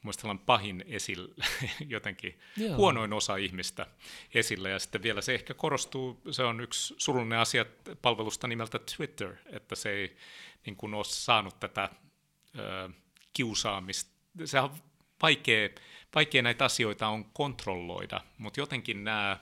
muistellaan 0.03 0.39
pahin 0.39 0.85
esille, 0.87 1.35
jotenkin 1.89 2.39
Joo. 2.57 2.77
huonoin 2.77 3.13
osa 3.13 3.37
ihmistä 3.37 3.87
esille. 4.35 4.71
Ja 4.71 4.79
sitten 4.79 5.03
vielä 5.03 5.21
se 5.21 5.35
ehkä 5.35 5.55
korostuu, 5.55 6.21
se 6.31 6.43
on 6.43 6.61
yksi 6.61 6.95
surullinen 6.99 7.39
asia 7.39 7.65
palvelusta 8.03 8.49
nimeltä 8.49 8.79
Twitter, 8.97 9.37
että 9.47 9.75
se 9.75 9.91
ei 9.91 10.17
niin 10.67 10.77
kuin 10.77 10.95
ole 10.95 11.05
saanut 11.05 11.61
tätä 11.61 11.91
ö, 12.59 12.91
kiusaamista. 13.33 14.11
Se 14.45 14.61
on 14.61 14.71
vaikea, 15.23 15.69
vaikea 16.15 16.43
näitä 16.43 16.65
asioita 16.65 17.09
on 17.09 17.25
kontrolloida, 17.25 18.21
mutta 18.39 18.61
jotenkin 18.61 19.05
nämä, 19.05 19.39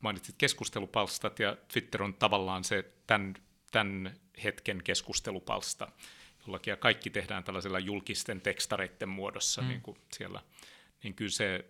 mainitsit 0.00 0.34
keskustelupalstat 0.38 1.38
ja 1.38 1.56
Twitter 1.72 2.02
on 2.02 2.14
tavallaan 2.14 2.64
se 2.64 2.92
tämän, 3.06 3.34
tämän 3.70 4.14
hetken 4.44 4.82
keskustelupalsta 4.84 5.92
jollakin, 6.46 6.78
kaikki 6.78 7.10
tehdään 7.10 7.44
tällaisilla 7.44 7.78
julkisten 7.78 8.40
tekstareiden 8.40 9.08
muodossa 9.08 9.62
mm. 9.62 9.68
niin 9.68 9.80
kuin 9.80 9.98
siellä, 10.12 10.42
niin 11.02 11.14
kyllä 11.14 11.30
se, 11.30 11.64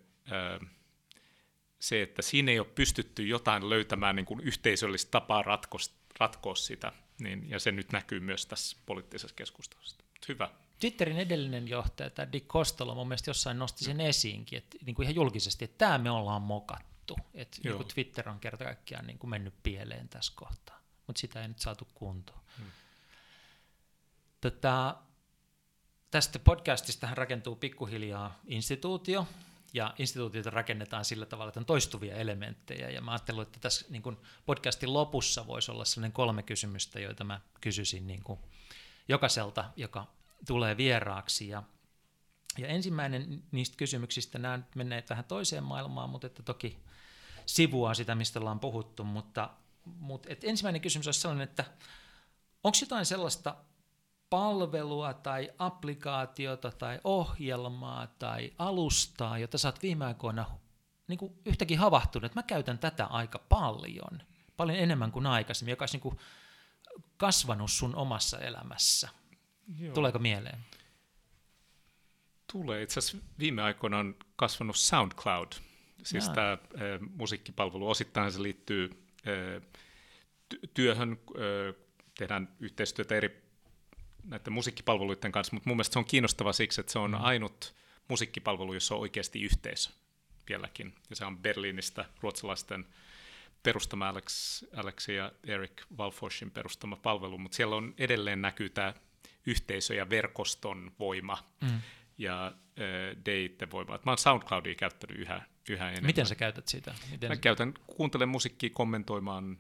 se, 1.78 2.02
että 2.02 2.22
siinä 2.22 2.52
ei 2.52 2.58
ole 2.58 2.66
pystytty 2.74 3.26
jotain 3.26 3.70
löytämään 3.70 4.16
niin 4.16 4.26
kuin 4.26 4.40
yhteisöllistä 4.40 5.10
tapaa 5.10 5.42
ratkoa, 5.42 5.80
ratkoa 6.20 6.54
sitä, 6.54 6.92
niin, 7.20 7.50
ja 7.50 7.58
se 7.58 7.72
nyt 7.72 7.92
näkyy 7.92 8.20
myös 8.20 8.46
tässä 8.46 8.76
poliittisessa 8.86 9.36
keskustelussa. 9.36 9.96
Hyvä. 10.28 10.50
Twitterin 10.80 11.18
edellinen 11.18 11.68
johtaja, 11.68 12.10
tämä 12.10 12.32
Dick 12.32 12.46
Costolo, 12.46 12.94
mun 12.94 13.08
mielestä 13.08 13.30
jossain 13.30 13.58
nosti 13.58 13.84
sen 13.84 14.00
esiinkin, 14.00 14.58
että 14.58 14.78
niin 14.84 14.94
kuin 14.94 15.04
ihan 15.04 15.14
julkisesti, 15.14 15.64
että 15.64 15.78
tämä 15.78 15.98
me 15.98 16.10
ollaan 16.10 16.42
mokattu, 16.42 17.16
että 17.34 17.58
niin 17.64 17.76
kuin 17.76 17.88
Twitter 17.88 18.28
on 18.28 18.40
kerta 18.40 18.64
kaikkiaan 18.64 19.06
niin 19.06 19.18
kuin 19.18 19.30
mennyt 19.30 19.54
pieleen 19.62 20.08
tässä 20.08 20.32
kohtaa, 20.36 20.80
mutta 21.06 21.20
sitä 21.20 21.42
ei 21.42 21.48
nyt 21.48 21.58
saatu 21.58 21.88
kuntoon. 21.94 22.40
Hmm. 22.58 22.66
Tätä, 24.44 24.94
tästä 26.10 26.38
podcastistahan 26.38 27.16
rakentuu 27.16 27.56
pikkuhiljaa 27.56 28.40
instituutio, 28.46 29.26
ja 29.74 29.94
instituutiota 29.98 30.50
rakennetaan 30.50 31.04
sillä 31.04 31.26
tavalla, 31.26 31.48
että 31.48 31.60
on 31.60 31.66
toistuvia 31.66 32.16
elementtejä, 32.16 32.90
ja 32.90 33.00
mä 33.00 33.10
ajattelin, 33.10 33.42
että 33.42 33.60
tässä 33.60 33.86
niin 33.88 34.02
kuin 34.02 34.16
podcastin 34.46 34.92
lopussa 34.94 35.46
voisi 35.46 35.70
olla 35.70 35.84
sellainen 35.84 36.12
kolme 36.12 36.42
kysymystä, 36.42 37.00
joita 37.00 37.24
mä 37.24 37.40
kysyisin 37.60 38.06
niin 38.06 38.22
kuin 38.22 38.38
jokaiselta, 39.08 39.64
joka 39.76 40.06
tulee 40.46 40.76
vieraaksi, 40.76 41.48
ja, 41.48 41.62
ja 42.58 42.68
ensimmäinen 42.68 43.42
niistä 43.52 43.76
kysymyksistä, 43.76 44.38
nämä 44.38 44.60
menee 44.74 45.04
vähän 45.10 45.24
toiseen 45.24 45.64
maailmaan, 45.64 46.10
mutta 46.10 46.26
että 46.26 46.42
toki 46.42 46.78
sivuaa 47.46 47.94
sitä, 47.94 48.14
mistä 48.14 48.38
ollaan 48.38 48.60
puhuttu, 48.60 49.04
mutta, 49.04 49.50
mutta 49.84 50.28
että 50.32 50.46
ensimmäinen 50.46 50.80
kysymys 50.80 51.08
olisi 51.08 51.20
sellainen, 51.20 51.48
että 51.48 51.64
onko 52.64 52.78
jotain 52.80 53.06
sellaista 53.06 53.56
palvelua 54.30 55.14
tai 55.14 55.50
applikaatiota 55.58 56.70
tai 56.70 57.00
ohjelmaa 57.04 58.06
tai 58.06 58.52
alustaa, 58.58 59.38
jota 59.38 59.58
sä 59.58 59.68
oot 59.68 59.82
viime 59.82 60.04
aikoina 60.04 60.46
niin 61.08 61.18
kuin 61.18 61.32
yhtäkin 61.46 61.78
havahtunut, 61.78 62.24
että 62.24 62.38
mä 62.38 62.42
käytän 62.42 62.78
tätä 62.78 63.06
aika 63.06 63.38
paljon, 63.38 64.22
paljon 64.56 64.78
enemmän 64.78 65.12
kuin 65.12 65.26
aikaisemmin, 65.26 65.70
joka 65.70 65.82
olisi 65.82 65.94
niin 65.94 66.02
kuin 66.02 66.18
kasvanut 67.16 67.70
sun 67.70 67.96
omassa 67.96 68.38
elämässä. 68.38 69.08
Joo. 69.78 69.94
Tuleeko 69.94 70.18
mieleen? 70.18 70.58
Tulee. 72.52 72.82
Itse 72.82 72.98
asiassa 72.98 73.26
viime 73.38 73.62
aikoina 73.62 73.98
on 73.98 74.16
kasvanut 74.36 74.76
SoundCloud, 74.76 75.52
siis 76.02 76.26
Jaa. 76.26 76.34
tämä 76.34 76.52
äh, 76.52 76.58
musiikkipalvelu. 77.16 77.90
Osittain 77.90 78.32
se 78.32 78.42
liittyy 78.42 79.06
äh, 79.28 79.62
työhön, 80.74 81.12
äh, 81.12 81.74
tehdään 82.18 82.56
yhteistyötä 82.60 83.14
eri 83.14 83.43
näiden 84.24 84.52
musiikkipalveluiden 84.52 85.32
kanssa, 85.32 85.56
mutta 85.56 85.70
mun 85.70 85.76
mielestä 85.76 85.92
se 85.92 85.98
on 85.98 86.04
kiinnostava 86.04 86.52
siksi, 86.52 86.80
että 86.80 86.92
se 86.92 86.98
on 86.98 87.10
mm. 87.10 87.24
ainut 87.24 87.74
musiikkipalvelu, 88.08 88.74
jossa 88.74 88.94
on 88.94 89.00
oikeasti 89.00 89.42
yhteisö 89.42 89.90
vieläkin. 90.48 90.94
Ja 91.10 91.16
se 91.16 91.24
on 91.24 91.38
Berliinistä 91.38 92.04
ruotsalaisten 92.20 92.86
perustama 93.62 94.08
Alex, 94.08 94.62
Alex 94.76 95.08
ja 95.08 95.32
Eric 95.44 95.82
Walforsin 95.98 96.50
perustama 96.50 96.96
palvelu, 96.96 97.38
mutta 97.38 97.56
siellä 97.56 97.76
on 97.76 97.94
edelleen 97.98 98.42
näkyy 98.42 98.70
tämä 98.70 98.94
yhteisö 99.46 99.94
ja 99.94 100.10
verkoston 100.10 100.92
voima 100.98 101.38
mm. 101.60 101.80
ja 102.18 102.46
äh, 102.46 103.24
deitten 103.24 103.70
voima. 103.70 103.98
mä 104.04 104.10
oon 104.10 104.18
SoundCloudia 104.18 104.74
käyttänyt 104.74 105.18
yhä, 105.18 105.42
yhä 105.68 105.88
enemmän. 105.88 106.06
Miten 106.06 106.26
sä 106.26 106.34
käytät 106.34 106.68
sitä? 106.68 106.94
Miten 107.10 107.30
mä 107.30 107.36
käytän, 107.36 107.74
kuuntelen 107.86 108.28
musiikkia 108.28 108.70
kommentoimaan 108.72 109.58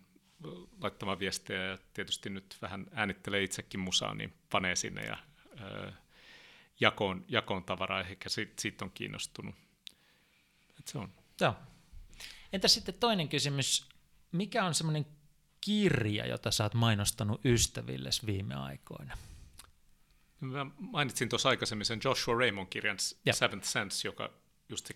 laittamaan 0.80 1.18
viestejä 1.18 1.64
ja 1.64 1.78
tietysti 1.94 2.30
nyt 2.30 2.56
vähän 2.62 2.86
äänittelee 2.92 3.42
itsekin 3.42 3.80
musaa, 3.80 4.14
niin 4.14 4.34
panee 4.50 4.76
sinne 4.76 5.02
ja 5.02 5.16
jakoon, 6.80 7.24
jakoon 7.28 7.64
tavaraa, 7.64 8.00
ehkä 8.00 8.28
siitä, 8.28 8.52
siitä 8.58 8.84
on 8.84 8.90
kiinnostunut. 8.90 9.54
Et 10.78 10.88
se 10.88 10.98
on. 10.98 11.12
Joo. 11.40 11.54
Entä 12.52 12.68
sitten 12.68 12.94
toinen 12.94 13.28
kysymys, 13.28 13.88
mikä 14.32 14.64
on 14.64 14.74
semmoinen 14.74 15.06
kirja, 15.60 16.26
jota 16.26 16.50
sä 16.50 16.64
oot 16.64 16.74
mainostanut 16.74 17.44
ystäville 17.44 18.10
viime 18.26 18.54
aikoina? 18.54 19.18
Mä 20.40 20.66
mainitsin 20.78 21.28
tuossa 21.28 21.48
aikaisemmin 21.48 21.86
sen 21.86 22.00
Joshua 22.04 22.38
Raymond 22.38 22.68
kirjan 22.68 22.96
ja. 23.26 23.32
Seventh 23.32 23.66
Sense, 23.66 24.08
joka 24.08 24.30
just 24.68 24.86
se 24.86 24.94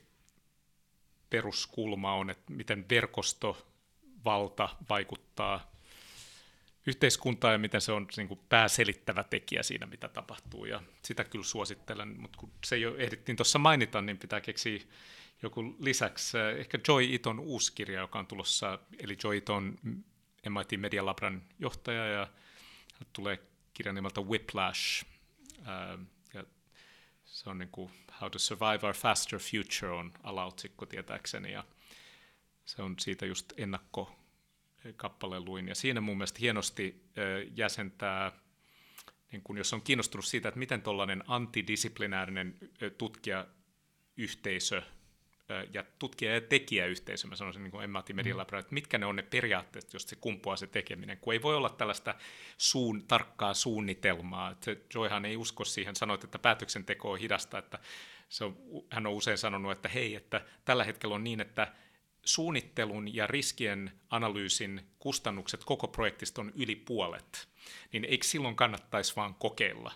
peruskulma 1.30 2.14
on, 2.14 2.30
että 2.30 2.52
miten 2.52 2.86
verkosto 2.90 3.67
valta 4.28 4.68
vaikuttaa 4.88 5.72
yhteiskuntaan 6.86 7.52
ja 7.52 7.58
miten 7.58 7.80
se 7.80 7.92
on 7.92 8.08
niin 8.16 8.28
kuin 8.28 8.40
pääselittävä 8.48 9.24
tekijä 9.24 9.62
siinä, 9.62 9.86
mitä 9.86 10.08
tapahtuu. 10.08 10.64
Ja 10.64 10.82
sitä 11.02 11.24
kyllä 11.24 11.44
suosittelen, 11.44 12.20
mutta 12.20 12.38
kun 12.38 12.52
se 12.66 12.76
jo 12.76 12.96
ehdittiin 12.96 13.36
tuossa 13.36 13.58
mainita, 13.58 14.02
niin 14.02 14.18
pitää 14.18 14.40
keksiä 14.40 14.80
joku 15.42 15.76
lisäksi. 15.80 16.38
Ehkä 16.58 16.78
Joy 16.88 17.04
Iton 17.04 17.40
uusi 17.40 17.72
kirja, 17.72 18.00
joka 18.00 18.18
on 18.18 18.26
tulossa, 18.26 18.78
eli 18.98 19.16
Joy 19.24 19.36
Iton 19.36 19.78
MIT 20.48 20.80
Media 20.80 21.06
Labran 21.06 21.42
johtaja, 21.58 22.06
ja 22.06 22.26
tulee 23.12 23.38
kirja 23.74 23.92
nimeltä 23.92 24.20
Whiplash. 24.20 25.06
ja 26.34 26.44
se 27.24 27.50
on 27.50 27.58
niin 27.58 27.68
kuin 27.72 27.90
How 28.20 28.30
to 28.30 28.38
Survive 28.38 28.86
Our 28.86 28.94
Faster 28.94 29.38
Future 29.38 29.92
on 29.92 30.12
alaotsikko 30.22 30.86
tietääkseni, 30.86 31.52
ja 31.52 31.64
se 32.64 32.82
on 32.82 32.94
siitä 32.98 33.26
just 33.26 33.52
ennakko 33.56 34.17
kappale 34.96 35.40
luin. 35.40 35.68
Ja 35.68 35.74
siinä 35.74 36.00
mun 36.00 36.16
mielestä 36.16 36.38
hienosti 36.40 37.02
jäsentää, 37.56 38.32
niin 39.32 39.42
kun 39.42 39.58
jos 39.58 39.72
on 39.72 39.82
kiinnostunut 39.82 40.24
siitä, 40.24 40.48
että 40.48 40.58
miten 40.58 40.82
tuollainen 40.82 41.24
antidisiplinäärinen 41.26 42.58
tutkijayhteisö 42.98 44.82
ja 45.72 45.84
tutkija- 45.98 46.34
ja 46.34 46.40
tekijäyhteisö, 46.40 47.28
mä 47.28 47.36
sanoisin 47.36 47.62
niin 47.62 47.70
kuin 47.70 47.84
Emmati 47.84 48.12
Media 48.12 48.34
mm. 48.34 48.40
että 48.40 48.74
mitkä 48.74 48.98
ne 48.98 49.06
on 49.06 49.16
ne 49.16 49.22
periaatteet, 49.22 49.92
jos 49.92 50.02
se 50.02 50.16
kumpuaa 50.16 50.56
se 50.56 50.66
tekeminen, 50.66 51.18
kun 51.18 51.32
ei 51.32 51.42
voi 51.42 51.56
olla 51.56 51.70
tällaista 51.70 52.14
suun, 52.58 53.04
tarkkaa 53.06 53.54
suunnitelmaa. 53.54 54.50
Että 54.50 54.76
Joyhan 54.94 55.24
ei 55.24 55.36
usko 55.36 55.64
siihen, 55.64 55.96
sanoit, 55.96 56.24
että 56.24 56.38
päätöksenteko 56.38 57.12
on 57.12 57.18
hidasta, 57.18 57.58
että 57.58 57.78
se 58.28 58.44
on, 58.44 58.56
hän 58.90 59.06
on 59.06 59.12
usein 59.12 59.38
sanonut, 59.38 59.72
että 59.72 59.88
hei, 59.88 60.14
että 60.14 60.44
tällä 60.64 60.84
hetkellä 60.84 61.14
on 61.14 61.24
niin, 61.24 61.40
että 61.40 61.72
suunnittelun 62.28 63.14
ja 63.14 63.26
riskien 63.26 63.92
analyysin 64.10 64.86
kustannukset 64.98 65.64
koko 65.64 65.88
projektista 65.88 66.40
on 66.40 66.52
yli 66.54 66.76
puolet, 66.76 67.48
niin 67.92 68.04
eikö 68.04 68.26
silloin 68.26 68.56
kannattaisi 68.56 69.16
vaan 69.16 69.34
kokeilla? 69.34 69.92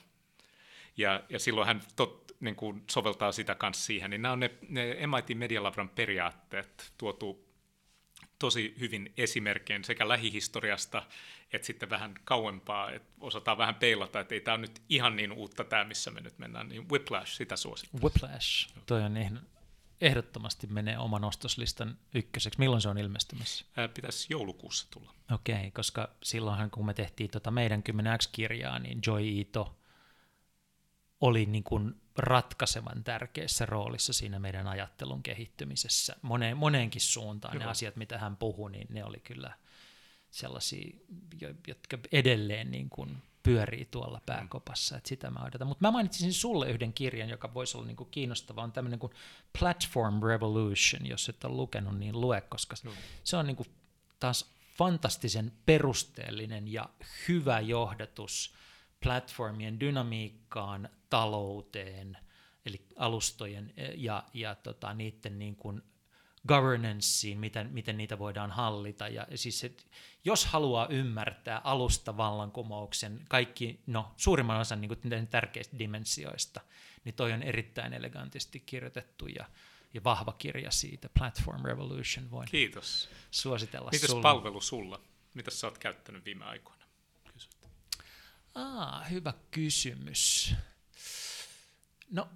Ja, 0.96 1.22
ja 1.28 1.38
silloin 1.38 1.66
hän 1.66 1.82
tot, 1.96 2.32
niin 2.40 2.56
kuin 2.56 2.82
soveltaa 2.90 3.32
sitä 3.32 3.54
kanssa 3.54 3.84
siihen, 3.84 4.10
niin 4.10 4.22
nämä 4.22 4.32
on 4.32 4.40
ne, 4.40 4.50
ne 4.68 5.06
MIT 5.06 5.38
Media 5.38 5.62
Labran 5.62 5.88
periaatteet 5.88 6.92
tuotu 6.98 7.48
tosi 8.38 8.74
hyvin 8.80 9.12
esimerkkeen 9.16 9.84
sekä 9.84 10.08
lähihistoriasta 10.08 11.02
että 11.52 11.66
sitten 11.66 11.90
vähän 11.90 12.14
kauempaa, 12.24 12.90
että 12.90 13.08
osataan 13.20 13.58
vähän 13.58 13.74
peilata, 13.74 14.20
että 14.20 14.34
ei 14.34 14.40
tämä 14.40 14.56
nyt 14.56 14.82
ihan 14.88 15.16
niin 15.16 15.32
uutta 15.32 15.64
tämä, 15.64 15.84
missä 15.84 16.10
me 16.10 16.20
nyt 16.20 16.38
mennään, 16.38 16.68
niin 16.68 16.88
Whiplash, 16.88 17.32
sitä 17.32 17.56
suosittelen. 17.56 18.02
Whiplash, 18.02 18.68
toi 18.86 19.02
on 19.02 19.16
ihan 19.16 19.40
ehdottomasti 20.02 20.66
menee 20.66 20.98
oman 20.98 21.24
ostoslistan 21.24 21.98
ykköseksi. 22.14 22.58
Milloin 22.58 22.82
se 22.82 22.88
on 22.88 22.98
ilmestymässä? 22.98 23.64
Ää, 23.76 23.88
pitäisi 23.88 24.26
joulukuussa 24.30 24.86
tulla. 24.90 25.14
Okei, 25.32 25.54
okay, 25.54 25.70
koska 25.70 26.08
silloinhan 26.22 26.70
kun 26.70 26.86
me 26.86 26.94
tehtiin 26.94 27.30
tota 27.30 27.50
meidän 27.50 27.82
10X-kirjaa, 27.90 28.78
niin 28.78 29.00
Joy 29.06 29.28
Ito 29.28 29.78
oli 31.20 31.46
niin 31.46 31.64
kuin 31.64 31.94
ratkaisevan 32.18 33.04
tärkeässä 33.04 33.66
roolissa 33.66 34.12
siinä 34.12 34.38
meidän 34.38 34.66
ajattelun 34.66 35.22
kehittymisessä. 35.22 36.16
Moneen, 36.22 36.56
moneenkin 36.56 37.00
suuntaan 37.00 37.54
Joo. 37.54 37.64
ne 37.64 37.70
asiat, 37.70 37.96
mitä 37.96 38.18
hän 38.18 38.36
puhui, 38.36 38.70
niin 38.70 38.86
ne 38.90 39.04
oli 39.04 39.20
kyllä 39.20 39.52
sellaisia, 40.30 40.96
jotka 41.66 41.98
edelleen 42.12 42.70
niin 42.70 42.90
kuin 42.90 43.22
pyörii 43.42 43.84
tuolla 43.84 44.18
mm. 44.18 44.24
pääkopassa, 44.26 44.96
että 44.96 45.08
sitä 45.08 45.30
mä 45.30 45.44
odotan. 45.44 45.68
Mutta 45.68 45.84
mä 45.84 45.90
mainitsisin 45.90 46.32
sulle 46.32 46.70
yhden 46.70 46.92
kirjan, 46.92 47.28
joka 47.28 47.54
voisi 47.54 47.76
olla 47.76 47.86
niinku 47.86 48.04
kiinnostava, 48.04 48.62
on 48.62 48.72
tämmöinen 48.72 48.98
kuin 48.98 49.12
Platform 49.58 50.22
Revolution, 50.22 51.06
jos 51.06 51.28
et 51.28 51.44
ole 51.44 51.54
lukenut, 51.54 51.98
niin 51.98 52.20
lue, 52.20 52.40
koska 52.40 52.76
no. 52.84 52.92
se 53.24 53.36
on 53.36 53.46
niinku 53.46 53.66
taas 54.20 54.52
fantastisen 54.76 55.52
perusteellinen 55.66 56.72
ja 56.72 56.88
hyvä 57.28 57.60
johdatus 57.60 58.54
platformien 59.02 59.80
dynamiikkaan, 59.80 60.88
talouteen, 61.10 62.18
eli 62.66 62.86
alustojen 62.96 63.72
e, 63.76 63.92
ja, 63.96 64.24
ja 64.34 64.54
tota, 64.54 64.94
niiden 64.94 65.38
niin 65.38 65.56
kuin 65.56 65.82
governanceen, 66.48 67.38
miten, 67.38 67.68
miten 67.72 67.96
niitä 67.96 68.18
voidaan 68.18 68.50
hallita. 68.50 69.08
Ja 69.08 69.26
siis, 69.34 69.64
et, 69.64 69.86
jos 70.24 70.46
haluaa 70.46 70.86
ymmärtää 70.86 71.60
alusta 71.64 72.16
vallankumouksen 72.16 73.24
kaikki, 73.28 73.80
no 73.86 74.14
suurimman 74.16 74.60
osan 74.60 74.80
niin 74.80 74.88
kuin, 74.88 75.28
tärkeistä 75.30 75.78
dimensioista, 75.78 76.60
niin 77.04 77.14
toi 77.14 77.32
on 77.32 77.42
erittäin 77.42 77.92
elegantisti 77.92 78.60
kirjoitettu 78.60 79.26
ja, 79.26 79.44
ja 79.94 80.04
vahva 80.04 80.32
kirja 80.32 80.70
siitä, 80.70 81.08
Platform 81.18 81.64
Revolution, 81.64 82.30
voin 82.30 82.48
Kiitos. 82.48 83.08
suositella 83.30 83.90
Mitäs 83.92 84.10
sulle. 84.10 84.22
palvelu 84.22 84.60
sulla? 84.60 85.00
Mitä 85.34 85.50
sä 85.50 85.66
oot 85.66 85.78
käyttänyt 85.78 86.24
viime 86.24 86.44
aikoina? 86.44 86.84
Kysyt. 87.32 87.56
Aa, 88.54 89.04
hyvä 89.04 89.34
kysymys. 89.50 90.54
No, 92.10 92.28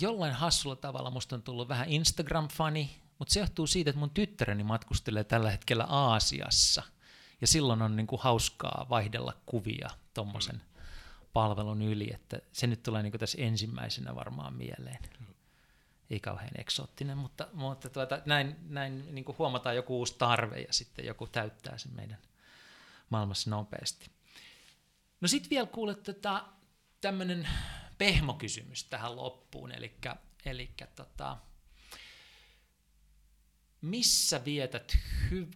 jollain 0.00 0.32
hassulla 0.32 0.76
tavalla 0.76 1.10
musta 1.10 1.36
on 1.36 1.42
tullut 1.42 1.68
vähän 1.68 1.88
Instagram-fani, 1.88 2.90
mutta 3.18 3.34
se 3.34 3.40
johtuu 3.40 3.66
siitä, 3.66 3.90
että 3.90 4.00
mun 4.00 4.10
tyttäreni 4.10 4.64
matkustelee 4.64 5.24
tällä 5.24 5.50
hetkellä 5.50 5.84
Aasiassa. 5.84 6.82
Ja 7.40 7.46
silloin 7.46 7.82
on 7.82 7.96
niin 7.96 8.06
kuin 8.06 8.22
hauskaa 8.22 8.86
vaihdella 8.90 9.32
kuvia 9.46 9.90
tuommoisen 10.14 10.54
mm. 10.54 10.82
palvelun 11.32 11.82
yli, 11.82 12.10
että 12.14 12.38
se 12.52 12.66
nyt 12.66 12.82
tulee 12.82 13.02
niin 13.02 13.10
kuin 13.10 13.20
tässä 13.20 13.38
ensimmäisenä 13.40 14.14
varmaan 14.14 14.54
mieleen. 14.54 14.98
Mm. 15.20 15.26
Ei 16.10 16.20
kauhean 16.20 16.50
eksoottinen, 16.58 17.18
mutta, 17.18 17.48
mutta 17.52 17.90
tuota, 17.90 18.22
näin, 18.26 18.56
näin 18.68 19.14
niin 19.14 19.24
kuin 19.24 19.38
huomataan 19.38 19.76
joku 19.76 19.98
uusi 19.98 20.14
tarve 20.18 20.60
ja 20.60 20.72
sitten 20.72 21.06
joku 21.06 21.26
täyttää 21.26 21.78
sen 21.78 21.92
meidän 21.94 22.18
maailmassa 23.10 23.50
nopeasti. 23.50 24.10
No 25.20 25.28
sitten 25.28 25.50
vielä 25.50 25.66
kuulet 25.66 26.02
tätä 26.02 26.42
tämmöinen 27.00 27.48
pehmokysymys 27.98 28.84
tähän 28.84 29.16
loppuun, 29.16 29.72
eli, 29.72 29.94
eli 30.44 30.70
tota, 30.96 31.36
missä 33.80 34.44
vietät, 34.44 34.98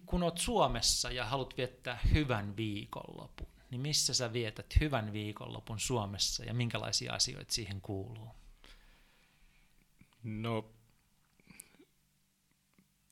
kun 0.05 0.23
olet 0.23 0.37
Suomessa 0.37 1.11
ja 1.11 1.25
haluat 1.25 1.57
viettää 1.57 1.99
hyvän 2.13 2.57
viikonlopun, 2.57 3.47
niin 3.71 3.81
missä 3.81 4.13
sä 4.13 4.33
vietät 4.33 4.79
hyvän 4.79 5.13
viikonlopun 5.13 5.79
Suomessa 5.79 6.43
ja 6.43 6.53
minkälaisia 6.53 7.13
asioita 7.13 7.53
siihen 7.53 7.81
kuuluu? 7.81 8.29
No 10.23 10.73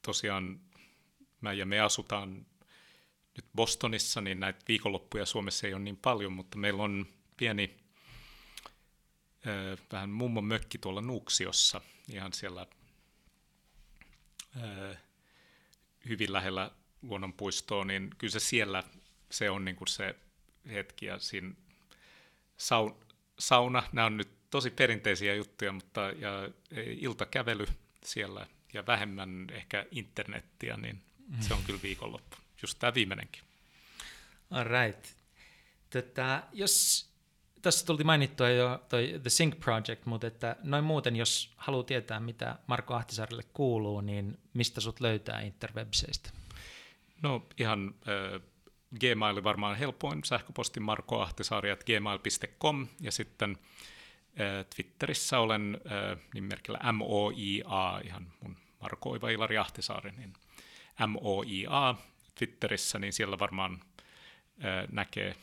tosiaan 0.02 0.60
mä 1.42 1.54
ja 1.54 1.66
me 1.66 1.80
asutaan 1.80 2.46
nyt 3.38 3.46
Bostonissa, 3.56 4.22
niin 4.22 4.40
näitä 4.40 4.60
viikonloppuja 4.68 5.26
Suomessa 5.26 5.68
ei 5.68 5.74
ole 5.74 5.84
niin 5.84 5.98
paljon, 5.98 6.34
mutta 6.34 6.58
meillä 6.58 6.84
on 6.84 7.06
pieni 7.38 7.78
vähän 9.92 10.10
mummon 10.10 10.46
mökki 10.46 10.78
tuolla 10.78 11.02
Nuuksiossa, 11.02 11.82
ihan 12.10 12.34
siellä 12.34 12.68
hyvin 16.10 16.34
lähellä 16.34 16.72
luonnonpuistoa, 17.02 17.86
niin 17.86 18.10
kyllä 18.18 18.32
se 18.32 18.40
siellä 18.40 18.84
se 19.32 19.50
on 19.50 19.66
niin 19.66 19.76
kuin 19.76 19.88
se 19.88 20.16
hetki 20.72 21.06
ja 21.06 21.20
siinä 21.20 21.52
saun, 22.58 23.06
sauna, 23.40 23.84
nämä 23.92 24.06
on 24.06 24.18
nyt 24.18 24.30
tosi 24.50 24.70
perinteisiä 24.70 25.36
juttuja, 25.36 25.72
mutta 25.72 26.02
ja 26.02 26.50
iltakävely 27.00 27.66
siellä 28.04 28.48
ja 28.74 28.86
vähemmän 28.86 29.48
ehkä 29.52 29.86
internettiä, 29.92 30.78
niin 30.78 31.02
se 31.40 31.54
on 31.54 31.64
kyllä 31.64 31.80
viikonloppu. 31.84 32.38
Just 32.62 32.80
tämä 32.80 32.94
viimeinenkin. 32.94 33.44
All 34.52 34.64
right. 34.64 35.06
Tätä, 35.90 36.44
jos 36.54 37.07
tässä 37.62 37.86
tuli 37.86 38.04
mainittua 38.04 38.50
jo 38.50 38.84
toi 38.90 39.20
The 39.22 39.30
Sync 39.30 39.60
Project, 39.60 40.06
mutta 40.06 40.28
että 40.28 40.56
noin 40.64 40.84
muuten, 40.84 41.16
jos 41.16 41.54
haluaa 41.58 41.84
tietää, 41.84 42.20
mitä 42.20 42.56
Marko 42.68 42.94
Ahtisaarelle 42.94 43.44
kuuluu, 43.54 44.02
niin 44.02 44.38
mistä 44.54 44.82
sut 44.82 45.00
löytää 45.00 45.42
interwebseistä? 45.42 46.30
No 47.22 47.48
ihan 47.58 47.96
äh, 48.08 48.42
Gmail 49.00 49.44
varmaan 49.44 49.78
helpoin, 49.78 50.24
sähköposti 50.24 50.80
markoahtisaari.gmail.com 50.80 52.88
ja 53.02 53.12
sitten 53.12 53.58
äh, 54.42 54.66
Twitterissä 54.76 55.40
olen 55.40 55.82
äh, 55.86 55.92
nimimerkillä 56.34 56.94
MOIA, 56.94 58.02
ihan 58.06 58.34
mun 58.44 58.58
Marko 58.82 59.10
Oiva 59.10 59.30
Ilari 59.30 59.58
Ahtisaari, 59.58 60.12
niin 60.12 60.34
MOIA 61.08 61.96
Twitterissä, 62.36 63.00
niin 63.00 63.14
siellä 63.14 63.40
varmaan 63.40 63.74
äh, 63.74 63.80
näkee 64.92 65.36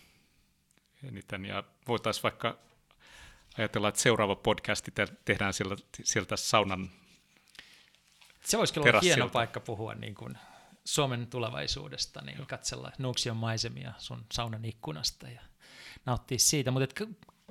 eniten. 1.06 1.44
Ja 1.44 1.64
voitaisiin 1.88 2.22
vaikka 2.22 2.58
ajatella, 3.58 3.88
että 3.88 4.00
seuraava 4.00 4.36
podcasti 4.36 4.90
te- 4.90 5.16
tehdään 5.24 5.52
sieltä, 5.52 5.76
sieltä 6.04 6.36
saunan 6.36 6.90
Se 8.44 8.58
voisi 8.58 8.80
olla 8.80 9.00
hieno 9.00 9.28
paikka 9.28 9.60
puhua 9.60 9.94
niin 9.94 10.14
kuin 10.14 10.38
Suomen 10.84 11.26
tulevaisuudesta, 11.26 12.20
niin 12.20 12.36
Joo. 12.36 12.46
katsella 12.48 12.92
Nuuksion 12.98 13.36
maisemia 13.36 13.92
sun 13.98 14.26
saunan 14.32 14.64
ikkunasta 14.64 15.28
ja 15.28 15.40
nauttia 16.06 16.38
siitä. 16.38 16.70
Mutta 16.70 17.04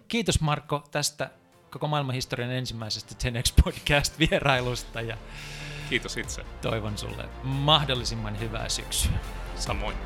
kiitos 0.08 0.41
Marko 0.41 0.84
tästä 0.91 1.30
koko 1.70 1.88
maailman 1.88 2.16
historian 2.16 2.51
ensimmäisestä 2.51 3.16
10X 3.30 3.64
Podcast-vierailusta. 3.64 5.01
Ja 5.01 5.18
Kiitos 5.89 6.18
itse. 6.18 6.45
Toivon 6.62 6.97
sulle 6.97 7.30
mahdollisimman 7.43 8.39
hyvää 8.39 8.70
syksyä. 8.70 9.12
Samoin. 9.56 9.97